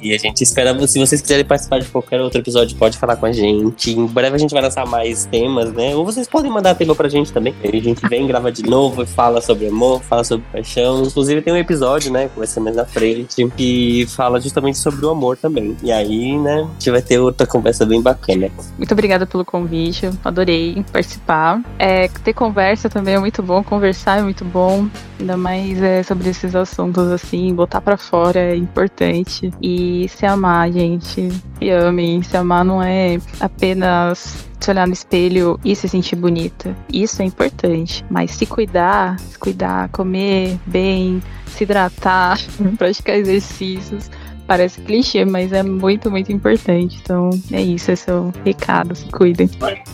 E 0.01 0.14
a 0.14 0.18
gente 0.18 0.43
espera, 0.43 0.76
se 0.88 0.99
vocês 0.99 1.22
quiserem 1.22 1.45
participar 1.45 1.80
de 1.80 1.88
qualquer 1.88 2.22
outro 2.22 2.39
episódio, 2.39 2.78
pode 2.78 2.97
falar 2.97 3.16
com 3.16 3.26
a 3.26 3.32
gente. 3.32 3.91
Em 3.91 4.06
breve 4.06 4.36
a 4.36 4.39
gente 4.39 4.51
vai 4.51 4.62
lançar 4.62 4.86
mais 4.86 5.26
temas, 5.26 5.74
né? 5.74 5.95
Ou 5.95 6.06
vocês 6.06 6.28
podem 6.28 6.51
mandar 6.51 6.76
tema 6.76 6.93
pra 6.93 7.10
gente 7.10 7.32
também. 7.32 7.56
Aí 7.64 7.80
a 7.80 7.82
gente 7.82 8.08
vem, 8.08 8.28
grava 8.28 8.51
de 8.51 8.62
novo 8.64 9.01
e 9.01 9.06
fala 9.06 9.41
sobre 9.41 9.68
amor, 9.68 10.03
fala 10.03 10.24
sobre 10.24 10.45
paixão. 10.51 11.03
Inclusive 11.03 11.41
tem 11.41 11.53
um 11.53 11.58
episódio 11.58 11.76
episódio, 11.76 12.12
né? 12.12 12.30
Que 12.30 12.38
vai 12.38 12.47
ser 12.47 12.60
mais 12.60 12.76
na 12.76 12.86
frente, 12.86 13.47
que 13.49 14.06
fala 14.08 14.39
justamente 14.39 14.78
sobre 14.78 15.06
o 15.06 15.10
amor 15.10 15.38
também. 15.46 15.78
E 15.84 15.91
aí, 15.91 16.38
né, 16.39 16.62
a 16.62 16.74
gente 16.74 16.89
vai 16.89 17.02
ter 17.02 17.20
outra 17.20 17.46
conversa 17.46 17.86
bem 17.86 18.02
bacana. 18.02 18.50
Muito 18.78 18.91
obrigada 18.91 19.28
pelo 19.28 19.46
convite, 19.46 20.10
adorei 20.24 20.84
participar. 20.91 21.62
É, 21.78 22.08
ter 22.08 22.34
conversa 22.34 22.89
também 22.89 23.14
é 23.14 23.20
muito 23.20 23.43
bom, 23.43 23.64
conversar 23.64 24.20
é 24.20 24.24
muito 24.24 24.43
bom, 24.43 24.88
ainda 25.20 25.38
mais 25.38 25.82
é, 25.82 26.02
sobre 26.02 26.30
esses 26.30 26.56
assuntos 26.56 27.12
assim, 27.12 27.54
botar 27.54 27.80
para 27.80 27.96
fora 27.96 28.39
é 28.39 28.56
importante. 28.56 29.52
E 29.62 30.08
se 30.10 30.26
amar, 30.26 30.72
gente, 30.72 31.30
e 31.62 31.70
amem. 31.70 32.24
Se 32.24 32.36
amar 32.36 32.66
não 32.66 32.82
é 32.82 33.20
apenas 33.39 34.48
se 34.60 34.72
olhar 34.72 34.88
no 34.88 34.93
espelho 34.93 35.60
e 35.64 35.76
se 35.76 35.88
sentir 35.88 36.16
bonita. 36.16 36.76
Isso 36.91 37.22
é 37.22 37.26
importante. 37.26 38.04
Mas 38.10 38.32
se 38.32 38.48
cuidar, 38.48 39.20
se 39.20 39.38
cuidar, 39.38 39.89
comer 39.89 40.58
bem, 40.66 41.22
se 41.46 41.64
hidratar, 41.64 42.39
praticar 42.78 43.16
exercícios. 43.16 44.10
Parece 44.48 44.80
clichê, 44.82 45.26
mas 45.26 45.52
é 45.52 45.64
muito, 45.64 46.12
muito 46.12 46.32
importante. 46.32 47.00
Então, 47.02 47.32
é 47.52 47.62
isso, 47.62 47.91
esse 47.91 48.10
é 48.10 48.14
o 48.14 48.32
recado. 48.43 48.96
Se 48.96 49.06
cuidem. 49.10 49.50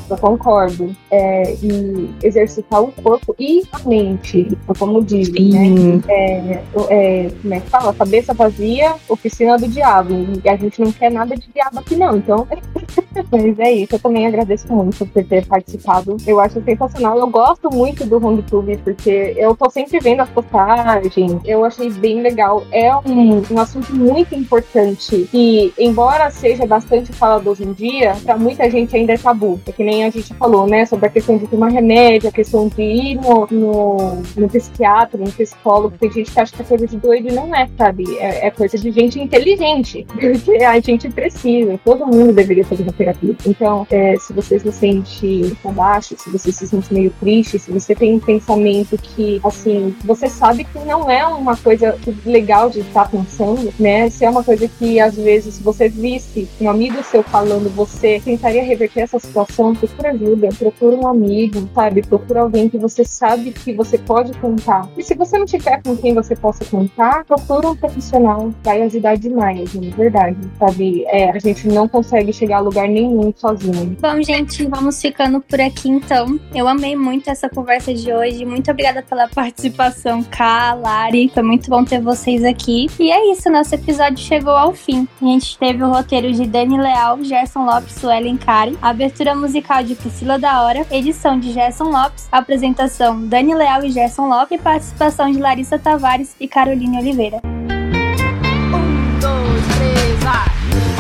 Eu 0.10 0.18
concordo. 0.18 0.96
É, 1.10 1.54
e 1.62 2.10
exercitar 2.24 2.82
o 2.82 2.92
corpo 2.92 3.36
e 3.40 3.64
a 3.72 3.80
mente, 3.88 4.58
como 4.78 5.04
dizem, 5.04 5.50
né? 5.50 6.02
É, 6.10 6.64
é, 6.90 7.32
como 7.42 7.54
é 7.54 7.60
que 7.60 7.70
fala? 7.70 7.94
Cabeça 7.94 8.34
vazia, 8.34 8.96
oficina 9.08 9.58
do 9.58 9.68
diabo. 9.68 10.14
E 10.44 10.50
a 10.50 10.56
gente 10.56 10.82
não 10.82 10.92
quer 10.92 11.12
nada 11.12 11.36
de 11.36 11.48
diabo 11.54 11.80
aqui, 11.80 11.96
não. 11.96 12.18
Então, 12.18 12.48
mas 13.32 13.60
é 13.60 13.72
isso. 13.72 13.96
Eu 13.96 14.00
também 14.00 14.28
agradeço 14.28 14.72
muito 14.74 15.06
por 15.06 15.24
ter 15.24 15.46
participado. 15.46 16.18
Eu 16.28 16.40
acho 16.40 16.62
sensacional. 16.64 17.18
Eu 17.18 17.28
gosto 17.28 17.70
muito 17.74 18.06
do 18.06 18.26
HomeTube, 18.26 18.78
porque 18.78 19.34
eu 19.38 19.56
tô 19.56 19.70
sempre 19.70 20.00
vendo 20.00 20.22
as 20.22 20.30
postagens. 20.30 21.40
Eu 21.46 21.64
achei 21.64 21.90
bem 21.90 22.22
legal. 22.22 22.66
É 22.72 22.94
um, 22.96 23.42
um 23.52 23.60
assunto 23.60 23.94
muito 23.96 24.41
importante 24.42 25.30
e, 25.34 25.74
embora 25.78 26.30
seja 26.30 26.66
bastante 26.66 27.12
falado 27.14 27.50
hoje 27.50 27.64
em 27.64 27.74
dia, 27.74 28.16
para 28.24 28.38
muita 28.38 28.70
gente 28.70 28.96
ainda 28.96 29.14
é 29.14 29.18
tabu. 29.18 29.60
É 29.66 29.72
que 29.72 29.84
nem 29.84 30.06
a 30.06 30.10
gente 30.10 30.34
falou, 30.34 30.68
né? 30.68 30.86
Sobre 30.86 31.08
a 31.08 31.10
questão 31.10 31.38
de 31.38 31.48
tomar 31.48 31.70
remédio, 31.70 32.30
a 32.30 32.32
questão 32.32 32.68
de 32.68 32.82
ir 32.82 33.16
no, 33.16 33.48
no, 33.52 34.24
no 34.36 34.50
psiquiatra, 34.50 35.20
no 35.20 35.32
psicólogo. 35.32 35.98
Tem 35.98 36.12
gente 36.12 36.32
que 36.32 36.40
acha 36.40 36.54
que 36.56 36.62
é 36.62 36.66
coisa 36.66 36.88
de 36.88 36.98
doido 36.98 37.30
e 37.30 37.32
não 37.32 37.54
é, 37.56 37.68
sabe? 37.78 38.04
É, 38.18 38.48
é 38.48 38.52
coisa 38.52 38.78
de 38.78 38.92
gente 38.92 39.20
inteligente. 39.20 40.06
Porque 40.12 40.64
a 40.64 40.80
gente 40.80 41.10
precisa. 41.10 41.80
Todo 41.84 42.06
mundo 42.06 42.34
deveria 42.34 42.66
fazer 42.66 42.84
uma 42.84 42.94
terapia. 42.94 43.36
Então, 43.46 43.86
é, 43.90 44.16
se 44.18 44.34
você 44.34 44.60
se 44.60 44.72
sente 44.72 45.56
baixo, 45.72 46.16
se 46.18 46.30
você 46.30 46.52
se 46.52 46.68
sente 46.68 46.94
meio 46.94 47.12
triste, 47.20 47.58
se 47.58 47.72
você 47.72 47.96
tem 47.96 48.16
um 48.16 48.20
pensamento 48.20 48.98
que, 48.98 49.40
assim, 49.44 49.96
você 50.04 50.28
sabe 50.28 50.64
que 50.64 50.80
não 50.80 51.10
é 51.10 51.26
uma 51.26 51.56
coisa 51.56 51.98
legal 52.26 52.70
de 52.70 52.80
estar 52.80 53.10
pensando, 53.10 53.74
né? 53.80 54.10
Se 54.10 54.26
é 54.26 54.30
uma 54.32 54.44
coisa 54.44 54.68
que, 54.68 55.00
às 55.00 55.16
vezes, 55.16 55.60
você 55.60 55.90
visse 55.90 56.48
um 56.60 56.70
amigo 56.70 57.04
seu 57.04 57.24
falando, 57.24 57.70
você 57.70 58.22
tentaria 58.24 58.64
reverter 58.64 59.02
essa 59.02 59.20
situação, 59.20 59.76
procura 59.76 60.12
ajuda, 60.12 60.50
procura 60.58 60.96
um 60.96 61.08
amigo, 61.08 61.68
sabe? 61.74 62.02
Procura 62.02 62.42
alguém 62.42 62.70
que 62.70 62.78
você 62.78 63.04
sabe 63.04 63.52
que 63.52 63.74
você 63.74 63.98
pode 63.98 64.34
contar. 64.40 64.90
E 64.98 65.04
se 65.04 65.16
você 65.16 65.38
não 65.38 65.46
tiver 65.46 65.82
com 65.84 65.96
quem 65.96 66.14
você 66.14 66.36
possa 66.36 66.64
contar, 66.66 67.26
procura 67.26 67.70
um 67.70 67.76
profissional. 67.76 68.52
Vai 68.64 68.82
ajudar 68.84 69.18
demais, 69.18 69.72
de 69.72 69.90
verdade, 69.90 70.38
sabe? 70.58 71.04
É, 71.06 71.32
a 71.32 71.40
gente 71.40 71.68
não 71.68 71.88
consegue 71.88 72.34
chegar 72.34 72.58
a 72.58 72.62
lugar 72.62 72.88
nenhum 72.88 73.34
sozinho. 73.36 73.98
Bom, 74.02 74.22
gente, 74.22 74.66
vamos 74.66 75.02
ficando 75.02 75.42
por 75.42 75.60
aqui 75.60 75.90
então. 75.90 76.40
Eu 76.54 76.68
amei 76.68 76.96
muito 76.96 77.30
essa 77.30 77.50
conversa 77.50 77.94
de 77.94 78.12
hoje. 78.14 78.46
Muito 78.46 78.70
obrigada 78.72 79.02
pela 79.02 79.28
participação, 79.28 80.24
Ká, 80.24 80.74
Lari. 80.74 81.30
Foi 81.34 81.44
muito 81.44 81.70
bom 81.70 81.84
ter 81.84 82.02
vocês 82.02 82.44
aqui. 82.44 82.88
E 83.00 83.12
é 83.12 83.32
isso, 83.32 83.50
nosso 83.50 83.76
episódio 83.76 84.21
chegou 84.22 84.56
ao 84.56 84.74
fim. 84.74 85.08
A 85.22 85.26
gente 85.26 85.58
teve 85.58 85.84
o 85.84 85.90
roteiro 85.90 86.32
de 86.32 86.46
Dani 86.46 86.78
Leal, 86.78 87.24
Gerson 87.24 87.66
Lopes, 87.66 87.96
Suelen 87.96 88.38
Karen, 88.38 88.76
abertura 88.82 89.36
musical 89.36 89.84
de 89.84 89.96
Priscila 89.96 90.40
da 90.40 90.62
Hora, 90.64 90.86
edição 90.92 91.40
de 91.40 91.52
Gerson 91.52 91.86
Lopes, 91.86 92.28
apresentação 92.32 93.28
Dani 93.28 93.54
Leal 93.54 93.84
e 93.84 93.92
Gerson 93.92 94.28
Lopes 94.28 94.60
e 94.60 94.62
participação 94.62 95.32
de 95.32 95.40
Larissa 95.40 95.78
Tavares 95.78 96.36
e 96.40 96.48
Caroline 96.48 97.00
Oliveira. 97.00 97.42
Um, 97.44 99.20
dois, 99.20 99.66
três, 99.76 100.24
vai! 100.24 100.52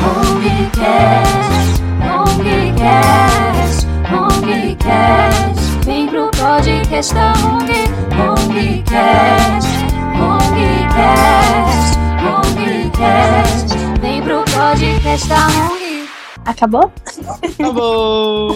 Hongcast, 0.01 1.81
Hongcast, 2.01 3.87
Hongcast. 4.11 5.61
Vem 5.85 6.07
pro 6.07 6.29
podcast 6.31 7.13
da 7.13 7.33
Hong, 7.33 7.71
Hongcast, 8.17 9.69
Hongcast, 10.15 11.97
Hongcast. 13.01 13.99
Vem 13.99 14.21
pro 14.21 14.43
podcast 14.45 15.27
da 15.27 15.47
Hong. 15.47 16.07
Acabou? 16.45 16.91
Acabou! 17.59 18.55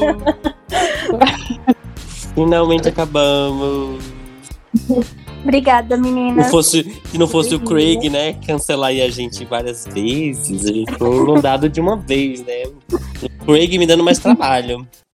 Finalmente 2.36 2.88
acabamos. 2.90 4.04
Obrigada, 5.44 5.98
Não 5.98 6.04
meninas. 6.12 6.52
fosse, 6.52 6.84
se 7.06 7.18
não 7.18 7.28
fosse 7.28 7.56
o 7.56 7.60
Craig, 7.60 8.10
né, 8.10 8.34
cancelar 8.46 8.90
aí 8.90 9.02
a 9.02 9.10
gente 9.10 9.46
várias 9.46 9.86
vezes, 9.86 10.66
a 10.66 10.74
gente 10.74 10.92
foi 10.96 11.16
inundado 11.18 11.70
de 11.70 11.80
uma 11.80 11.96
vez, 11.98 12.44
né? 12.44 12.64
O 13.42 13.46
Craig 13.46 13.78
me 13.78 13.86
dando 13.88 14.04
mais 14.04 14.20
trabalho. 14.20 14.88